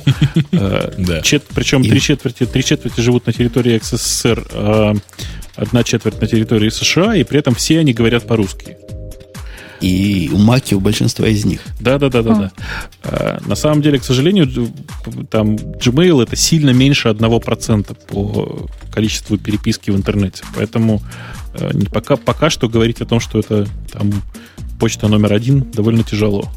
[0.52, 0.90] Э,
[1.54, 4.46] причем три четверти, три четверти живут на территории СССР,
[5.60, 8.76] одна четверть на территории США, и при этом все они говорят по-русски
[9.80, 11.62] и у Маки у большинства из них.
[11.80, 12.52] Да, да, да, да, да.
[13.02, 14.46] А, на самом деле, к сожалению,
[15.30, 20.44] там Gmail это сильно меньше 1% по количеству переписки в интернете.
[20.54, 21.02] Поэтому
[21.54, 24.12] э, пока, пока что говорить о том, что это там
[24.78, 26.50] почта номер один, довольно тяжело.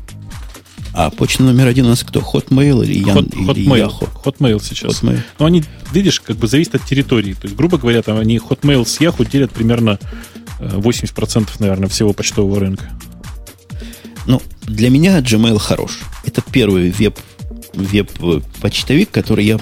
[0.94, 2.20] А почта номер один у нас кто?
[2.20, 3.89] Hotmail или, Ян, Hot, или Hotmail.
[3.89, 4.10] Yahoo?
[4.24, 5.02] Hotmail сейчас.
[5.02, 5.22] Hotmail.
[5.39, 7.34] Но они, видишь, как бы зависит от территории.
[7.34, 10.00] То есть, грубо говоря, там они Hotmail с Yahoo делят примерно
[10.60, 12.91] 80%, э, наверное, всего почтового рынка.
[14.28, 16.00] Ну, для меня Gmail хорош.
[16.26, 17.18] Это первый веб,
[17.74, 19.60] веб-почтовик, который я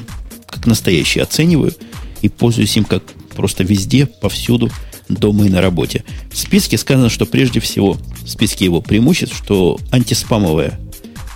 [0.48, 1.74] как настоящий оцениваю
[2.22, 3.04] и пользуюсь им как
[3.36, 4.70] просто везде, повсюду,
[5.08, 6.04] дома и на работе.
[6.30, 10.80] В списке сказано, что прежде всего, в списке его преимуществ, что антиспамовая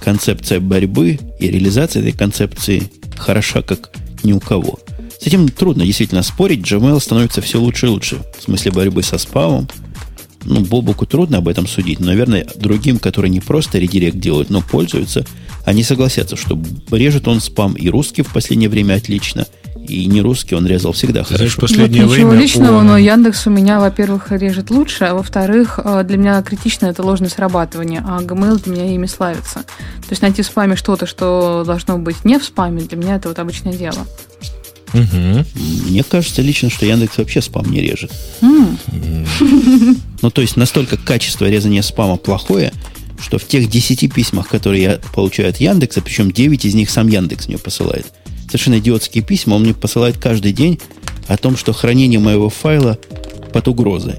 [0.06, 2.84] концепция борьбы и реализация этой концепции
[3.18, 3.90] хороша как
[4.24, 4.80] ни у кого.
[5.20, 6.60] С этим трудно действительно спорить.
[6.60, 9.68] Gmail становится все лучше и лучше в смысле борьбы со спамом,
[10.44, 14.62] ну, Бобуку трудно об этом судить, но, наверное, другим, которые не просто редирект делают, но
[14.62, 15.26] пользуются,
[15.66, 19.48] они согласятся, что режет он спам и русский в последнее время отлично,
[19.88, 21.62] и не русский он резал всегда Ты хорошо.
[21.62, 22.88] последнее вот ничего время личного, он...
[22.88, 27.30] но Яндекс у меня, во-первых, режет лучше, а во-вторых, э, для меня критично это ложное
[27.30, 29.60] срабатывание, а Gmail для меня ими славится.
[29.60, 33.30] То есть найти в спаме что-то, что должно быть не в спаме, для меня это
[33.30, 34.06] вот обычное дело.
[34.94, 35.46] Угу.
[35.90, 38.12] Мне кажется лично, что Яндекс вообще спам не режет.
[38.42, 39.98] Mm.
[40.22, 42.74] Ну, то есть настолько качество резания спама плохое,
[43.20, 47.08] что в тех 10 письмах, которые я получаю от Яндекса, причем 9 из них сам
[47.08, 48.08] Яндекс мне посылает,
[48.58, 50.80] совершенно идиотские письма, он мне посылает каждый день
[51.28, 52.98] о том, что хранение моего файла
[53.52, 54.16] под угрозой.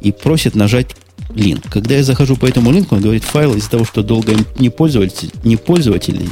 [0.00, 0.88] И просит нажать
[1.34, 1.62] линк.
[1.70, 4.70] Когда я захожу по этому линку, он говорит, файл из-за того, что долго им не
[4.70, 6.28] пользователь, не пользователи,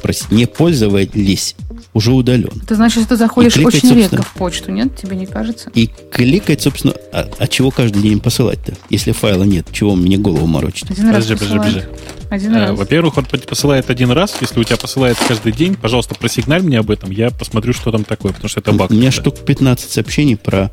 [0.00, 1.54] простите, не пользовались,
[1.92, 2.50] уже удален.
[2.62, 4.96] Это значит, что ты заходишь кликать, очень редко в почту, нет?
[4.96, 5.70] Тебе не кажется?
[5.74, 8.74] И кликать, собственно, а, а чего каждый день посылать-то?
[8.90, 10.90] Если файла нет, чего мне голову морочить?
[10.90, 11.82] Один подожди, раз подожди, подожди.
[12.30, 12.78] Один э, раз.
[12.78, 14.36] Во-первых, он посылает один раз.
[14.40, 17.10] Если у тебя посылает каждый день, пожалуйста, просигналь мне об этом.
[17.10, 18.90] Я посмотрю, что там такое, потому что это баг.
[18.90, 20.70] У меня штук 15 сообщений про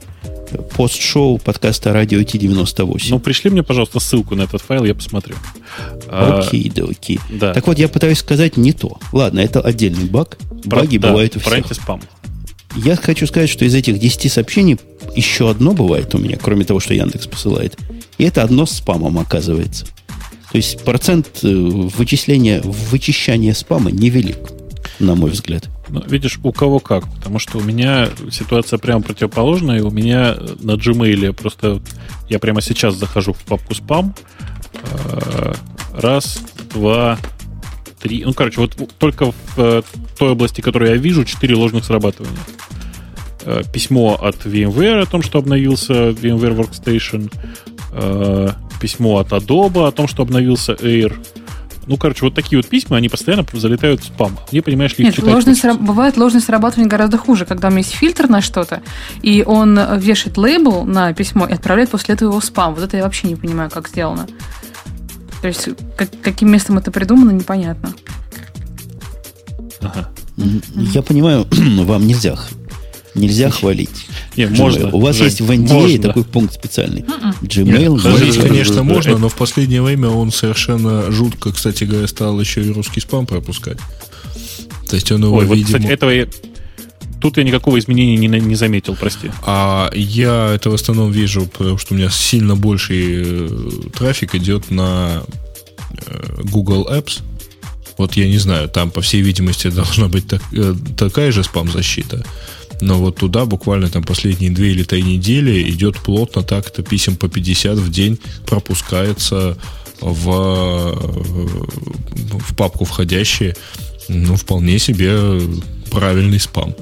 [0.76, 3.08] пост-шоу подкаста Радио Ти-98.
[3.10, 5.36] Ну, пришли мне, пожалуйста, ссылку на этот файл, я посмотрю.
[6.10, 7.20] Окей, да, окей.
[7.30, 7.54] Да.
[7.54, 8.98] Так вот, я пытаюсь сказать не то.
[9.12, 10.38] Ладно, это отдельный баг.
[10.66, 11.54] Баги да, бывают у всех.
[11.54, 12.02] антиспам.
[12.76, 14.78] Я хочу сказать, что из этих 10 сообщений
[15.16, 17.78] еще одно бывает у меня, кроме того, что Яндекс посылает.
[18.18, 19.86] И это одно с спамом оказывается.
[20.52, 24.38] То есть процент э, вычисления, вычищания спама невелик,
[25.00, 25.70] на мой взгляд.
[25.90, 27.08] Ну, видишь, у кого как.
[27.16, 29.84] Потому что у меня ситуация прямо противоположная.
[29.84, 31.82] У меня на Gmail просто...
[32.30, 34.16] Я прямо сейчас захожу в папку спам.
[34.74, 35.54] Э,
[35.94, 36.40] раз,
[36.74, 37.18] два,
[38.00, 38.24] три...
[38.24, 39.82] Ну, короче, вот только в э,
[40.18, 42.40] той области, которую я вижу, четыре ложных срабатывания.
[43.42, 47.32] Э, письмо от VMware о том, что обновился VMware Workstation.
[48.82, 51.16] Письмо от Adobe о том, что обновился Air
[51.88, 54.38] ну, короче, вот такие вот письма, они постоянно залетают в спам.
[54.52, 57.80] Мне, понимаешь, ли Нет, читать ложность, сра- бывает ложность срабатывания гораздо хуже, когда у меня
[57.80, 58.82] есть фильтр на что-то,
[59.22, 62.74] и он вешает лейбл на письмо и отправляет после этого его в спам.
[62.74, 64.28] Вот это я вообще не понимаю, как сделано.
[65.42, 67.94] То есть, как, каким местом это придумано, непонятно.
[69.82, 70.10] Ага.
[70.38, 72.36] Я понимаю, вам нельзя
[73.16, 74.08] Нельзя хвалить.
[74.36, 74.90] Не, можно.
[74.92, 76.00] У вас Жень, есть в NDA можно.
[76.00, 77.02] такой пункт специальный.
[77.02, 77.34] М-м.
[77.42, 77.98] Gmail.
[77.98, 82.70] Хвалить, конечно, можно, но в последнее время он совершенно жутко, кстати говоря, стал еще и
[82.72, 83.78] русский спам пропускать.
[84.90, 85.80] То есть он его, Ой, вот, видимо...
[85.80, 86.28] кстати, этого я,
[87.22, 89.32] тут я никакого изменения не, не заметил, прости.
[89.44, 93.50] А я это в основном вижу, потому что у меня сильно больший э,
[93.98, 95.24] трафик идет на
[96.06, 97.22] э, Google Apps.
[97.98, 102.26] Вот я не знаю, там, по всей видимости, должна быть так, э, такая же спам-защита.
[102.82, 107.28] Но вот туда буквально там последние две или три недели идет плотно так-то писем по
[107.28, 109.58] 50 в день пропускается
[110.02, 110.96] в,
[112.40, 113.56] в папку входящие.
[114.08, 115.18] Ну, вполне себе
[115.92, 116.76] правильный спам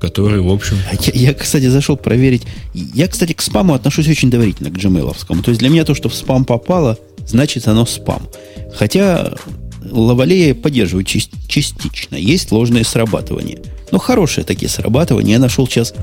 [0.00, 0.78] который, в общем...
[0.90, 2.44] А я, я, кстати, зашел проверить.
[2.72, 5.14] Я, кстати, к спаму отношусь очень доверительно, к gmail.
[5.42, 8.26] То есть для меня то, что в спам попало, значит оно спам.
[8.74, 9.34] Хотя
[9.82, 12.16] Лавалея поддерживает частично.
[12.16, 13.58] Есть ложные срабатывания.
[13.92, 15.34] Но хорошие такие срабатывания.
[15.34, 15.94] Я нашел сейчас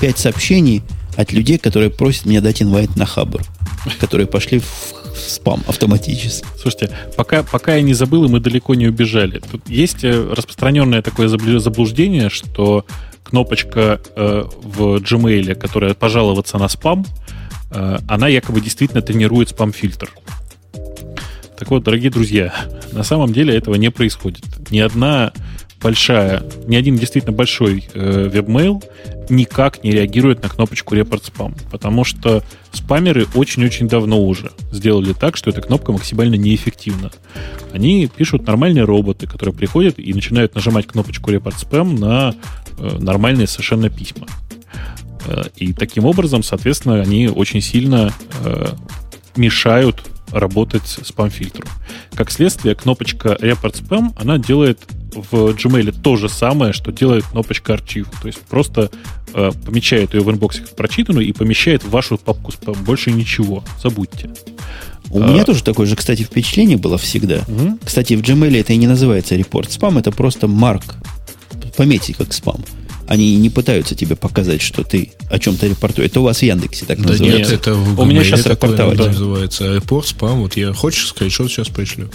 [0.00, 0.82] пять сообщений
[1.16, 3.42] от людей, которые просят меня дать инвайт на Хабр,
[4.00, 6.46] которые пошли в спам автоматически.
[6.60, 9.40] Слушайте, пока, пока я не забыл, и мы далеко не убежали.
[9.50, 12.84] Тут есть э, распространенное такое заблуждение, что
[13.24, 17.06] кнопочка э, в Gmail, которая «пожаловаться на спам»,
[17.70, 20.12] э, она якобы действительно тренирует спам-фильтр.
[21.58, 22.52] Так вот, дорогие друзья,
[22.92, 24.44] на самом деле этого не происходит.
[24.70, 25.32] Ни одна
[25.82, 28.82] большая, ни один действительно большой э, webmail
[29.28, 32.42] никак не реагирует на кнопочку «Репорт спам», потому что
[32.72, 37.10] спамеры очень-очень давно уже сделали так, что эта кнопка максимально неэффективна.
[37.72, 42.34] Они пишут нормальные роботы, которые приходят и начинают нажимать кнопочку «Репорт спам» на
[42.78, 44.26] э, нормальные совершенно письма.
[45.26, 48.12] Э, и таким образом, соответственно, они очень сильно
[48.44, 48.66] э,
[49.36, 51.66] мешают работать спам-фильтру.
[52.14, 54.80] Как следствие, кнопочка Report Spam, она делает
[55.14, 58.08] в Gmail то же самое, что делает кнопочка архив.
[58.20, 58.90] То есть просто
[59.34, 62.74] э, помечает ее в инбоксе как прочитанную и помещает в вашу папку спам.
[62.84, 63.64] Больше ничего.
[63.82, 64.30] Забудьте.
[65.10, 65.26] У а...
[65.26, 67.42] меня тоже такое же, кстати, впечатление было всегда.
[67.46, 67.78] Угу.
[67.84, 70.96] Кстати, в Gmail это и не называется репорт спам, это просто марк.
[71.76, 72.60] Пометьте как спам.
[73.06, 76.10] Они не пытаются тебе показать, что ты о чем-то репортуешь.
[76.10, 77.52] Это у вас в Яндексе так да называется.
[77.52, 78.98] Нет, это в у меня сейчас репортовать.
[78.98, 79.06] Да.
[79.06, 79.74] называется.
[79.74, 80.40] Репорт, спам.
[80.40, 82.10] Вот я хочешь скриншот сейчас пришлю.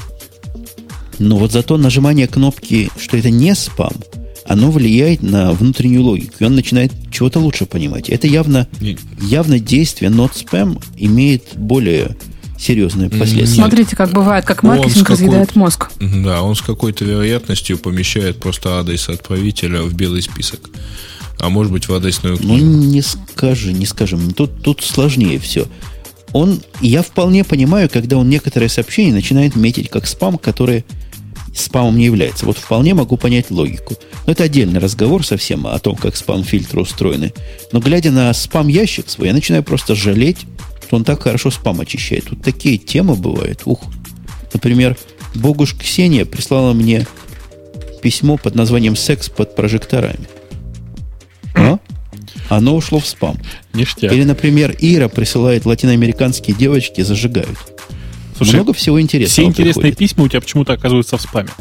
[1.20, 3.94] Но вот зато нажимание кнопки, что это не спам,
[4.46, 8.10] оно влияет на внутреннюю логику, и он начинает чего-то лучше понимать.
[8.10, 8.68] Это явно,
[9.22, 12.18] явно действие not spam имеет более
[12.62, 13.62] серьезные последствия.
[13.62, 15.90] Смотрите, как бывает, как маркетинг разъедает мозг.
[16.00, 20.70] Да, он с какой-то вероятностью помещает просто адрес отправителя в белый список.
[21.40, 22.54] А может быть в адресную книгу.
[22.54, 24.32] Ну, не скажи, не скажем.
[24.32, 25.68] Тут, тут сложнее все.
[26.34, 30.86] Он, я вполне понимаю, когда он некоторые сообщения начинает метить как спам, который
[31.56, 32.46] спамом не является.
[32.46, 33.96] Вот вполне могу понять логику.
[34.26, 37.34] Но это отдельный разговор совсем о том, как спам-фильтры устроены.
[37.72, 40.46] Но глядя на спам-ящик свой, я начинаю просто жалеть,
[40.92, 42.26] что он так хорошо спам очищает.
[42.26, 43.62] Тут такие темы бывают.
[43.64, 43.82] Ух.
[44.54, 44.98] Например,
[45.34, 47.08] Богуш Ксения прислала мне
[48.02, 50.28] письмо под названием «Секс под прожекторами».
[51.56, 51.80] А?
[52.50, 53.38] Оно ушло в спам.
[53.72, 54.12] Ништяк.
[54.12, 57.58] Или, например, Ира присылает латиноамериканские девочки зажигают.
[58.36, 59.32] Слушай, Много всего интересного.
[59.32, 59.98] Все интересные приходит.
[59.98, 61.52] письма у тебя почему-то оказываются в спаме.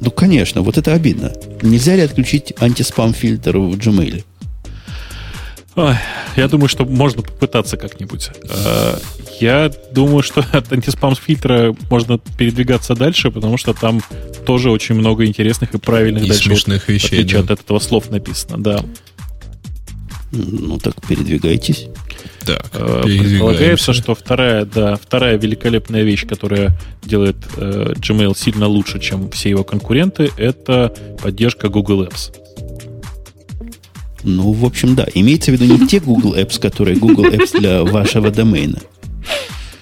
[0.00, 1.32] Ну, конечно, вот это обидно.
[1.62, 4.24] Нельзя ли отключить антиспам-фильтр в Gmail?
[5.76, 5.94] Ой,
[6.36, 8.30] я думаю, что можно попытаться как-нибудь.
[8.48, 8.96] Э,
[9.40, 14.00] я думаю, что от антиспам-фильтра можно передвигаться дальше, потому что там
[14.46, 17.22] тоже очень много интересных и правильных и дальше смешных вот, вещей.
[17.22, 17.40] В да.
[17.40, 18.80] от этого слов написано, да.
[20.32, 21.88] Ну так передвигайтесь.
[22.46, 28.98] Так, э, Предполагается, что вторая, да, вторая великолепная вещь, которая делает э, Gmail сильно лучше,
[28.98, 32.32] чем все его конкуренты, это поддержка Google Apps.
[34.26, 35.06] Ну, в общем, да.
[35.14, 38.80] Имеется в виду не те Google Apps, которые Google Apps для вашего домена.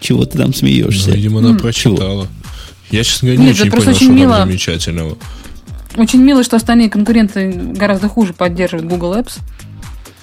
[0.01, 1.09] Чего ты там смеешься?
[1.09, 2.29] Ну, видимо, она прочитала.
[2.91, 4.37] Я, честно говоря, не Нет, очень понял, очень что мило.
[4.37, 5.19] там замечательного.
[5.97, 9.39] Очень мило, что остальные конкуренты гораздо хуже поддерживают Google Apps.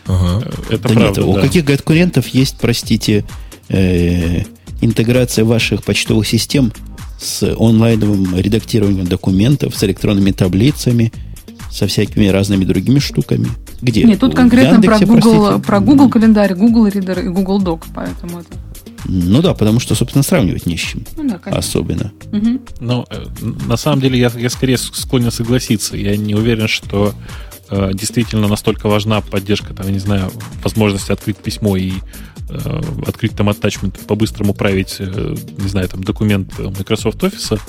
[0.05, 0.47] Ага.
[0.69, 1.25] Это да правда, нет, да.
[1.25, 3.25] у каких конкурентов есть, простите,
[3.69, 4.43] э,
[4.81, 6.71] интеграция ваших почтовых систем
[7.19, 11.11] с онлайновым редактированием документов, с электронными таблицами,
[11.71, 13.47] со всякими разными другими штуками?
[13.81, 14.03] Где?
[14.03, 18.39] Нет, тут конкретно Яндексе, про Google, про Google календарь, Google Reader и Google Doc, поэтому
[18.39, 18.49] это...
[19.05, 21.03] Ну да, потому что, собственно, сравнивать не с чем.
[21.17, 22.11] Ну, да, Особенно.
[22.31, 22.61] Угу.
[22.79, 23.25] Но э,
[23.67, 25.97] на самом деле я, я скорее склонен согласиться.
[25.97, 27.13] Я не уверен, что
[27.71, 30.31] э, действительно настолько важна поддержка, там, я не знаю,
[30.63, 31.93] возможности открыть письмо и
[32.49, 37.59] э, открыть там attachment, по-быстрому править, э, не знаю, там документ Microsoft Office,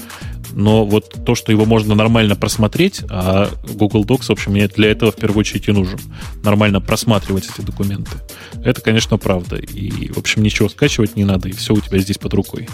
[0.54, 4.90] но вот то, что его можно нормально просмотреть, а Google Docs, в общем, мне для
[4.90, 5.98] этого в первую очередь и нужен.
[6.42, 8.18] Нормально просматривать эти документы.
[8.64, 9.56] Это, конечно, правда.
[9.56, 12.68] И, в общем, ничего скачивать не надо, и все у тебя здесь под рукой.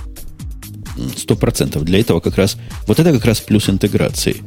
[1.16, 1.84] Сто процентов.
[1.84, 2.56] Для этого как раз...
[2.86, 4.42] Вот это как раз плюс интеграции.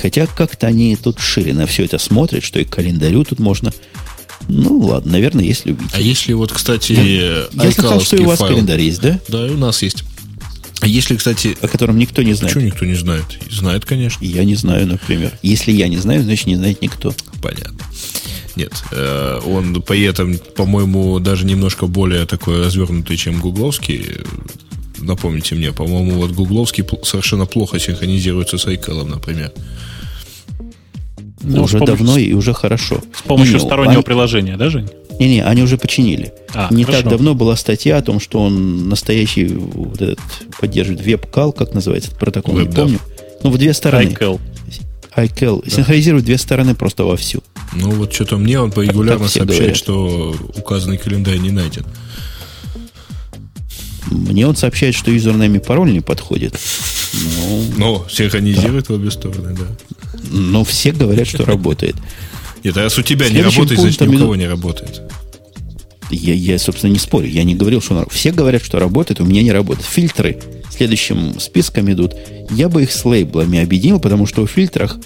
[0.00, 3.72] Хотя как-то они тут шире на все это смотрят, что и к календарю тут можно.
[4.48, 5.90] Ну, ладно, наверное, есть любитель.
[5.92, 9.18] А если вот, кстати, Я слышал, что и у вас файл, календарь есть, да?
[9.28, 10.04] Да, и у нас есть.
[10.80, 12.54] А если, кстати, О котором никто не знает.
[12.54, 13.24] почему никто не знает?
[13.50, 14.24] Знает, конечно.
[14.24, 15.32] Я не знаю, например.
[15.42, 17.14] Если я не знаю, значит не знает никто.
[17.42, 17.78] Понятно.
[18.56, 24.20] Нет, э, он по этом, по-моему, даже немножко более такой развернутый, чем гугловский.
[24.98, 29.52] Напомните мне, по-моему, вот гугловский совершенно плохо синхронизируется с iCal, например.
[31.42, 33.00] Ну, уже с помощью- давно и уже хорошо.
[33.16, 34.88] С помощью Не, стороннего они- приложения, да, Жень?
[35.20, 36.32] Не-не, они уже починили.
[36.54, 37.02] А, не хорошо.
[37.02, 40.18] так давно была статья о том, что он настоящий вот этот,
[40.60, 42.82] поддерживает веб-кал, как называется этот протокол, не Веб, да.
[42.82, 42.98] помню.
[43.42, 44.08] Ну, в две стороны.
[44.08, 44.40] iCal.
[45.16, 45.70] iCal.
[45.70, 47.42] Синхронизирует две стороны просто вовсю.
[47.74, 49.76] Ну, вот что-то мне он регулярно сообщает, говорят.
[49.76, 51.86] что указанный календарь не найден.
[54.10, 56.58] Мне он сообщает, что юзернейм и пароль не подходит.
[57.12, 59.66] Ну, Но синхронизирует в обе стороны, да.
[60.30, 61.96] но все говорят, что работает.
[62.62, 65.02] Нет, а раз у тебя не работает, значит, ни у кого не работает.
[66.10, 67.28] Я, я, собственно, не спорю.
[67.28, 68.06] Я не говорил, что он...
[68.10, 69.86] Все говорят, что работает, у меня не работает.
[69.86, 70.38] Фильтры
[70.70, 72.14] следующим списком идут.
[72.50, 74.98] Я бы их с лейблами объединил, потому что у фильтрах,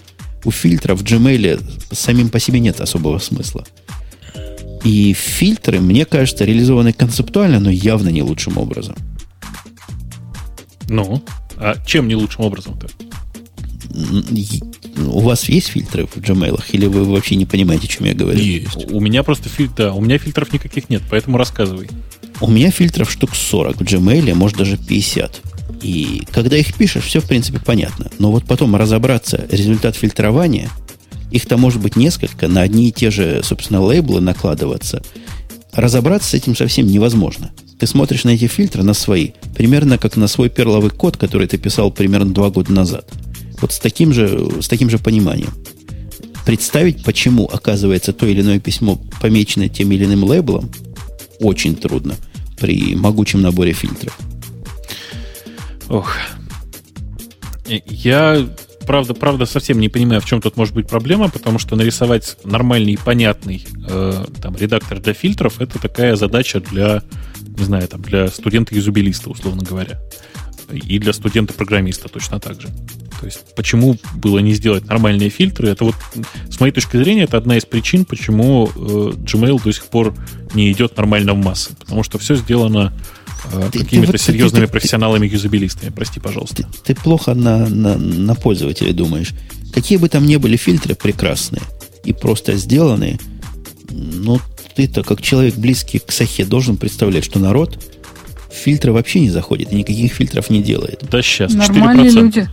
[0.44, 1.62] у фильтров в Gmail
[1.92, 3.64] самим по себе нет особого смысла.
[4.84, 8.96] И фильтры, мне кажется, реализованы концептуально, но явно не лучшим образом.
[10.88, 11.22] Ну,
[11.56, 12.88] а чем не лучшим образом-то?
[15.06, 18.40] У вас есть фильтры в Gmail, или вы вообще не понимаете, о чем я говорю?
[18.40, 18.90] Есть.
[18.90, 21.88] У меня просто фильтр, да, у меня фильтров никаких нет, поэтому рассказывай.
[22.40, 25.42] У меня фильтров штук 40 в Gmail, может даже 50.
[25.82, 28.10] И когда их пишешь, все в принципе понятно.
[28.18, 30.70] Но вот потом разобраться результат фильтрования,
[31.30, 35.02] их-то может быть несколько, на одни и те же, собственно, лейблы накладываться.
[35.72, 37.50] Разобраться с этим совсем невозможно.
[37.78, 41.56] Ты смотришь на эти фильтры, на свои, примерно как на свой перловый код, который ты
[41.56, 43.08] писал примерно два года назад.
[43.60, 45.52] Вот с таким же, с таким же пониманием.
[46.44, 50.70] Представить, почему, оказывается, то или иное письмо помечено тем или иным лейблом,
[51.38, 52.16] очень трудно
[52.58, 54.18] при могучем наборе фильтров.
[55.88, 56.12] Ох.
[57.66, 58.46] Я,
[58.86, 62.98] правда, правда, совсем не понимаю, в чем тут может быть проблема, потому что нарисовать нормальный,
[62.98, 67.02] понятный э, там, редактор для фильтров это такая задача для,
[67.40, 70.00] не знаю, там, для студента-юзабилиста, условно говоря.
[70.72, 72.68] И для студента-программиста точно так же.
[73.20, 75.68] То есть, почему было не сделать нормальные фильтры?
[75.68, 75.94] Это вот,
[76.48, 80.14] с моей точки зрения, это одна из причин, почему э, Gmail до сих пор
[80.54, 81.76] не идет нормально в массы.
[81.76, 82.94] Потому что все сделано
[83.72, 85.90] какими-то вот- серьезными ты- ты- профессионалами-юзабилистами.
[85.90, 86.56] Прости, пожалуйста.
[86.84, 89.32] Ты, ты плохо на, на, на пользователя думаешь.
[89.72, 91.62] Какие бы там ни были фильтры прекрасные
[92.04, 93.18] и просто сделанные,
[93.90, 94.40] ну,
[94.74, 97.78] ты-то, как человек близкий к Сахе, должен представлять, что народ
[98.50, 101.04] в фильтры вообще не заходит и никаких фильтров не делает.
[101.10, 102.14] Да сейчас, Нормальные 4%.
[102.20, 102.48] люди.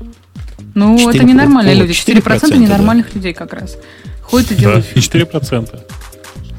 [0.75, 1.91] Ну, 4%, это ненормальные люди.
[1.91, 3.77] 4%, 4% ненормальных людей как раз.
[4.21, 5.79] Ходят и Да, делают и 4%.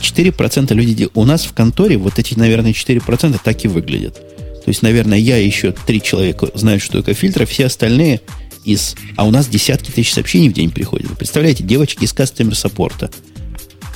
[0.01, 1.17] 4% людей делают.
[1.17, 4.15] У нас в конторе вот эти, наверное, 4% так и выглядят.
[4.15, 8.21] То есть, наверное, я еще три человека знают, что такое фильтры, все остальные
[8.65, 8.97] из...
[9.17, 11.09] А у нас десятки тысяч сообщений в день приходят.
[11.09, 13.11] Вы представляете, девочки из кастомер саппорта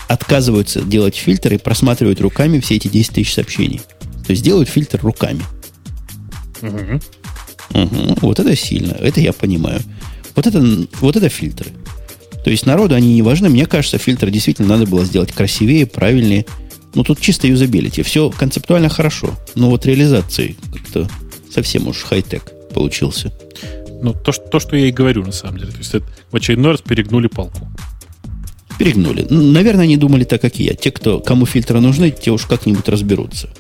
[0.09, 3.81] отказываются делать фильтры и просматривают руками все эти 10 тысяч сообщений.
[4.27, 5.43] То есть делают фильтр руками.
[6.61, 7.01] Мгм.
[7.71, 8.17] Мгм.
[8.21, 9.81] Вот это сильно, это я понимаю.
[10.35, 10.65] Вот это,
[11.01, 11.71] вот это фильтры.
[12.45, 13.49] То есть народу они не важны.
[13.49, 16.47] Мне кажется, фильтры действительно надо было сделать красивее, правильнее.
[16.95, 18.03] Ну, тут чисто юзабилити.
[18.03, 19.31] Все концептуально хорошо.
[19.55, 21.09] Но вот реализации как-то
[21.51, 23.33] совсем уж хай-тек получился.
[24.03, 25.71] Ну, то что, то, что я и говорю, на самом деле.
[25.71, 27.69] То есть, это в очередной раз перегнули палку.
[28.79, 29.27] Перегнули.
[29.31, 30.75] Ну, Наверное, они думали так, как и я.
[30.75, 33.51] Те, кто, кому фильтры нужны, те уж как-нибудь разберутся.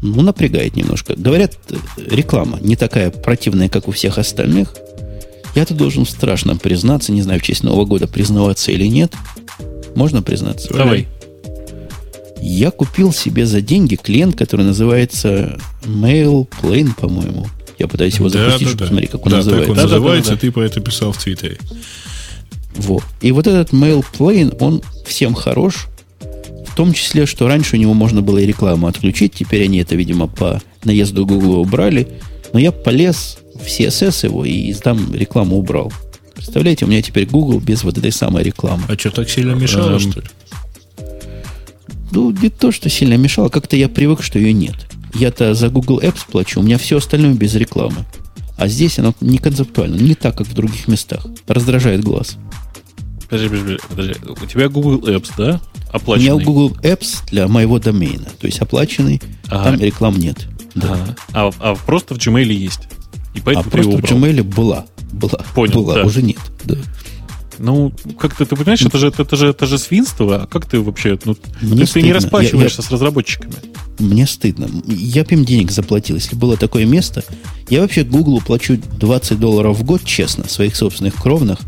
[0.00, 1.14] Ну, напрягает немножко.
[1.16, 1.76] Говорят, э,
[2.10, 4.74] реклама не такая противная, как у всех остальных.
[5.54, 9.12] Я-то должен страшно признаться, не знаю, в честь Нового года признаваться или нет.
[9.94, 10.72] Можно признаться?
[10.72, 11.08] Давай.
[12.40, 17.46] Я купил себе за деньги клиент, который называется MailPlane, по-моему.
[17.78, 19.66] Я пытаюсь его запустить, чтобы посмотреть, как он да, называется.
[19.66, 20.36] так он Да, да, да, называется, да.
[20.38, 21.58] ты про это писал в Твиттере.
[22.76, 23.02] Вот.
[23.20, 25.86] И вот этот MailPlane, он всем хорош.
[26.66, 29.34] В том числе, что раньше у него можно было и рекламу отключить.
[29.34, 32.08] Теперь они это, видимо, по наезду Google убрали.
[32.52, 35.92] Но я полез в CSS его и там рекламу убрал.
[36.34, 38.84] Представляете, у меня теперь Google без вот этой самой рекламы.
[38.88, 40.26] А что, так сильно мешало, Эм, что ли?
[42.10, 44.76] Ну, не то, что сильно мешало, как-то я привык, что ее нет.
[45.14, 48.04] Я-то за Google Apps плачу, у меня все остальное без рекламы.
[48.56, 51.26] А здесь оно не концептуально, не так, как в других местах.
[51.46, 52.36] Раздражает глаз.
[53.28, 54.14] Подожди, подожди, подожди.
[54.42, 55.44] У тебя Google Apps, да?
[55.44, 55.60] У меня
[55.92, 56.44] Оплаченный.
[56.44, 59.64] Google Apps для моего домена, то есть оплаченный, Ага.
[59.72, 60.46] там реклам нет.
[60.80, 61.16] Да.
[61.32, 62.88] А, а просто в Gmail есть.
[63.34, 64.00] И А поэтому ты просто в.
[64.04, 64.86] Gmail была.
[65.12, 65.40] Была.
[65.54, 66.04] Понял, была, да.
[66.04, 66.38] уже нет.
[66.64, 66.76] Да.
[67.58, 70.42] Ну, как ты, ты понимаешь, это же, это, же, это же свинство.
[70.42, 72.14] А как ты вообще, ну, Мне ты, ты не стыдно.
[72.14, 73.54] расплачиваешься Я- я- с разработчиками.
[73.98, 74.68] Мне стыдно.
[74.86, 77.24] Я бы им денег заплатил, если было такое место.
[77.68, 81.58] Я вообще Гуглу плачу 20 долларов в год, честно, своих собственных кровных,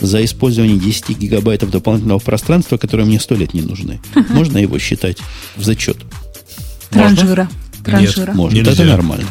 [0.00, 4.00] за использование 10 гигабайтов дополнительного пространства, которые мне сто лет не нужны.
[4.30, 5.18] Можно его считать
[5.56, 5.98] в зачет?
[6.90, 7.50] Транжира.
[7.90, 8.32] Транжира.
[8.32, 8.56] Можно.
[8.56, 8.72] Нельзя.
[8.72, 9.26] Это нормально.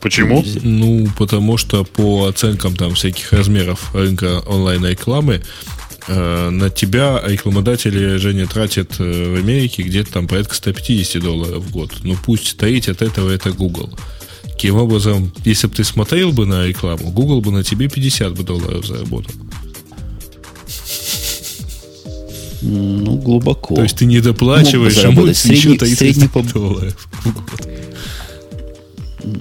[0.00, 0.44] Почему?
[0.62, 5.42] Ну, потому что по оценкам там всяких размеров рынка онлайн-рекламы,
[6.06, 11.70] э, на тебя рекламодатели, Женя, тратят э, в Америке где-то там порядка 150 долларов в
[11.72, 11.92] год.
[12.04, 13.90] Ну, пусть треть от этого это Google.
[14.44, 18.44] Таким образом, если бы ты смотрел бы на рекламу, Google бы на тебе 50 бы
[18.44, 19.32] долларов заработал.
[22.60, 23.76] Ну, глубоко.
[23.76, 27.07] То есть ты не доплачиваешь, а Средний- еще 30 средний по- долларов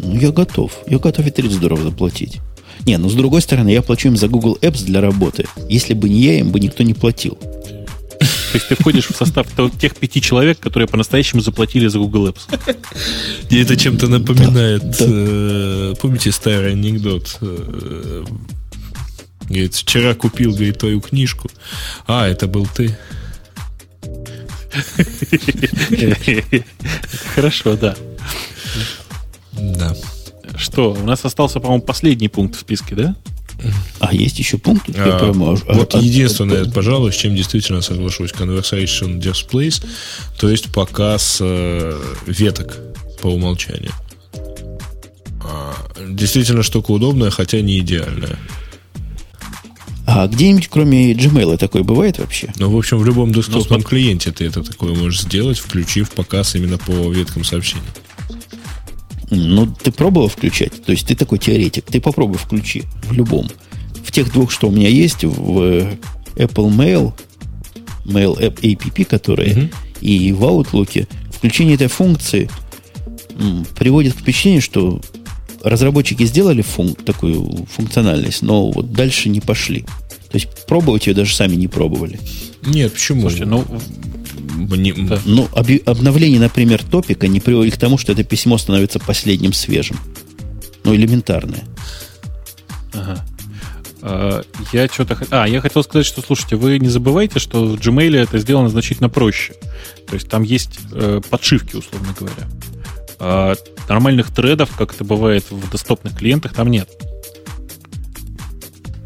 [0.03, 0.71] я готов.
[0.87, 2.39] Я готов и 30 здорово заплатить.
[2.85, 5.45] Не, ну с другой стороны, я плачу им за Google Apps для работы.
[5.69, 7.37] Если бы не я, им бы никто не платил.
[7.37, 9.47] То есть ты входишь в состав
[9.79, 12.75] тех пяти человек, которые по-настоящему заплатили за Google Apps.
[13.49, 15.05] Мне это чем-то напоминает, да.
[15.05, 17.37] э, помните старый анекдот?
[17.41, 18.23] Э,
[19.49, 21.49] Говорит, вчера купил, говорит, твою книжку.
[22.05, 22.97] А, это был ты.
[27.35, 27.95] Хорошо, да.
[29.53, 29.95] Да.
[30.57, 33.15] Что, у нас остался, по-моему, последний пункт в списке, да?
[33.99, 34.89] А есть еще пункт?
[34.95, 39.83] А, а- вот а- единственное, а- пожалуй, с чем действительно соглашусь, Conversation Displays,
[40.39, 42.77] то есть показ э, веток
[43.21, 43.93] по умолчанию.
[45.41, 45.73] А,
[46.07, 48.37] действительно штука удобная, хотя не идеальная.
[50.09, 52.51] А где-нибудь, кроме Gmail, такое бывает вообще?
[52.57, 56.11] Но, в общем, в любом десктопном Ну, смо- клиенте ты это такое можешь сделать, включив
[56.11, 57.83] показ именно по веткам сообщений.
[59.29, 60.81] Ну, ты пробовал включать?
[60.85, 61.85] То есть ты такой теоретик.
[61.85, 63.49] Ты попробуй включи в любом.
[64.05, 65.85] В тех двух, что у меня есть, в
[66.35, 67.11] Apple Mail,
[68.05, 69.69] Mail App APP, которые, Мгм.
[69.99, 72.49] и в Outlook, включение этой функции
[73.37, 75.01] м, приводит к впечатлению, что
[75.69, 79.81] разработчики сделали фун- такую функциональность, но вот дальше не пошли.
[80.29, 82.19] То есть пробовать ее даже сами не пробовали.
[82.65, 83.21] Нет, почему?
[83.21, 83.65] Слушайте, ну,
[84.55, 85.19] Мне- Да.
[85.25, 89.97] Ну, объ- обновление, например, топика не приводит к тому, что это письмо становится последним свежим.
[90.83, 91.63] Ну, элементарное.
[92.93, 93.23] Ага.
[94.01, 94.41] А,
[94.73, 95.17] Я что-то...
[95.31, 99.09] А, я хотел сказать, что, слушайте, вы не забывайте, что в Gmail это сделано значительно
[99.09, 99.53] проще.
[100.07, 102.47] То есть там есть э, подшивки, условно говоря.
[103.19, 103.55] А
[103.89, 106.89] нормальных тредов, как это бывает в доступных клиентах, там нет.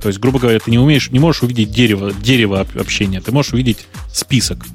[0.01, 3.31] То есть, грубо говоря, ты не умеешь, не можешь увидеть дерево, дерево об- общения, ты
[3.31, 4.65] можешь увидеть список.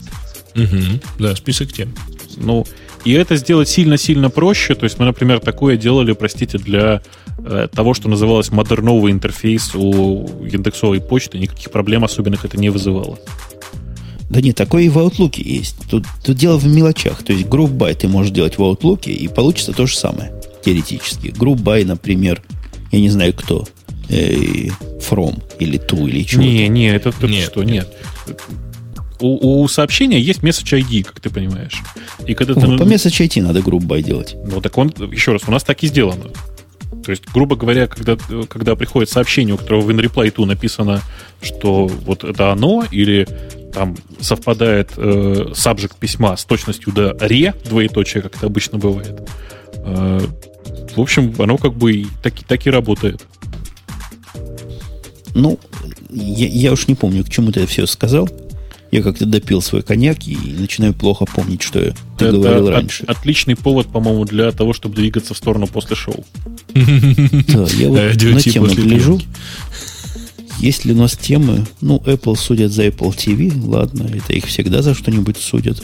[0.54, 1.00] Мгм.
[1.18, 1.92] Да, список тем.
[2.36, 2.64] Ну,
[3.04, 4.74] и это сделать сильно-сильно проще.
[4.74, 7.02] То есть мы, например, такое делали, простите, для
[7.38, 11.38] э, того, что называлось модерновый интерфейс у индексовой почты.
[11.38, 13.18] Никаких проблем особенных это не вызывало.
[14.28, 15.77] Да нет, такое и в Outlook есть.
[15.89, 17.23] Тут, тут дело в мелочах.
[17.23, 20.32] То есть group by ты можешь делать в Outlook, и получится то же самое,
[20.65, 21.28] теоретически.
[21.28, 22.43] Group by, например,
[22.90, 23.66] я не знаю кто,
[24.09, 26.43] э, from или to или чего.
[26.43, 27.89] Не, не, это, это Нет, что, нет.
[29.20, 31.81] У, у сообщения есть message ID, как ты понимаешь.
[32.27, 32.66] И когда ты...
[32.66, 34.36] Вот, по message IT надо group by делать.
[34.44, 36.24] Ну, так он, еще раз, у нас так и сделано.
[37.05, 38.16] То есть, грубо говоря, когда,
[38.48, 41.03] когда приходит сообщение, у которого в InReply to написано,
[41.40, 43.28] что вот это оно, или
[43.77, 49.20] там совпадает э, subject письма с точностью до ре, двоеточие, как это обычно бывает.
[49.85, 50.20] Э,
[50.97, 53.23] в общем, оно как бы и так, и- так и работает.
[55.35, 55.59] Ну,
[56.11, 58.28] я, я уж не помню, к чему ты это все сказал.
[58.93, 62.74] Я как-то допил свой коньяк и начинаю плохо помнить, что я- ты это говорил от-
[62.74, 63.05] раньше.
[63.07, 66.24] отличный повод, по-моему, для того, чтобы двигаться в сторону после шоу.
[66.73, 69.27] Да, я вот Радио на тему пленки.
[70.58, 71.66] Есть ли у нас темы?
[71.80, 73.52] Ну, Apple судят за Apple TV.
[73.66, 75.82] Ладно, это их всегда за что-нибудь судят.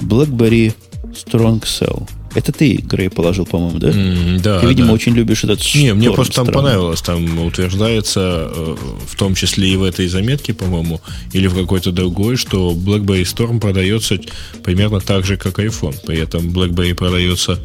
[0.00, 0.74] BlackBerry
[1.12, 2.08] Strong Cell.
[2.34, 3.88] Это ты, Грей, положил, по-моему, да?
[3.88, 4.92] М, Да, ты, видимо, да.
[4.92, 7.00] очень любишь этот Не, мне просто там понравилось.
[7.00, 8.76] Там утверждается, э,
[9.08, 11.00] в том числе и в этой заметке, по-моему,
[11.32, 14.18] или в какой-то другой, что BlackBerry Storm продается
[14.62, 15.96] примерно так же, как iPhone.
[16.06, 17.58] При этом BlackBerry продается,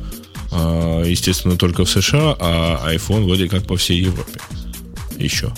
[0.53, 4.39] а, естественно, только в США, а iPhone вроде как по всей Европе.
[5.19, 5.51] Еще.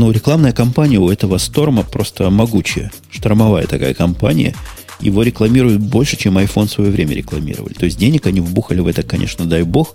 [0.00, 2.90] Ну, рекламная кампания у этого Сторма просто могучая.
[3.10, 4.56] Штормовая такая компания.
[4.98, 7.74] Его рекламируют больше, чем iPhone в свое время рекламировали.
[7.74, 9.94] То есть денег они вбухали в это, конечно, дай бог.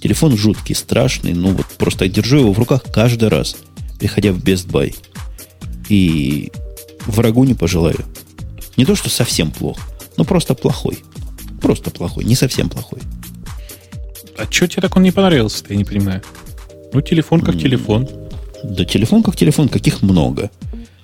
[0.00, 1.34] Телефон жуткий, страшный.
[1.34, 3.56] Ну, вот просто держу его в руках каждый раз,
[4.00, 4.92] приходя в Best Buy.
[5.88, 6.50] И
[7.06, 8.00] врагу не пожелаю.
[8.76, 9.82] Не то, что совсем плохо,
[10.16, 10.98] но просто плохой.
[11.62, 13.02] Просто плохой, не совсем плохой.
[14.36, 16.24] А что тебе так он не понравился я не понимаю?
[16.92, 17.60] Ну, телефон как М.
[17.60, 18.08] телефон.
[18.64, 20.50] Да телефон как телефон, каких много.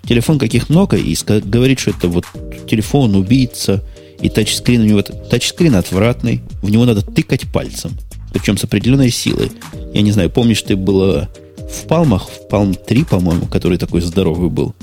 [0.05, 1.15] Телефон каких много, и
[1.45, 2.25] говорит, что это вот
[2.69, 3.85] телефон убийца,
[4.21, 7.93] и тачскрин у него тачскрин отвратный, в него надо тыкать пальцем,
[8.33, 9.53] причем с определенной силой.
[9.95, 11.29] Я не знаю, помнишь, ты было
[11.59, 14.75] в Палмах, в Палм 3, по-моему, который такой здоровый был,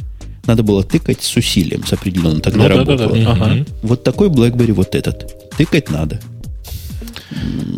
[0.45, 2.97] надо было тыкать с усилием, с определенным, тогда ну, работало.
[2.97, 3.31] Да, да, да.
[3.31, 3.65] Ага.
[3.83, 5.35] Вот такой BlackBerry вот этот.
[5.57, 6.21] Тыкать надо.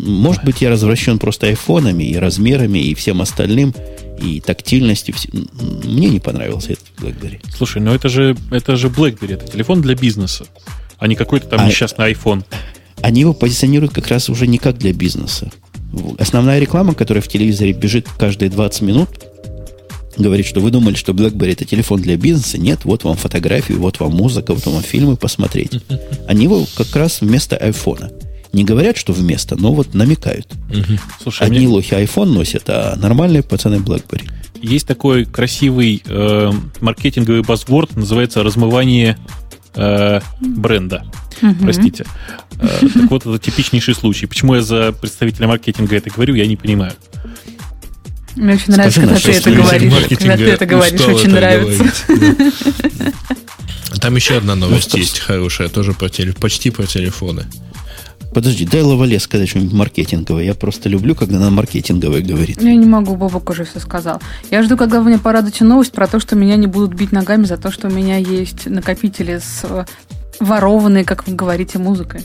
[0.04, 3.74] Может быть, я развращен просто айфонами и размерами и всем остальным,
[4.20, 5.14] и тактильностью.
[5.84, 7.40] Мне не понравился этот BlackBerry.
[7.56, 10.46] Слушай, ну это же, это же BlackBerry, это телефон для бизнеса,
[10.98, 12.44] а не какой-то там а, несчастный iPhone.
[13.00, 15.50] Они его позиционируют как раз уже не как для бизнеса.
[16.18, 19.08] Основная реклама, которая в телевизоре бежит каждые 20 минут,
[20.16, 22.58] говорит, что вы думали, что BlackBerry это телефон для бизнеса.
[22.58, 25.72] Нет, вот вам фотографии, вот вам музыка, вот вам фильмы посмотреть.
[26.28, 28.10] Они его как раз вместо айфона.
[28.52, 30.48] Не говорят, что вместо, но вот намекают.
[31.22, 31.68] Слушай, Одни мне...
[31.68, 34.28] лохи iPhone носят, а нормальные пацаны BlackBerry.
[34.60, 39.16] Есть такой красивый э, маркетинговый базворд, называется размывание
[39.74, 41.06] э, бренда.
[41.40, 41.54] Угу.
[41.62, 42.04] Простите.
[42.58, 44.26] Э, так вот, это типичнейший случай.
[44.26, 46.92] Почему я за представителя маркетинга это говорю, я не понимаю.
[48.36, 49.92] Мне очень нравится, когда ты это говоришь.
[50.18, 51.84] Когда ты это говоришь, очень нравится.
[54.00, 57.46] Там еще одна новость есть хорошая, тоже по теле, почти по телефоны.
[58.32, 60.44] Подожди, дай Лавале сказать что-нибудь маркетинговое.
[60.44, 62.62] Я просто люблю, когда она маркетинговое говорит.
[62.62, 64.22] Я не могу, Бобок уже все сказал.
[64.50, 67.44] Я жду, когда вы мне порадуете новость про то, что меня не будут бить ногами
[67.44, 69.84] за то, что у меня есть накопители с э,
[70.38, 72.22] ворованной, как вы говорите, музыкой.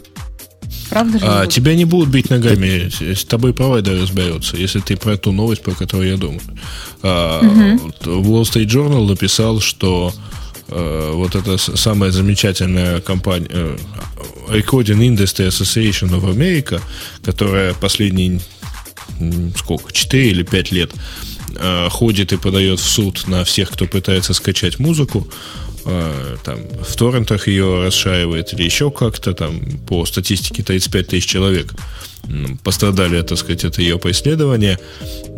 [0.89, 1.25] Правда же?
[1.27, 5.63] А, тебя не будут бить ногами, с тобой провайдер разберется, если ты про ту новость,
[5.63, 6.41] про которую я думаю.
[7.01, 7.93] А, угу.
[8.21, 10.13] Wall Street Journal написал, что
[10.67, 13.77] вот эта самая замечательная компания э,
[14.49, 16.81] Recording Industry Association of America,
[17.23, 18.39] которая последние
[19.55, 20.91] сколько, 4 или 5 лет
[21.57, 25.27] а, ходит и подает в суд на всех, кто пытается скачать музыку,
[25.85, 31.73] Э, там, в торрентах ее расшаивает или еще как-то, там, по статистике 35 тысяч человек
[32.63, 34.79] пострадали, так сказать, от ее преследования.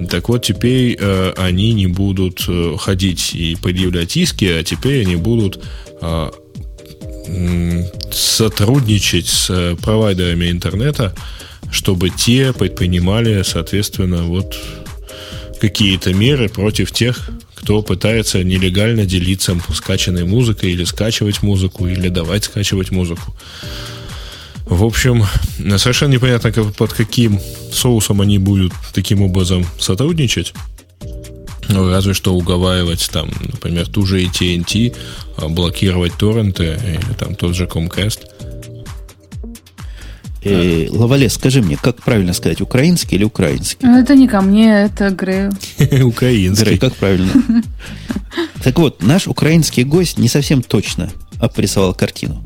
[0.09, 5.17] Так вот, теперь э, они не будут э, ходить и предъявлять иски, а теперь они
[5.17, 5.61] будут
[6.01, 6.31] э,
[8.11, 11.13] сотрудничать с э, провайдерами интернета,
[11.71, 14.55] чтобы те предпринимали, соответственно, вот
[15.59, 17.29] какие-то меры против тех,
[17.67, 23.35] кто пытается нелегально делиться скачанной музыкой или скачивать музыку, или давать скачивать музыку.
[24.63, 25.25] В общем,
[25.75, 27.41] совершенно непонятно, под каким
[27.73, 30.53] соусом они будут таким образом сотрудничать.
[31.67, 34.93] Ну, разве что уговаривать там, например, ту же AT&T,
[35.35, 38.19] а, блокировать торренты или там тот же Comcast–
[40.49, 43.85] Э, Лавале, скажи мне, как правильно сказать, украинский или украинский?
[43.85, 45.51] Ну, это не ко мне, это Грею.
[46.05, 46.63] Украинский.
[46.65, 47.31] Грей, как правильно?
[48.63, 51.09] Так вот, наш украинский гость не совсем точно
[51.39, 52.43] обрисовал картину.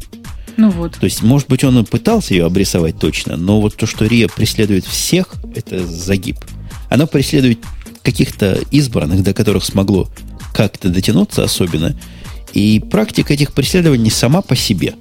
[0.55, 0.93] Ну вот.
[0.93, 4.27] То есть, может быть, он и пытался ее обрисовать точно, но вот то, что РИА
[4.29, 6.37] преследует всех, это загиб.
[6.89, 7.59] Оно преследует
[8.03, 10.09] каких-то избранных, до которых смогло
[10.53, 11.95] как-то дотянуться особенно.
[12.53, 14.95] И практика этих преследований сама по себе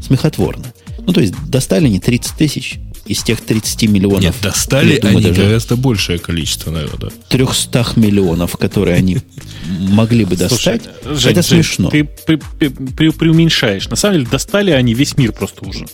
[0.00, 0.72] смехотворна.
[0.98, 4.22] Ну, то есть достали не 30 тысяч из тех 30 миллионов.
[4.22, 7.10] Нет, достали думаю, они гораздо большее количество народа.
[7.30, 9.18] 300 миллионов, которые они
[9.80, 10.82] могли бы достать.
[11.02, 11.90] Слушай, это Жень, смешно.
[11.90, 13.88] Ты преуменьшаешь.
[13.88, 15.86] На самом деле достали они весь мир просто уже.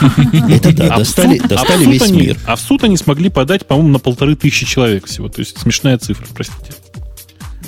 [0.50, 2.38] Это да, а достали, суд, достали а весь они, мир.
[2.46, 5.28] А в суд они смогли подать, по-моему, на полторы тысячи человек всего.
[5.28, 6.72] То есть смешная цифра, простите.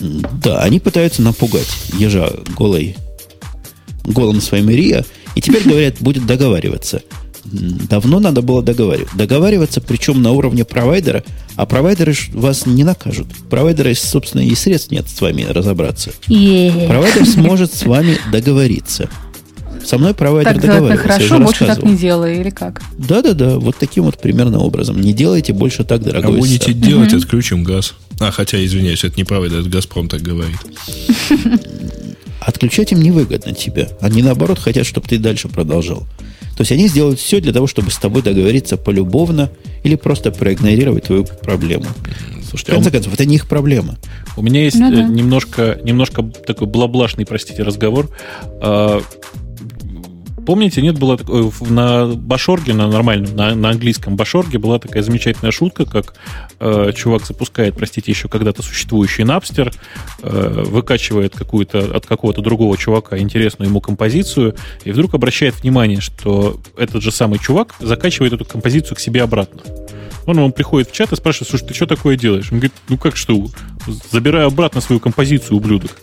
[0.01, 1.69] Да, они пытаются напугать
[1.99, 2.97] ежа голой,
[4.05, 5.05] голым своим Риа,
[5.35, 7.03] и теперь, говорят, будет договариваться.
[7.45, 9.17] Давно надо было договариваться.
[9.17, 11.25] Договариваться, причем на уровне провайдера,
[11.57, 13.29] а провайдеры вас не накажут.
[13.49, 16.11] Провайдеры, собственно, и средств нет с вами разобраться.
[16.29, 16.87] Yeah.
[16.87, 19.09] Провайдер сможет с вами договориться.
[19.85, 21.09] Со мной провайдер так договаривался.
[21.09, 22.83] хорошо, больше так не делай, или как?
[22.99, 25.01] Да-да-да, вот таким вот примерно образом.
[25.01, 27.23] Не делайте больше так, дорогой А будете делать, угу.
[27.23, 27.95] отключим газ.
[28.21, 30.59] А, хотя, извиняюсь, это не провайдер, это Газпром так говорит.
[32.41, 33.89] Отключать им невыгодно тебя.
[34.01, 36.01] Они, наоборот, хотят, чтобы ты дальше продолжал.
[36.57, 39.51] То есть они сделают все для того, чтобы с тобой договориться полюбовно
[39.83, 41.87] или просто проигнорировать твою проблему.
[42.49, 43.97] Слушайте, в конце концов, это не их проблема.
[44.37, 45.03] У меня есть ну, да.
[45.05, 48.11] немножко, немножко такой блаблашный, простите, разговор.
[50.51, 55.85] Помните, нет, такое, на Башорге, на нормальном, на, на английском Башорге была такая замечательная шутка,
[55.85, 56.15] как
[56.59, 59.73] э, чувак запускает, простите, еще когда-то существующий Napster,
[60.23, 66.61] э, выкачивает какую-то от какого-то другого чувака интересную ему композицию, и вдруг обращает внимание, что
[66.77, 69.63] этот же самый чувак закачивает эту композицию к себе обратно.
[70.27, 72.49] Он ему приходит в чат и спрашивает, слушай, ты что такое делаешь?
[72.53, 73.47] Он говорит, ну как что,
[74.13, 75.97] забираю обратно свою композицию, ублюдок.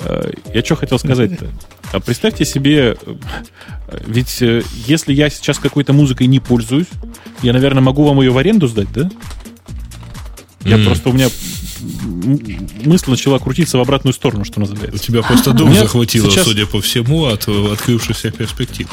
[0.00, 1.46] Э, я что хотел сказать-то?
[1.92, 3.16] А представьте себе, э,
[4.06, 6.86] ведь э, если я сейчас какой-то музыкой не пользуюсь,
[7.42, 9.10] я, наверное, могу вам ее в аренду сдать, да?
[10.64, 10.84] Я М.
[10.84, 11.28] просто у меня
[12.84, 14.98] мысль начала крутиться в обратную сторону, что У называется.
[15.04, 18.88] тебя просто У дух захватило, сейчас- судя по всему, от открывшихся перспектив.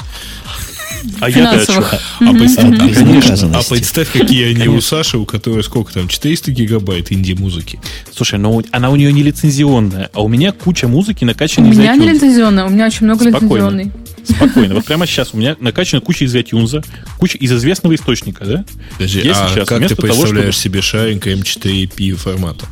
[1.20, 2.00] А я-то.
[2.20, 4.82] А, представь, конечно, а представь, какие они у.
[4.82, 7.80] Саши, у которой сколько там, 400 гигабайт инди-музыки.
[8.14, 11.72] Слушай, но у- она у нее не лицензионная, а у меня куча музыки У накачанной
[11.72, 13.92] из меня не лицензионная, у меня очень много лицензионной.
[14.24, 14.76] Спокойно.
[14.76, 16.84] Вот прямо сейчас у меня накачана куча из iTunes,
[17.18, 18.66] куча из известного источника, да?
[18.94, 22.66] Подожди, а сейчас как ты представляешь чтобы- себе шаринг М4P формата?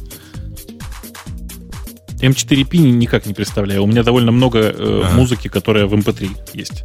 [2.21, 3.83] М4P никак не представляю.
[3.83, 6.83] У меня довольно много э, музыки, которая в MP3 есть.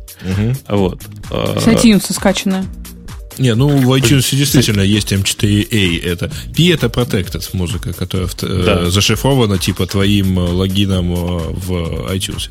[0.69, 1.01] Вот.
[1.31, 2.65] А, С iTunes скачанная.
[3.39, 6.05] Не, ну в iTunes действительно есть M4A.
[6.05, 8.91] Это P это protected музыка, которая в- э, Да.
[8.91, 12.51] зашифрована типа твоим э, логином э, в iTunes.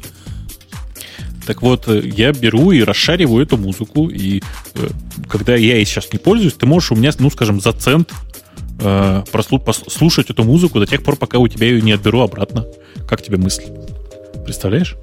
[1.46, 4.42] Так вот, я беру и расшариваю эту музыку, и
[4.76, 4.90] э,
[5.28, 8.12] когда я ей сейчас не пользуюсь, ты можешь у меня, ну, скажем, за цент
[8.82, 12.22] э, прослу- пос- слушать эту музыку до тех пор, пока у тебя ее не отберу
[12.22, 12.66] обратно.
[13.08, 13.64] Как тебе мысль?
[14.44, 14.96] Представляешь?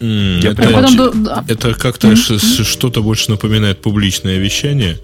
[0.00, 1.44] М, Я это, прям Потом да.
[1.48, 4.98] это как-то с- что-то больше напоминает публичное вещание,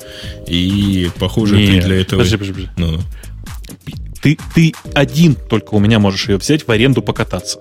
[0.47, 1.85] и похоже, ты Нет.
[1.87, 2.21] для этого...
[2.21, 2.71] Подожди, подожди, подожди.
[2.77, 3.01] Ну,
[4.23, 7.59] Ты, ты один только у меня можешь ее взять в аренду покататься.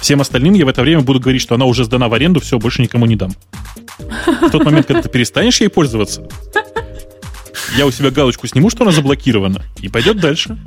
[0.00, 2.58] Всем остальным я в это время буду говорить, что она уже сдана в аренду, все,
[2.58, 3.32] больше никому не дам.
[4.42, 6.28] В тот момент, когда ты перестанешь ей пользоваться,
[7.76, 10.58] я у себя галочку сниму, что она заблокирована, и пойдет дальше.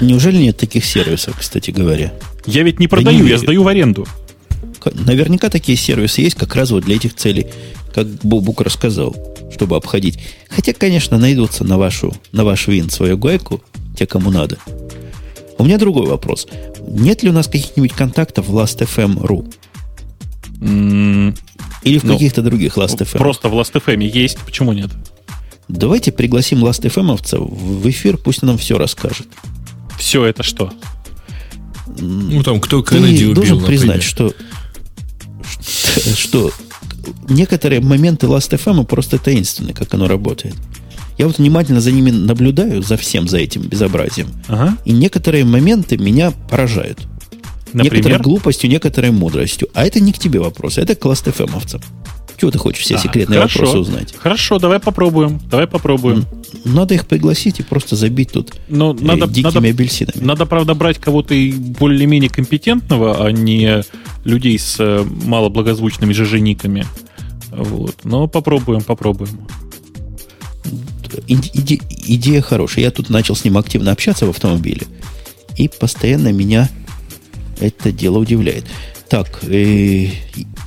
[0.00, 2.12] Неужели нет таких сервисов, кстати говоря?
[2.46, 4.06] Я ведь не Да продаю, не я сдаю в аренду.
[4.94, 7.46] Наверняка такие сервисы есть как раз вот для этих целей,
[7.94, 9.14] как Бобук рассказал,
[9.52, 10.18] чтобы обходить.
[10.48, 13.62] Хотя, конечно, найдутся на вашу, на ваш вин свою гайку,
[13.96, 14.58] те, кому надо.
[15.58, 16.46] У меня другой вопрос.
[16.88, 19.52] Нет ли у нас каких-нибудь контактов в Last.fm.ru?
[20.62, 21.34] М,
[21.82, 23.18] Или в Ну, каких-то других Last.fm?
[23.18, 24.90] Просто в Last.fm есть, почему нет?
[25.72, 29.26] Давайте пригласим Last.fm-овца в эфир, пусть он нам все расскажет.
[29.98, 30.72] Все это что?
[31.98, 33.80] ну там кто Кеннеди убил, должен например.
[33.80, 34.32] признать, что,
[35.60, 36.52] что, что
[37.28, 40.54] некоторые моменты Last.fm просто таинственны, как оно работает.
[41.18, 44.28] Я вот внимательно за ними наблюдаю, за всем, за этим безобразием.
[44.48, 44.78] Ага.
[44.86, 47.00] И некоторые моменты меня поражают.
[47.72, 48.22] Некоторой Например?
[48.22, 49.68] глупостью, некоторой мудростью.
[49.74, 51.82] А это не к тебе вопрос, это к Last.fm-овцам.
[52.40, 53.58] Чего ты хочешь все А, секретные хорошо.
[53.58, 54.14] вопросы узнать?
[54.16, 55.38] Хорошо, давай попробуем.
[55.50, 56.24] Давай попробуем.
[56.64, 60.24] Надо их пригласить и просто забить тут Но э, надо, дикими надо, апельсинами.
[60.24, 61.34] надо, правда, брать кого-то
[61.78, 63.82] более-менее компетентного, а не
[64.24, 66.86] людей с э, малоблагозвучными жижениками.
[67.50, 67.96] Вот.
[68.04, 69.46] Но попробуем, попробуем.
[71.26, 72.84] Иде- идея хорошая.
[72.84, 74.86] Я тут начал с ним активно общаться в автомобиле.
[75.56, 76.70] И постоянно меня
[77.60, 78.64] это дело удивляет.
[79.10, 80.06] Так, э,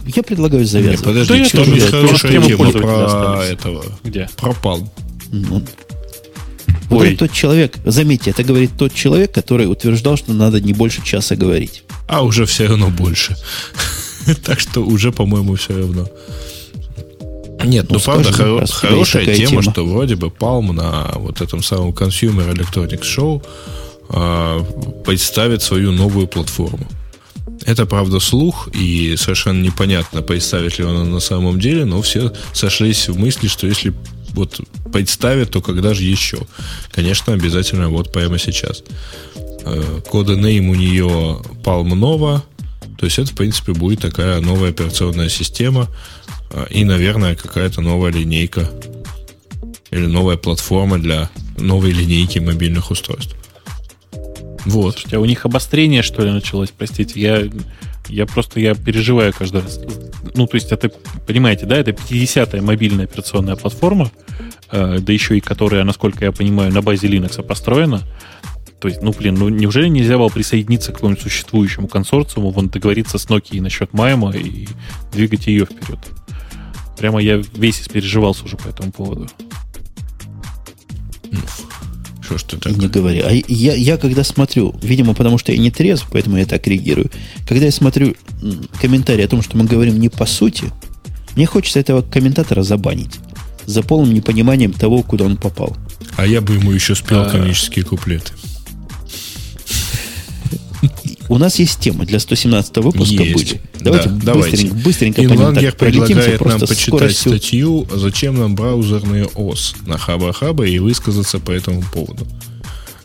[0.05, 0.99] я предлагаю завязывать.
[0.99, 3.85] Да подожди, я там тоже, есть я хорошая тема про этого.
[4.03, 4.29] Где?
[4.35, 4.93] Пропал.
[5.31, 5.63] Ну,
[6.89, 7.15] вот Ой.
[7.15, 11.83] тот человек, заметьте, это говорит тот человек, который утверждал, что надо не больше часа говорить.
[12.07, 13.35] А уже все равно больше.
[14.45, 16.07] Так что уже, по-моему, все равно.
[17.65, 19.61] Нет, ну, Ну, правда, скажем, хоро- хорошая тема, тема.
[19.63, 23.43] что вроде бы Palm на вот этом самом Consumer Electronics Show
[24.09, 24.63] а,
[25.05, 26.87] представит свою новую платформу.
[27.65, 33.07] Это, правда, слух, и совершенно непонятно, представит ли она на самом деле, но все сошлись
[33.07, 33.93] в мысли, что если
[34.33, 34.59] вот
[34.91, 36.39] представит, то когда же еще?
[36.91, 38.83] Конечно, обязательно вот прямо сейчас.
[39.35, 42.41] Э, Коды-нейм у нее Palm Nova,
[42.97, 45.87] то есть это, в принципе, будет такая новая операционная система
[46.51, 48.69] э, и, наверное, какая-то новая линейка
[49.91, 53.35] или новая платформа для новой линейки мобильных устройств.
[54.65, 54.93] Вот.
[54.93, 56.71] Слушайте, а у них обострение, что ли, началось?
[56.75, 57.43] Простите, я,
[58.07, 59.79] я просто я переживаю каждый раз.
[60.35, 60.89] Ну, то есть, это,
[61.27, 64.11] понимаете, да, это 50-я мобильная операционная платформа,
[64.71, 68.01] э, да еще и которая, насколько я понимаю, на базе Linux построена.
[68.79, 73.17] То есть, ну, блин, ну неужели нельзя было присоединиться к какому-нибудь существующему консорциуму, вон договориться
[73.17, 74.67] с Nokia насчет Майма и
[75.13, 75.99] двигать ее вперед?
[76.97, 79.29] Прямо я весь испереживался уже по этому поводу.
[82.37, 82.77] Что ж ты И так?
[82.81, 83.19] не говори.
[83.19, 87.09] А я, я когда смотрю, видимо, потому что я не трезв, поэтому я так реагирую.
[87.47, 90.65] Когда я смотрю м, комментарий о том, что мы говорим не по сути,
[91.35, 93.19] мне хочется этого комментатора забанить.
[93.65, 95.75] За полным непониманием того, куда он попал.
[96.17, 97.29] А я бы ему еще спел А.
[97.29, 98.33] комические куплеты.
[101.29, 103.33] У нас есть темы для 117 выпуска Есть.
[103.33, 103.61] были.
[103.79, 104.67] Давайте Да, быстренько, давайте.
[104.85, 107.31] быстренько Инлангер так предлагает нам почитать скоростью.
[107.31, 112.27] статью «Зачем нам браузерные ОС» на Хаба-Хаба и высказаться по этому поводу.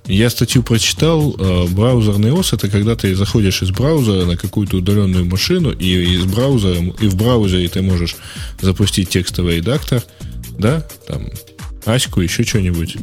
[0.06, 1.34] Я статью прочитал.
[1.38, 6.24] э, Браузерный ОС это когда ты заходишь из браузера на какую-то удаленную машину, и из
[6.24, 8.16] браузера, и в браузере ты можешь
[8.60, 10.02] запустить текстовый редактор,
[10.58, 11.28] да, там,
[11.84, 12.96] Аську, еще что-нибудь.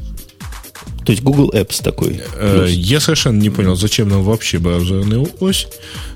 [1.06, 2.22] То есть Google Apps такой.
[2.36, 2.72] Э, Плюс.
[2.72, 5.68] Я совершенно не понял, зачем нам вообще браузерная ось.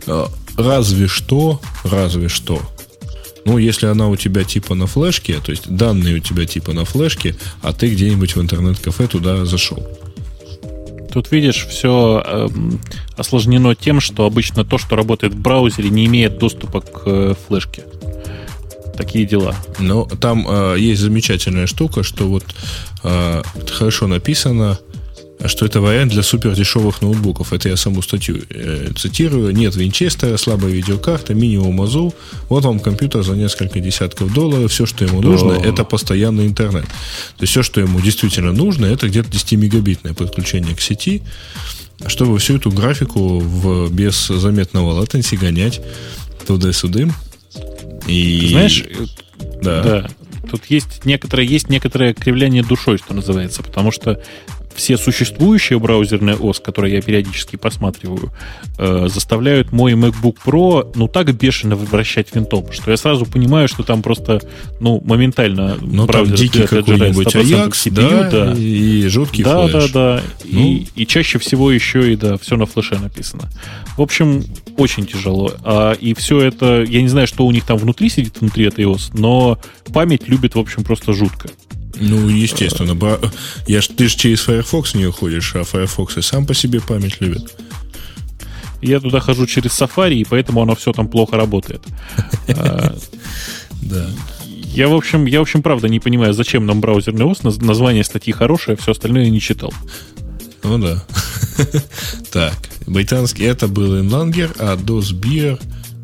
[0.07, 0.25] Э,
[0.57, 2.61] Разве что, разве что.
[3.45, 6.83] Ну, если она у тебя типа на флешке, то есть данные у тебя типа на
[6.83, 9.81] флешке, а ты где-нибудь в интернет-кафе туда зашел.
[11.13, 12.49] Тут, видишь, все
[13.15, 17.83] осложнено тем, что обычно то, что работает в браузере, не имеет доступа к э, флешке.
[18.99, 19.55] Такие дела.
[19.79, 22.43] Но там э, есть замечательная штука, что вот
[23.03, 24.77] э, хорошо написано,
[25.45, 27.53] что это вариант для супер дешевых ноутбуков.
[27.53, 29.55] Это я саму статью э, цитирую.
[29.55, 32.13] Нет винчестера, слабая видеокарта, минимум АЗУ.
[32.49, 34.69] Вот вам компьютер за несколько десятков долларов.
[34.69, 36.83] Все, что ему нужно, это постоянный интернет.
[37.37, 41.21] То есть все, что ему действительно нужно, это где-то 10-мегабитное подключение к сети,
[42.07, 45.79] чтобы всю эту графику в, без заметного латенси гонять
[46.45, 47.07] туда-сюда.
[48.09, 48.41] И...
[48.41, 48.83] Ты знаешь,
[49.61, 49.83] да.
[49.83, 50.09] да,
[50.49, 54.21] тут есть некоторое, есть некоторое кривляние душой, что называется, потому что
[54.79, 58.31] все существующие браузерные ОС, которые я периодически посматриваю,
[58.77, 63.83] э, заставляют мой MacBook Pro ну так бешено вращать винтом, что я сразу понимаю, что
[63.83, 64.41] там просто
[64.79, 69.67] ну моментально Ну, там браузер дикий отжирает какой-нибудь 100% Ajax, CPU, да, и жуткий да,
[69.67, 69.91] флеш.
[69.91, 70.23] да, да.
[70.45, 70.59] Ну.
[70.59, 73.49] И, и чаще всего еще и да, все на флеше написано.
[73.97, 74.45] В общем,
[74.77, 75.51] очень тяжело.
[75.63, 78.85] А, и все это, я не знаю, что у них там внутри сидит, внутри этой
[78.85, 79.59] ОС, но
[79.93, 81.49] память любит, в общем, просто жутко.
[81.99, 82.95] Ну, естественно.
[82.95, 83.19] бра-
[83.67, 87.19] Я ж, ты же через Firefox не уходишь, а Firefox и сам по себе память
[87.21, 87.53] любит.
[88.81, 91.81] Я туда хожу через Safari, и поэтому оно все там плохо работает.
[92.49, 92.95] А,
[93.81, 94.07] Да.
[94.71, 97.39] Я, в общем, я, в общем, правда не понимаю, зачем нам браузерный ОС.
[97.41, 99.73] Наз- Название статьи хорошее, все остальное я не читал.
[100.63, 101.03] Ну да.
[102.31, 102.53] Так,
[102.87, 105.57] британский, это был Инлангер, а Досбир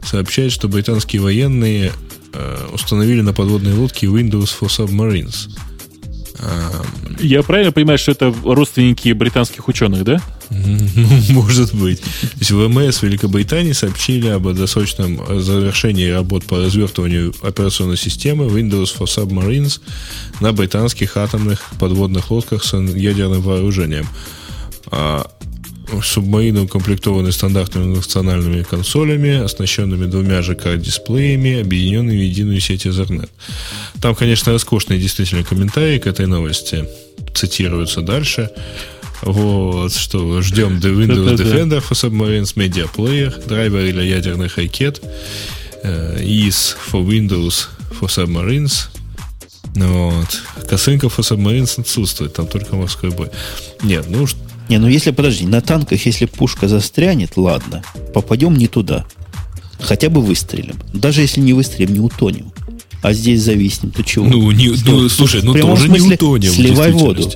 [0.03, 1.91] сообщает, что британские военные
[2.34, 5.49] э, установили на подводной лодке Windows for Submarines.
[6.45, 6.84] А,
[7.19, 10.22] Я правильно понимаю, что это родственники британских ученых, да?
[10.49, 12.01] Ну, может быть.
[12.01, 19.05] То есть ВМС Великобритании сообщили об досрочном завершении работ по развертыванию операционной системы Windows for
[19.05, 19.81] Submarines
[20.39, 24.07] на британских атомных подводных лодках с ядерным вооружением.
[26.03, 33.30] Субмарины укомплектованы стандартными национальными консолями, оснащенными двумя ЖК-дисплеями, объединенными в единую сеть Ethernet.
[34.02, 36.86] Там, конечно, роскошные действительно комментарии к этой новости
[37.34, 38.49] цитируются дальше.
[39.22, 41.36] Вот, что ждем The Windows.
[41.36, 45.02] Defender for Submarines, Media Player, драйверы для ядерных ракет,
[45.84, 47.68] э, IS for Windows
[47.99, 48.88] for Submarines.
[49.76, 50.41] Вот.
[50.70, 53.30] Косынка for Submarines отсутствует, там только морской бой.
[53.84, 54.36] Нет, ну уж
[54.69, 57.83] Не, ну если, подожди, на танках, если пушка застрянет, ладно,
[58.13, 59.05] попадем не туда.
[59.79, 60.75] Хотя бы выстрелим.
[60.93, 62.51] Даже если не выстрелим, не утонем.
[63.01, 64.25] А здесь зависнем, то чего?
[64.25, 64.91] Ну, не- Что?
[64.91, 67.31] ну, слушай, ну, тоже не утонем, Сливай воду.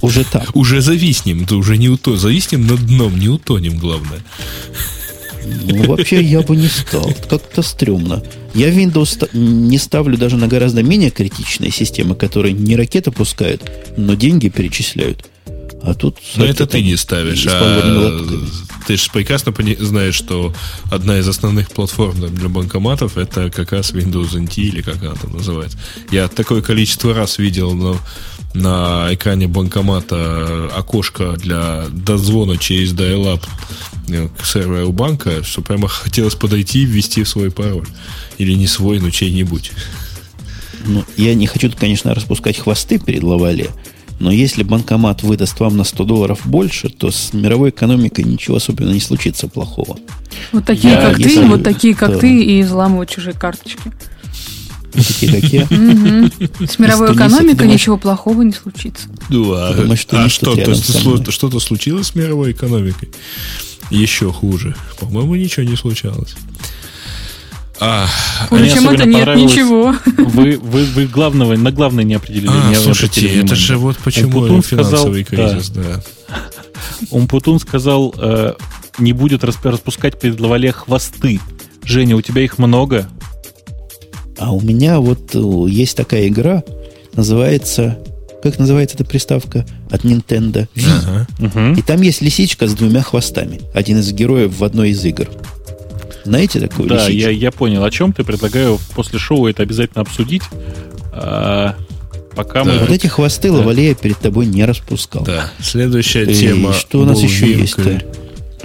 [0.00, 0.56] Уже так.
[0.56, 2.18] уже зависнем, то уже не утонем.
[2.18, 4.20] Зависнем над дном, не утонем, главное.
[5.44, 7.12] Ну, вообще я бы не стал.
[7.28, 8.22] Как-то стрёмно.
[8.54, 14.14] Я Windows не ставлю даже на гораздо менее критичные системы, которые не ракеты пускают, но
[14.14, 15.26] деньги перечисляют.
[15.82, 16.18] А тут...
[16.36, 18.24] Но это ты не ставишь, а
[18.86, 20.52] ты же прекрасно знаешь, что
[20.90, 25.14] одна из основных платформ там, для банкоматов это как раз Windows NT или как она
[25.14, 25.78] там называется.
[26.10, 27.96] Я такое количество раз видел на,
[28.54, 33.42] на экране банкомата окошко для дозвона через dial-up
[34.08, 37.88] э, к серверу банка, что прямо хотелось подойти и ввести свой пароль.
[38.38, 39.72] Или не свой, но чей-нибудь.
[40.84, 43.70] Ну, я не хочу, конечно, распускать хвосты перед Лавале,
[44.22, 48.92] но если банкомат выдаст вам на 100 долларов больше, то с мировой экономикой ничего особенно
[48.92, 49.98] не случится плохого.
[50.52, 52.18] Вот такие, Я- как если- ты, вот такие, как да.
[52.18, 53.90] ты, и взламывают чужие карточки.
[54.92, 55.66] Такие, как я.
[55.70, 56.30] Мгм.
[56.68, 59.08] С мировой экономикой ничего плохого не случится.
[59.28, 59.74] А,
[61.24, 63.10] то что-то случилось с мировой экономикой?
[63.90, 64.76] Еще хуже.
[65.00, 66.36] По-моему, ничего не случалось.
[67.84, 68.06] А,
[68.48, 69.92] Хуже, Мне чем это нет ничего.
[70.16, 72.48] Вы, вы, вы главного, на главное не определили.
[72.48, 76.00] а, не слушайте, это же вот почему Умпутун сказал- финансовый кризис, да.
[77.10, 78.54] Умпутун сказал, э,
[78.98, 81.40] не будет расп- распускать перед Лавале хвосты.
[81.82, 83.08] Женя, у тебя их много?
[84.38, 85.38] А у меня вот э,
[85.68, 86.62] есть такая игра,
[87.14, 87.98] называется...
[88.44, 89.66] Как называется эта приставка?
[89.90, 90.66] от Nintendo.
[91.38, 91.74] Ага.
[91.76, 93.60] И там есть лисичка с двумя хвостами.
[93.74, 95.28] Один из героев в одной из игр.
[96.24, 97.12] Знаете такую Да, лисичку?
[97.12, 98.24] я, я понял, о чем ты.
[98.24, 100.42] Предлагаю после шоу это обязательно обсудить.
[101.12, 101.74] А,
[102.34, 102.78] пока мы...
[102.78, 103.58] Вот эти хвосты Да.
[103.58, 105.24] Лавалея перед тобой не распускал.
[105.24, 105.50] Да.
[105.60, 106.72] Следующая И тема.
[106.72, 108.02] что у нас еще есть-то?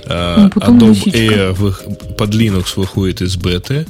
[0.06, 1.18] А, Ну, Adobe лисичка.
[1.18, 3.86] Air вых- под Linux выходит из беты.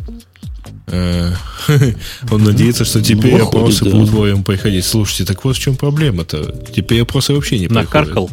[0.88, 1.34] Э,
[2.32, 3.92] Он надеется, что теперь Ну, опросы да.
[3.92, 4.86] будут вдвоем приходить.
[4.86, 6.64] Слушайте, так вот в чем проблема-то.
[6.74, 7.94] Теперь опросы вообще не приходят.
[7.94, 8.30] Накаркал.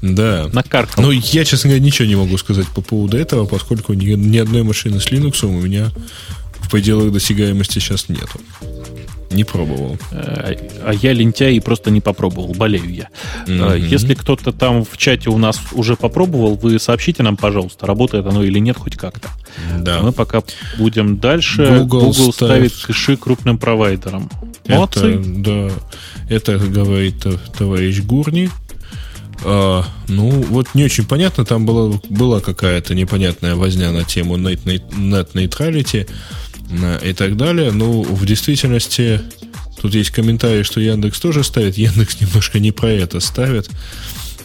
[0.00, 0.48] Да.
[0.52, 1.04] Накаркал.
[1.04, 4.62] Ну, я, честно говоря, ничего не могу сказать по поводу этого, поскольку ни, ни одной
[4.62, 5.90] машины с Linux у меня
[6.60, 8.40] в пределах досягаемости сейчас нету.
[9.30, 9.98] Не пробовал.
[10.10, 12.54] Э, А я лентяй и просто не попробовал.
[12.54, 13.08] Болею я.
[13.46, 13.74] Мгм.
[13.76, 18.42] Если кто-то там в чате у нас уже попробовал, вы сообщите нам, пожалуйста, работает оно
[18.42, 19.28] или нет хоть как-то.
[19.78, 20.00] Да.
[20.00, 20.42] Мы пока
[20.78, 21.66] будем дальше.
[21.80, 24.30] Google Google, ставит- кэши крупным провайдерам.
[24.66, 25.14] Молодцы.
[25.14, 25.70] Это, да,
[26.28, 27.24] это говорит
[27.56, 28.50] товарищ Гурни.
[29.44, 34.64] А, ну, вот не очень понятно, там была, была какая-то непонятная возня на тему net,
[34.64, 36.08] net, net neutrality
[37.02, 37.72] и так далее.
[37.72, 39.20] Ну, в действительности,
[39.80, 41.76] тут есть комментарий, что Яндекс тоже ставит.
[41.78, 43.68] Яндекс немножко не про это ставит.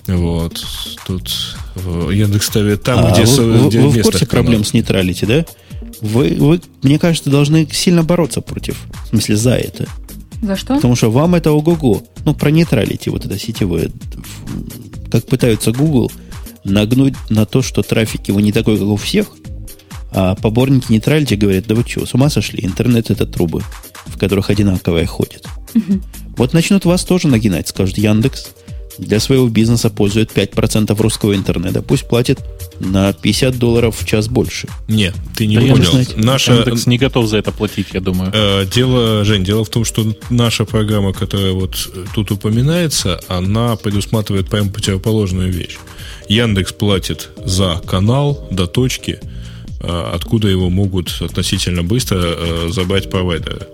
[0.08, 0.62] Вот.
[1.08, 4.64] Тут э, Яндекс ставит там, А где, вы, со- вы- где вы в курсе проблем
[4.66, 5.46] с нейтралити, да?
[6.02, 9.88] Вы, вы, мне кажется, должны сильно бороться против, в смысле, за это.
[10.42, 10.76] За что?
[10.76, 12.04] Потому что вам это ого-го.
[12.26, 13.92] Ну, про нейтралити, вот это сетевое.
[15.10, 16.12] Как пытаются Google
[16.66, 19.28] нагнуть на то, что трафик его не такой, как у всех,
[20.14, 22.64] а поборники нейтралити говорят, да вы что, с ума сошли?
[22.66, 23.62] Интернет это трубы,
[24.06, 25.46] в которых одинаковые ходят.
[26.38, 28.48] Вот начнут вас тоже нагинать, скажут Яндекс.
[29.00, 31.82] Для своего бизнеса пользует 5% русского интернета.
[31.82, 32.40] Пусть платит
[32.80, 34.68] на 50 долларов в час больше.
[34.88, 35.84] Не, ты не Да понял.
[35.92, 38.30] знаете, Наша, Яндекс не готов за это платить, я думаю.
[38.32, 43.76] Э, Дело, Жень, дело в том, что наша программа, которая вот э, тут упоминается, она
[43.78, 45.78] предусматривает прям противоположную вещь.
[46.30, 49.20] Яндекс платит за канал до точки,
[49.84, 53.68] откуда его могут относительно быстро э, забрать провайдеры.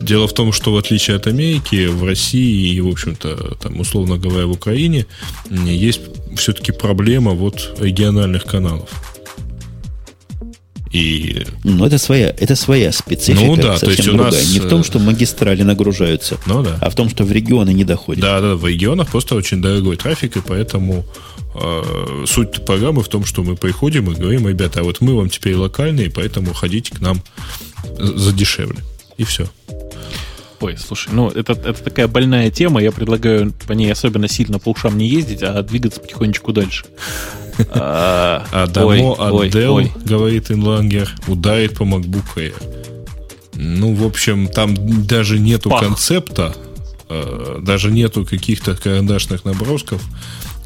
[0.00, 4.18] Дело в том, что в отличие от Америки, в России и, в общем-то, там, условно
[4.18, 5.06] говоря, в Украине
[5.50, 6.00] есть
[6.36, 8.90] все-таки проблема вот региональных каналов.
[10.92, 14.30] И Но это своя, это своя специфика, Ну да, то есть у другая.
[14.30, 16.76] нас, Не в том, э, что магистрали нагружаются, ну да.
[16.82, 18.20] а в том, что в регионы не доходят.
[18.20, 21.06] Да, да, в регионах просто очень дорогой трафик, и поэтому
[21.54, 25.28] э, суть программы в том, что мы приходим и говорим, ребята, а вот мы вам
[25.28, 27.22] теперь локальные, поэтому ходите к нам
[27.98, 28.80] за дешевле.
[29.18, 29.46] И все.
[30.60, 34.70] Ой, слушай, ну это, это такая больная тема, я предлагаю по ней особенно сильно по
[34.70, 36.84] ушам не ездить, а двигаться потихонечку дальше.
[37.68, 39.50] А, А Дамо ой.
[39.50, 42.54] говорит Инлангер, ударит по MacBook Air.
[43.54, 44.74] Ну, в общем, там
[45.06, 46.54] даже нету концепта,
[47.10, 50.02] э, даже нету каких-то карандашных набросков,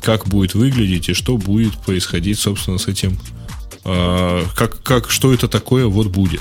[0.03, 3.19] как будет выглядеть и что будет происходить, собственно, с этим.
[3.85, 6.41] э, как, как, что это такое вот будет.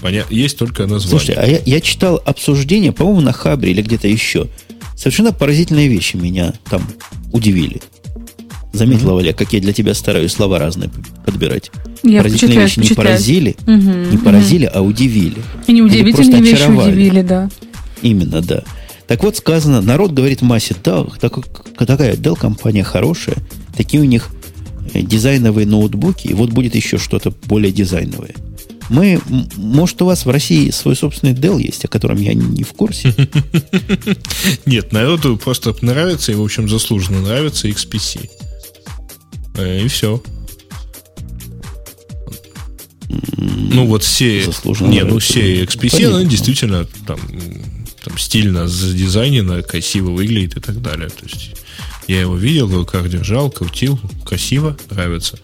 [0.00, 1.08] Поня- Есть только название.
[1.08, 4.46] Слушайте, а я, я читал обсуждение, по-моему, на Хабре или где-то еще.
[4.96, 6.82] Совершенно поразительные вещи меня там
[7.32, 7.80] удивили.
[8.72, 10.90] Заметила, Валя, как я для тебя стараюсь слова разные
[11.24, 11.70] подбирать.
[12.02, 15.36] Я поразительные вещи не поразили, Мгм, не поразили, а удивили.
[15.66, 16.92] И неудивительные вещи очаровали.
[16.92, 17.50] удивили, да.
[18.02, 18.62] Именно, да.
[19.08, 21.38] Так вот сказано, народ говорит в массе, да, так-
[21.78, 23.36] такая Dell компания хорошая,
[23.76, 24.28] такие у них
[24.92, 28.34] э, дизайновые ноутбуки, и вот будет еще что-то более дизайновое.
[28.90, 29.20] Мы,
[29.56, 33.14] может, у вас в России свой собственный Dell есть, о котором я не в курсе?
[34.66, 38.28] Нет, народу просто нравится, и, в общем, заслуженно нравится XPC.
[39.56, 40.22] Э, И все.
[43.38, 44.44] Ну, вот все...
[44.44, 47.18] Заслуженно Не, ну, все XPC, она действительно там,
[48.04, 51.08] там стильно задизайнена, красиво выглядит и так далее.
[51.08, 51.52] То есть
[52.06, 55.38] я его видел, руках держал, крутил, красиво, нравится.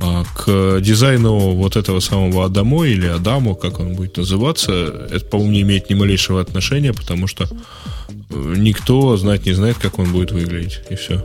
[0.00, 4.72] А к дизайну вот этого самого Адамо или Адамо, как он будет называться,
[5.10, 10.00] это, по-моему, не имеет ни малейшего отношения, потому что э, никто знать не знает, как
[10.00, 10.80] он будет выглядеть.
[10.90, 11.24] И все.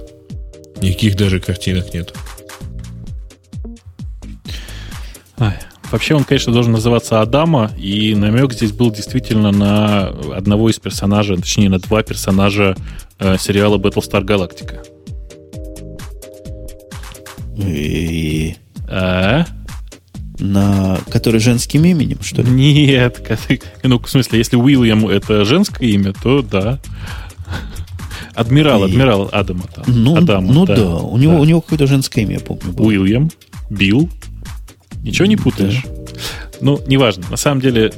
[0.79, 2.13] Никаких даже картинок нет.
[5.91, 11.37] Вообще он, конечно, должен называться Адама, и намек здесь был действительно на одного из персонажей,
[11.37, 12.75] точнее, на два персонажа
[13.19, 14.85] э, сериала Battlestar Galactica.
[17.57, 18.55] И
[18.89, 19.45] А?
[20.39, 22.51] на который женским именем, что ли?
[22.51, 23.19] Нет,
[23.83, 26.79] ну, в смысле, если Уильям это женское имя, то да.
[28.35, 29.85] Адмирал, И- адмирал Адама там.
[29.87, 32.71] Ну, Адама, ну да, у него, у него какое-то женское имя, я помню.
[32.71, 32.85] было.
[32.85, 33.31] Уильям,
[33.71, 34.09] Билл.
[35.03, 35.83] Ничего не путаешь?
[36.61, 37.25] Ну, неважно.
[37.29, 37.93] На самом деле,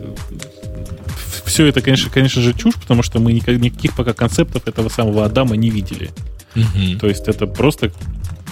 [1.45, 5.25] все это, конечно, конечно же, чушь, потому что мы никак- никаких пока концептов этого самого
[5.25, 6.11] Адама не видели.
[6.99, 7.91] То есть это просто,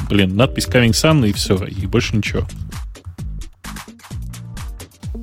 [0.09, 2.47] блин, надпись Coming Sun и все, и больше ничего.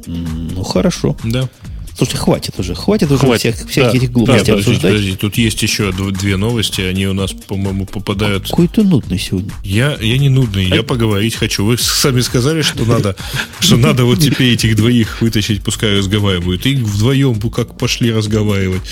[0.06, 1.16] Ну, хорошо.
[1.24, 1.48] Да.
[1.96, 3.54] Слушай, хватит уже, хватит уже Хватит.
[3.56, 3.96] всех, всяких Да.
[3.98, 4.92] этих глупостей Подожди, обсуждать.
[4.92, 8.48] подожди, тут есть еще дв- две новости, они у нас, по-моему, попадают...
[8.50, 9.52] Какой ты нудный сегодня.
[9.62, 11.64] Я, я не нудный, я поговорить хочу.
[11.64, 13.14] Вы сами сказали, что надо,
[13.60, 16.66] что надо вот теперь этих двоих вытащить, пускай разговаривают.
[16.66, 18.82] И вдвоем как пошли разговаривать.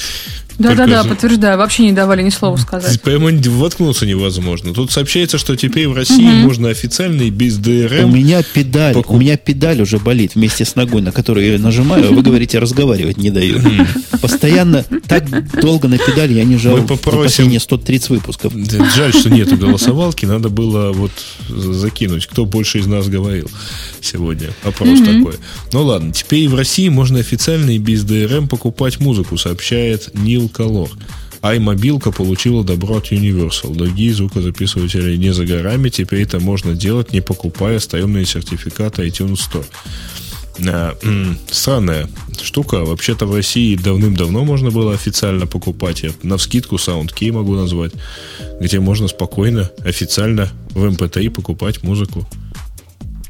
[0.58, 1.58] Да-да-да, подтверждаю.
[1.58, 3.00] Вообще не давали ни слова сказать.
[3.02, 4.72] Прямо воткнуться невозможно.
[4.74, 8.14] Тут сообщается, что теперь в России можно официально и без У ДРМ.
[8.14, 12.08] меня педаль, покуп- у меня педаль уже болит вместе с ногой, на которую я нажимаю,
[12.08, 13.60] а вы говорите, разговаривать не даю.
[14.20, 15.24] Постоянно так
[15.60, 18.52] долго на педаль я не жал Мы попросим- последние 130 выпусков.
[18.94, 21.12] Жаль, что нету голосовалки, надо было вот
[21.48, 23.50] закинуть, кто больше из нас говорил
[24.00, 24.50] сегодня.
[24.64, 25.34] Вопрос такой.
[25.72, 30.90] Ну ладно, теперь в России можно официально и без ДРМ покупать музыку, сообщает Нил Колор.
[31.42, 33.74] iMобилка получила добро от Universal.
[33.74, 35.88] Другие звукозаписыватели не за горами.
[35.88, 39.66] Теперь это можно делать, не покупая стоемные сертификаты iTunes Store.
[40.68, 40.96] А,
[41.50, 42.08] странная
[42.40, 42.84] штука.
[42.84, 46.02] Вообще-то в России давным-давно можно было официально покупать.
[46.02, 47.92] Я на вскидку SoundKey могу назвать,
[48.60, 52.26] где можно спокойно, официально в MP3 покупать музыку.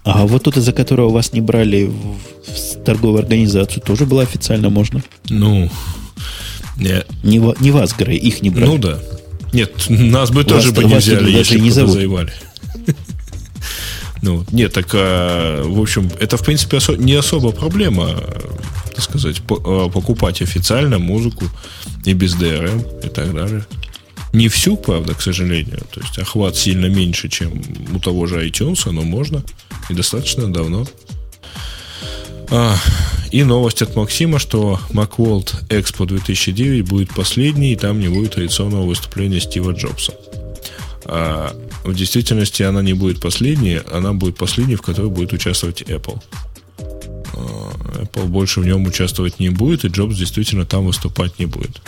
[0.04, 5.02] А вот тот, из-за которого вас не брали в торговую организацию, тоже было официально можно.
[5.28, 5.70] Ну,
[6.82, 7.04] не,
[7.38, 8.66] Не, не вас, Грей, их не брали.
[8.66, 8.98] ну да.
[9.52, 12.32] Нет, нас бы тоже бы вас не взяли, если не подозревали.
[14.22, 18.40] Ну, нет, так, а, в общем, это, в принципе, осо- не особо проблема, а,
[18.94, 21.44] так сказать, по- а, покупать официально музыку
[22.04, 23.66] и без DRM и так далее.
[24.32, 25.80] Не всю, правда, к сожалению.
[25.92, 27.62] То есть охват сильно меньше, чем
[27.94, 29.42] у того же iTunes, но можно.
[29.90, 30.86] И достаточно давно.
[32.48, 32.76] А,
[33.32, 38.86] и новость от Максима, что Macworld Expo 2009 будет последней, и там не будет традиционного
[38.86, 40.12] выступления Стива Джобса.
[41.06, 46.20] А в действительности она не будет последней, она будет последней, в которой будет участвовать Apple.
[47.34, 51.80] А, Apple больше в нем участвовать не будет, и Джобс действительно там выступать не будет.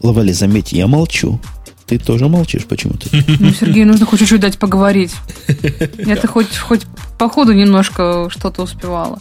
[0.00, 1.40] Лавали, заметь, я молчу.
[1.86, 3.08] Ты тоже молчишь почему-то.
[3.12, 5.12] Ну, Сергею нужно хоть чуть-чуть дать поговорить.
[5.98, 6.82] Я-то хоть, хоть
[7.18, 9.20] по ходу немножко что-то успевала.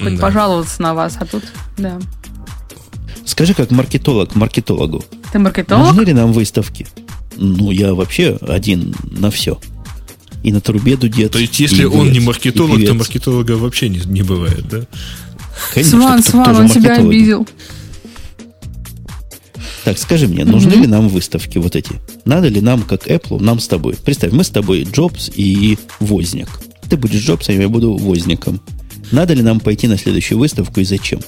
[0.00, 0.20] Хоть Да.
[0.22, 1.44] пожаловаться на вас, а тут,
[1.76, 1.98] да.
[3.24, 5.88] Скажи, как маркетолог маркетологу, Ты маркетолог?
[5.88, 6.86] нужны ли нам выставки?
[7.36, 9.58] Ну, я вообще один на все.
[10.42, 11.32] И на трубе дудет.
[11.32, 14.80] То есть, если он не маркетолог, то маркетолога вообще не, не бывает, да?
[15.74, 17.46] Конечно, Сван, Сван, он тебя обидел.
[19.84, 21.92] Так, скажи мне, нужны ли нам выставки вот эти?
[22.24, 23.94] Надо ли нам, как Apple, нам с тобой?
[24.04, 26.48] Представь, мы с тобой Джобс и Возник.
[26.88, 28.60] Ты будешь Джобсом, я буду Возником.
[29.10, 31.20] Надо ли нам пойти на следующую выставку и зачем?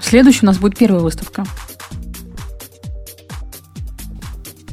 [0.00, 1.44] Следующий у нас будет первая выставка.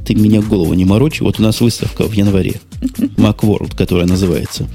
[0.05, 1.23] Ты меня голову не морочи.
[1.23, 2.61] Вот у нас выставка в январе.
[3.17, 4.69] Macworld, которая называется.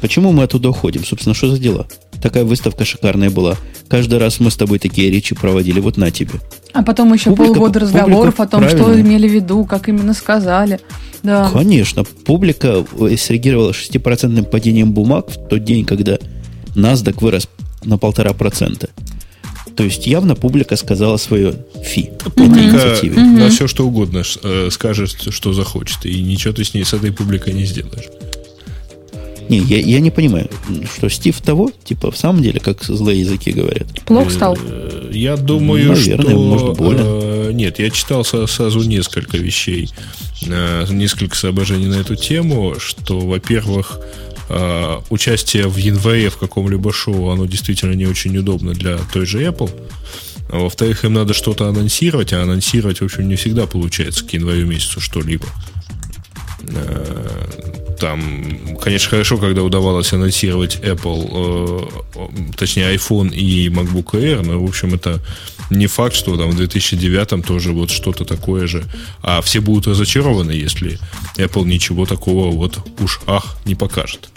[0.00, 1.04] Почему мы оттуда уходим?
[1.04, 1.86] Собственно, что за дела?
[2.22, 3.56] Такая выставка шикарная была.
[3.88, 5.80] Каждый раз мы с тобой такие речи проводили.
[5.80, 6.40] Вот на тебе.
[6.72, 9.00] А потом еще Публика- полгода разговоров публика о том, что правильно.
[9.06, 10.80] имели в виду, как именно сказали.
[11.22, 11.50] Да.
[11.52, 16.18] Конечно, публика э, среагировала 6% падением бумаг в тот день, когда
[16.74, 17.48] NASDAQ вырос
[17.84, 18.88] на полтора процента.
[19.76, 23.20] То есть явно публика сказала свое фи этой Публика инициативе.
[23.20, 27.12] на все что угодно э, скажет, что захочет, и ничего ты с ней, с этой
[27.12, 28.06] публикой не сделаешь.
[29.48, 30.48] Не, я, я не понимаю,
[30.94, 33.86] что Стив того, типа, в самом деле, как злые языки говорят.
[34.06, 34.58] Плохо стал.
[35.14, 36.38] Я думаю, Наверное, что...
[36.38, 37.00] может, больно.
[37.02, 39.90] э, нет, я читал сразу несколько вещей,
[40.46, 44.00] э, несколько соображений на эту тему, что, во-первых,
[44.48, 49.42] э, участие в январе в каком-либо шоу, оно действительно не очень удобно для той же
[49.42, 49.70] Apple.
[50.50, 54.66] А во-вторых, им надо что-то анонсировать, а анонсировать, в общем, не всегда получается к январю
[54.66, 55.46] месяцу что-либо.
[58.02, 64.64] Там, конечно, хорошо, когда удавалось анонсировать Apple, э, точнее iPhone и MacBook Air, но, в
[64.64, 65.20] общем, это
[65.70, 68.82] не факт, что там в 2009 тоже вот что-то такое же.
[69.22, 70.98] А все будут разочарованы, если
[71.36, 74.30] Apple ничего такого вот уж ах не покажет.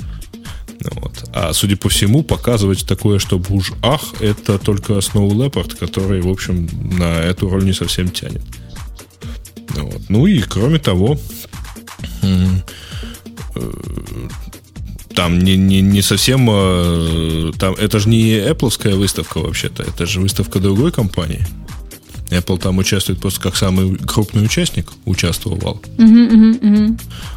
[0.81, 1.27] Ну Вот.
[1.33, 6.29] А судя по всему, показывать такое, чтобы уж ах, это только Snow Leopard, который, в
[6.29, 6.69] общем,
[6.99, 8.43] на эту роль не совсем тянет.
[9.75, 10.01] Ну, вот.
[10.09, 11.17] ну и кроме того,
[15.15, 16.47] там не, не, не совсем...
[16.51, 21.45] э, Там, это же не Apple выставка вообще-то, это же выставка другой компании.
[22.29, 25.79] Apple там участвует просто как самый крупный участник, участвовал.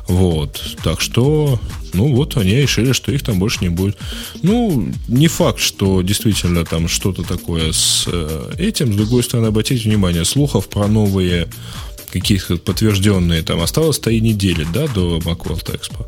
[0.09, 0.77] Вот.
[0.83, 1.61] Так что,
[1.93, 3.99] ну вот, они решили, что их там больше не будет.
[4.43, 8.93] Ну, не факт, что действительно там что-то такое с э, этим.
[8.93, 11.49] С другой стороны, обратите внимание, слухов про новые
[12.13, 16.07] каких-то подтвержденные, там осталось три недели, да, до Macworld Expo.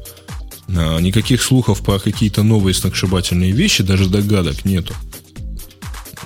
[0.76, 4.94] А, никаких слухов про какие-то новые сногсшибательные вещи, даже догадок нету.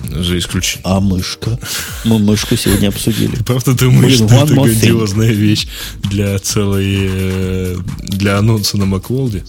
[0.03, 0.81] За исключением.
[0.83, 1.57] А мышка?
[2.03, 3.37] Мы мышку сегодня обсудили.
[3.43, 5.67] Правда, думаешь, что это грандиозная вещь
[6.03, 6.97] для целой...
[6.99, 9.43] Э, для анонса на Макволде?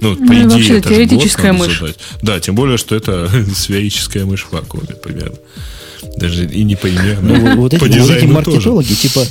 [0.00, 1.78] Ну, по ну, идее, это теоретическая мышь.
[1.78, 1.98] Задать.
[2.20, 5.36] Да, тем более, что это сферическая мышь в вакууме, примерно.
[6.16, 7.38] Даже и не примерно.
[7.38, 9.00] Ну, вот, эти, вот эти маркетологи, тоже.
[9.00, 9.24] типа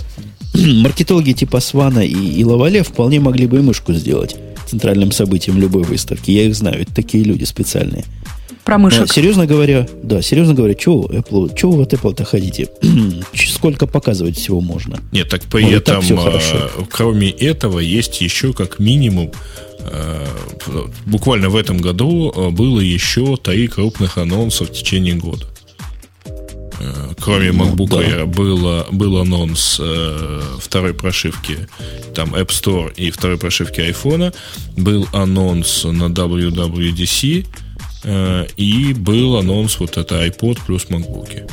[0.82, 4.36] маркетологи типа Свана и, и Лавале вполне могли бы и мышку сделать
[4.68, 6.32] центральным событием любой выставки.
[6.32, 8.06] Я их знаю, это такие люди специальные.
[8.64, 9.02] Про мышек.
[9.02, 12.70] Но, серьезно говоря, да, серьезно говоря, чего Apple, чего вы от Apple-то хотите?
[13.34, 15.00] Сколько показывать всего можно?
[15.12, 19.32] Нет, так при Может, этом, так а, кроме этого, есть еще как минимум
[19.80, 20.28] а,
[21.06, 25.48] буквально в этом году а, было еще три крупных анонса в течение года.
[27.20, 31.68] Кроме ну MacBook ну, Air был, был анонс э, второй прошивки
[32.16, 34.34] там App Store и второй прошивки iPhone.
[34.78, 37.46] Был анонс на WWDC
[38.04, 41.52] Э, и был анонс вот это iPod плюс MacBook.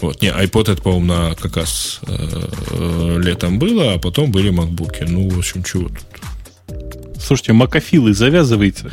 [0.00, 5.06] Вот, не, iPod это, по-моему, на как раз э, летом было, а потом были MacBook.
[5.08, 7.22] Ну, в общем, чего тут.
[7.22, 8.90] Слушайте, макафилы завязывается.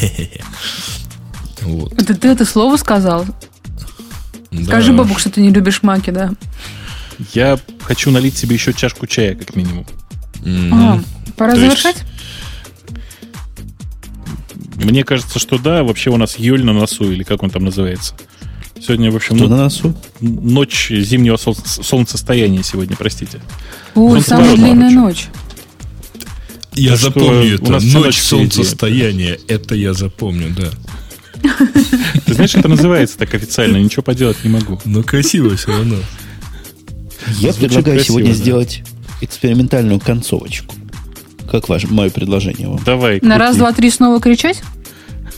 [1.62, 1.94] Вот.
[1.94, 3.24] Это ты это слово сказал?
[4.60, 4.64] Да.
[4.64, 6.32] Скажи, бабук, что ты не любишь маки, да?
[7.32, 9.86] Я хочу налить себе еще чашку чая, как минимум.
[10.72, 11.00] А,
[11.36, 11.96] пора То завершать?
[11.96, 12.06] Есть,
[14.84, 15.82] мне кажется, что да.
[15.82, 18.14] Вообще у нас Йоль на носу, или как он там называется.
[18.80, 19.94] Сегодня, в общем, Что ну, на носу?
[20.20, 23.40] ночь зимнего сол- солнцестояния сегодня, простите.
[23.94, 25.26] О, самая длинная ночь.
[26.74, 27.80] Я так запомню это.
[27.80, 29.38] Ночь солнцестояния.
[29.48, 30.70] Это я запомню, да.
[32.26, 34.80] Ты знаешь, это называется так официально, ничего поделать не могу.
[34.84, 35.96] Но красиво все равно.
[37.26, 38.34] Я Звучит предлагаю красиво, сегодня да.
[38.34, 38.82] сделать
[39.20, 40.74] экспериментальную концовочку.
[41.50, 42.80] Как ваше, мое предложение вам?
[42.84, 43.20] Давай.
[43.22, 44.62] На раз, два, три снова кричать?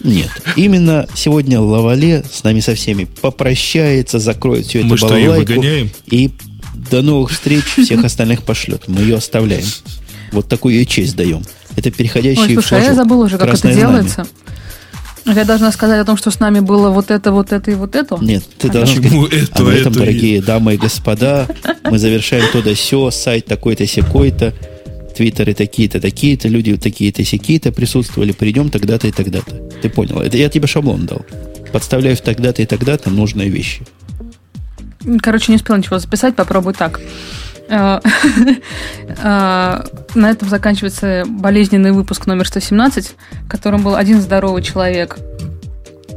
[0.02, 0.30] Нет.
[0.56, 5.90] Именно сегодня Лавале с нами со всеми попрощается, закроет все это Мы что, ее выгоняем?
[6.06, 6.30] И
[6.90, 8.84] до новых встреч всех остальных пошлет.
[8.86, 9.66] Мы ее оставляем.
[10.32, 11.42] Вот такую ей честь даем.
[11.76, 14.26] Это переходящий Ой, слушай, а я забыл уже, как это делается.
[15.26, 17.96] Я должна сказать о том, что с нами было вот это, вот это и вот
[17.96, 18.16] это?
[18.20, 20.40] Нет, ты а должна сказать, это, а на этом, это дорогие и...
[20.40, 21.48] дамы и господа,
[21.84, 24.54] мы завершаем то да сё, сайт такой-то, секой-то,
[25.16, 29.56] твиттеры такие-то, такие-то, люди такие-то, сякие-то присутствовали, придем тогда-то и тогда-то.
[29.82, 30.20] Ты понял?
[30.20, 31.24] Это я тебе шаблон дал.
[31.72, 33.82] Подставляю в тогда-то и тогда-то нужные вещи.
[35.20, 37.00] Короче, не успел ничего записать, попробуй так.
[37.68, 38.00] Э,
[39.08, 39.82] э,
[40.14, 43.14] на этом заканчивается болезненный выпуск номер 117,
[43.44, 45.18] в котором был один здоровый человек.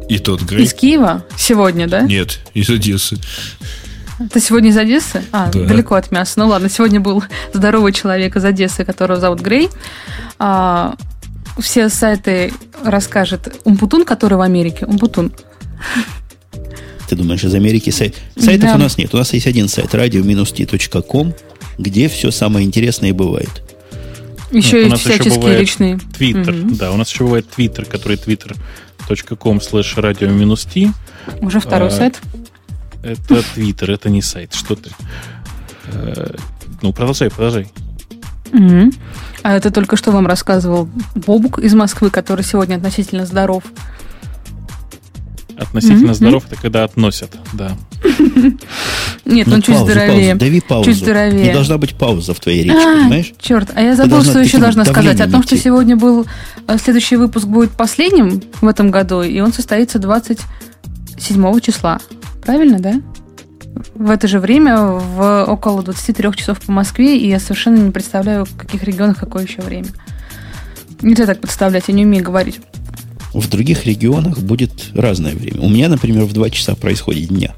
[0.08, 0.66] И тот Грей?
[0.66, 2.02] Из Киева сегодня, да?
[2.02, 3.18] Нет, из Одессы.
[4.34, 5.24] Ты сегодня из Одессы?
[5.32, 5.64] А, да.
[5.64, 6.34] далеко от мяса.
[6.38, 7.24] Ну ладно, сегодня был
[7.54, 9.70] здоровый человек из Одессы, которого зовут Грей.
[10.40, 10.96] А,
[11.60, 12.54] все сайты
[12.84, 14.86] расскажет Умпутун, который в Америке.
[14.86, 15.32] Умпутун.
[17.10, 18.16] Ты думаешь, из Америки сайт?
[18.38, 18.76] Сайтов да.
[18.76, 19.12] у нас нет.
[19.16, 21.34] У нас есть один сайт, radio-t.com,
[21.80, 23.64] где все самое интересное бывает.
[24.52, 26.00] Еще ну, есть всяческие личные.
[26.16, 26.76] Твиттер, угу.
[26.76, 30.94] да, у нас еще бывает Твиттер, который twitter.com slash radio-t.
[31.42, 32.20] Уже второй а, сайт.
[33.02, 34.54] Это Твиттер, это не сайт.
[34.54, 34.92] Что ты?
[35.88, 36.36] Э,
[36.84, 37.72] ну, продолжай, продолжай.
[38.52, 38.94] mm
[39.42, 43.64] А это только что вам рассказывал Бобук из Москвы, который сегодня относительно здоров.
[45.60, 46.14] Относительно mm-hmm.
[46.14, 47.76] здоров это когда относят, да.
[49.26, 50.36] Нет, он ну, чуть здоровее.
[50.36, 50.90] Дави паузу.
[50.90, 51.48] Чуть здоровее.
[51.48, 53.34] Не должна быть пауза в твоей речи, а, понимаешь?
[53.40, 55.20] Черт, а я забыл, что еще должна сказать.
[55.20, 56.26] О том, что сегодня был...
[56.68, 62.00] Э, следующий выпуск будет последним в этом году, и он состоится 27 числа.
[62.42, 63.02] Правильно, да?
[63.96, 68.46] В это же время, в около 23 часов по Москве, и я совершенно не представляю,
[68.46, 69.88] в каких регионах какое еще время.
[71.02, 72.62] Нельзя так представлять, я не умею говорить.
[73.34, 75.62] В других регионах будет разное время.
[75.62, 77.54] У меня, например, в 2 часа происходит дня.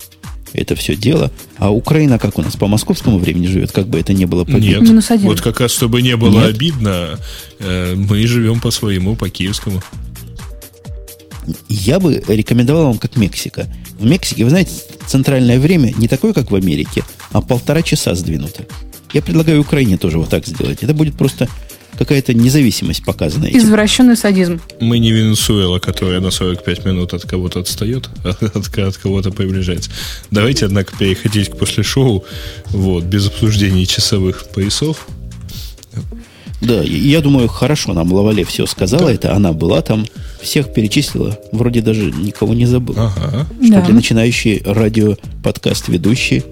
[0.53, 1.31] Это все дело.
[1.57, 4.52] А Украина как у нас по московскому времени живет, как бы это ни было по
[4.57, 5.27] Нет, Минус один.
[5.27, 6.56] вот как раз, чтобы не было Нет.
[6.56, 7.19] обидно,
[7.60, 9.81] э, мы живем по своему, по киевскому.
[11.69, 13.68] Я бы рекомендовал вам как Мексика.
[13.98, 14.72] В Мексике, вы знаете,
[15.07, 18.65] центральное время не такое, как в Америке, а полтора часа сдвинуто.
[19.14, 20.84] Я предлагаю Украине тоже вот так сделать.
[20.84, 21.48] Это будет просто
[21.97, 23.45] какая-то независимость показана.
[23.45, 23.59] Этим.
[23.59, 24.59] Извращенный садизм.
[24.80, 29.91] Мы не Венесуэла, которая на 45 минут от кого-то отстает, от, от кого-то приближается.
[30.31, 32.26] Давайте, однако, переходить к после шоу,
[32.69, 35.07] вот, без обсуждений часовых поясов.
[36.61, 39.05] Да, я думаю, хорошо нам Лавале все сказала.
[39.05, 39.13] Да.
[39.13, 40.05] Это она была там,
[40.41, 41.38] всех перечислила.
[41.51, 43.11] Вроде даже никого не забыла.
[43.15, 43.47] Ага.
[43.63, 43.81] Что да.
[43.81, 46.43] для начинающей радио подкаст ведущий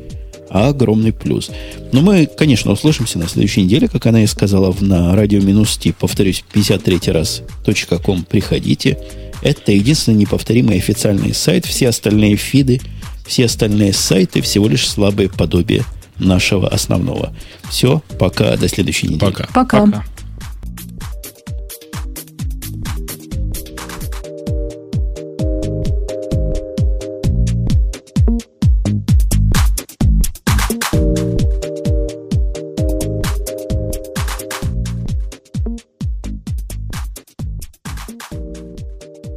[0.50, 1.52] а огромный плюс.
[1.92, 5.92] Но мы, конечно, услышимся на следующей неделе, как она и сказала на радио минус Ти,
[5.92, 7.42] повторюсь, 53 раз
[8.04, 8.98] .com приходите.
[9.42, 11.66] Это единственный неповторимый официальный сайт.
[11.66, 12.82] Все остальные фиды,
[13.26, 15.86] все остальные сайты всего лишь слабые подобия
[16.18, 17.34] нашего основного.
[17.70, 19.20] Все, пока, до следующей недели.
[19.20, 19.48] Пока.
[19.54, 19.86] Пока.
[19.86, 20.06] Пока.